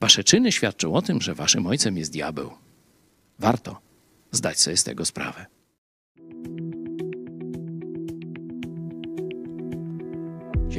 Wasze 0.00 0.24
czyny 0.24 0.52
świadczą 0.52 0.94
o 0.94 1.02
tym, 1.02 1.20
że 1.20 1.34
waszym 1.34 1.66
ojcem 1.66 1.98
jest 1.98 2.12
diabeł. 2.12 2.50
Warto 3.38 3.80
zdać 4.32 4.60
sobie 4.60 4.76
z 4.76 4.84
tego 4.84 5.04
sprawę. 5.04 5.46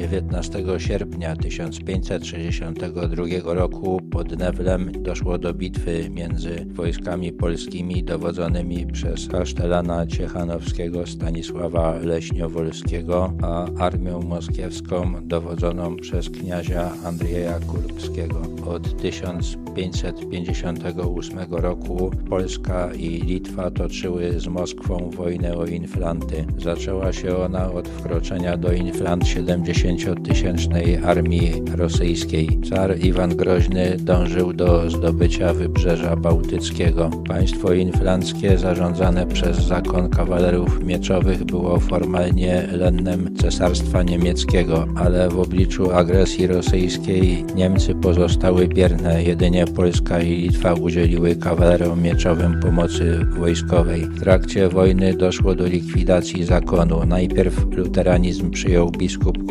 19 0.02 0.64
sierpnia 0.78 1.36
1562 1.36 3.54
roku 3.54 4.00
pod 4.10 4.38
Newlem 4.38 4.92
doszło 5.02 5.38
do 5.38 5.54
bitwy 5.54 6.10
między 6.10 6.66
wojskami 6.68 7.32
polskimi 7.32 8.04
dowodzonymi 8.04 8.86
przez 8.86 9.28
kasztelana 9.28 10.06
ciechanowskiego 10.06 11.06
Stanisława 11.06 11.98
Leśniowolskiego, 11.98 13.32
a 13.42 13.66
armią 13.78 14.22
moskiewską 14.22 15.12
dowodzoną 15.22 15.96
przez 15.96 16.30
kniazia 16.30 16.92
Andrzeja 17.04 17.60
Kurbskiego. 17.60 18.42
Od 18.66 19.02
1558 19.02 21.38
roku 21.50 22.10
Polska 22.30 22.94
i 22.94 23.08
Litwa 23.08 23.70
toczyły 23.70 24.40
z 24.40 24.46
Moskwą 24.46 25.10
wojnę 25.10 25.56
o 25.56 25.66
inflanty. 25.66 26.44
Zaczęła 26.58 27.12
się 27.12 27.36
ona 27.36 27.72
od 27.72 27.88
wkroczenia 27.88 28.56
do 28.56 28.72
inflant 28.72 29.28
70 29.28 29.91
dziesięciotysięcznej 29.96 30.96
armii 30.96 31.62
rosyjskiej. 31.76 32.60
Car 32.68 32.98
Iwan 32.98 33.36
Groźny 33.36 33.96
dążył 34.00 34.52
do 34.52 34.90
zdobycia 34.90 35.54
wybrzeża 35.54 36.16
bałtyckiego. 36.16 37.10
Państwo 37.28 37.72
inflanckie 37.72 38.58
zarządzane 38.58 39.26
przez 39.26 39.56
zakon 39.56 40.08
kawalerów 40.08 40.84
mieczowych 40.84 41.44
było 41.44 41.80
formalnie 41.80 42.68
lennem 42.72 43.36
Cesarstwa 43.36 44.02
Niemieckiego, 44.02 44.86
ale 44.96 45.28
w 45.28 45.38
obliczu 45.38 45.90
agresji 45.90 46.46
rosyjskiej 46.46 47.44
Niemcy 47.54 47.94
pozostały 47.94 48.68
bierne. 48.68 49.22
Jedynie 49.22 49.64
Polska 49.66 50.20
i 50.22 50.36
Litwa 50.36 50.74
udzieliły 50.74 51.36
kawalerom 51.36 52.02
mieczowym 52.02 52.60
pomocy 52.60 53.26
wojskowej. 53.38 54.00
W 54.00 54.20
trakcie 54.20 54.68
wojny 54.68 55.14
doszło 55.14 55.54
do 55.54 55.66
likwidacji 55.66 56.44
zakonu. 56.44 57.06
Najpierw 57.06 57.66
luteranizm 57.76 58.50
przyjął 58.50 58.90
biskup 58.90 59.46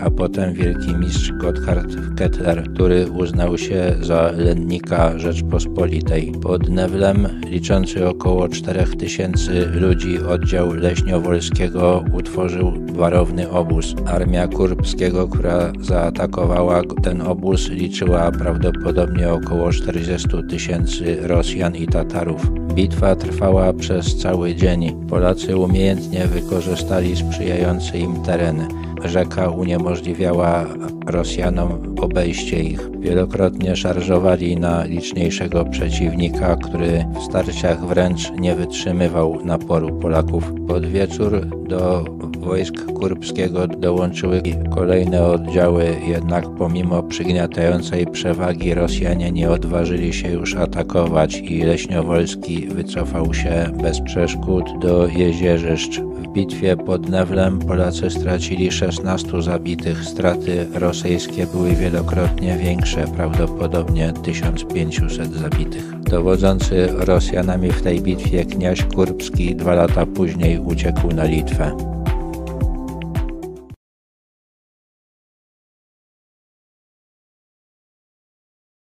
A 0.00 0.10
potem 0.10 0.54
wielki 0.54 0.94
mistrz 0.94 1.32
Gotthard 1.32 1.96
Kettler, 2.16 2.64
który 2.74 3.10
uznał 3.10 3.58
się 3.58 3.94
za 4.00 4.32
lennika 4.36 5.18
Rzeczpospolitej. 5.18 6.32
Pod 6.42 6.68
Newlem, 6.68 7.28
liczący 7.46 8.08
około 8.08 8.48
4000 8.48 9.66
ludzi, 9.66 10.18
oddział 10.18 10.74
Leśniowolskiego 10.74 12.04
utworzył 12.12 12.72
warowny 12.92 13.50
obóz. 13.50 13.94
Armia 14.06 14.48
Kurbskiego, 14.48 15.28
która 15.28 15.72
zaatakowała 15.80 16.82
ten 17.02 17.22
obóz, 17.22 17.68
liczyła 17.68 18.32
prawdopodobnie 18.32 19.32
około 19.32 19.72
40 19.72 20.28
tysięcy 20.50 21.16
Rosjan 21.22 21.76
i 21.76 21.86
Tatarów. 21.86 22.50
Bitwa 22.74 23.16
trwała 23.16 23.72
przez 23.72 24.16
cały 24.16 24.54
dzień. 24.54 25.06
Polacy 25.08 25.56
umiejętnie 25.56 26.26
wykorzystali 26.26 27.16
sprzyjające 27.16 27.98
im 27.98 28.22
tereny. 28.22 28.68
Rzeka 29.04 29.48
uniemożliwiała 29.50 30.66
Rosjanom 31.06 31.94
obejście 32.00 32.62
ich. 32.62 32.90
Wielokrotnie 33.00 33.76
szarżowali 33.76 34.56
na 34.56 34.84
liczniejszego 34.84 35.64
przeciwnika, 35.64 36.56
który 36.56 37.04
w 37.20 37.22
starciach 37.22 37.86
wręcz 37.86 38.32
nie 38.32 38.54
wytrzymywał 38.54 39.44
naporu 39.44 39.98
Polaków. 39.98 40.52
Pod 40.68 40.86
wieczór 40.86 41.46
do 41.46 42.04
wojsk 42.38 42.84
kurbskiego 42.92 43.66
dołączyły 43.66 44.42
kolejne 44.74 45.26
oddziały, 45.26 45.96
jednak 46.06 46.44
pomimo 46.58 47.02
przygniatającej 47.02 48.06
przewagi 48.06 48.74
Rosjanie 48.74 49.32
nie 49.32 49.50
odważyli 49.50 50.12
się 50.12 50.32
już 50.32 50.54
atakować 50.54 51.38
i 51.38 51.62
Leśniowolski 51.62 52.66
wycofał 52.66 53.34
się 53.34 53.70
bez 53.82 54.00
przeszkód 54.00 54.64
do 54.80 55.08
Jezierzyszcz. 55.08 56.00
W 56.00 56.32
bitwie 56.32 56.76
pod 56.76 57.10
Newlem 57.10 57.58
Polacy 57.58 58.10
stracili 58.10 58.72
16 58.92 59.42
zabitych. 59.42 60.04
Straty 60.04 60.66
rosyjskie 60.74 61.46
były 61.46 61.74
wielokrotnie 61.74 62.56
większe, 62.56 63.04
prawdopodobnie 63.16 64.12
1500 64.22 65.32
zabitych. 65.32 66.00
Dowodzący 66.00 66.88
Rosjanami 66.92 67.70
w 67.70 67.82
tej 67.82 68.00
bitwie 68.00 68.44
kniaź 68.44 68.84
Kurbski 68.84 69.56
dwa 69.56 69.74
lata 69.74 70.06
później 70.06 70.58
uciekł 70.58 71.14
na 71.14 71.24
Litwę. 71.24 71.97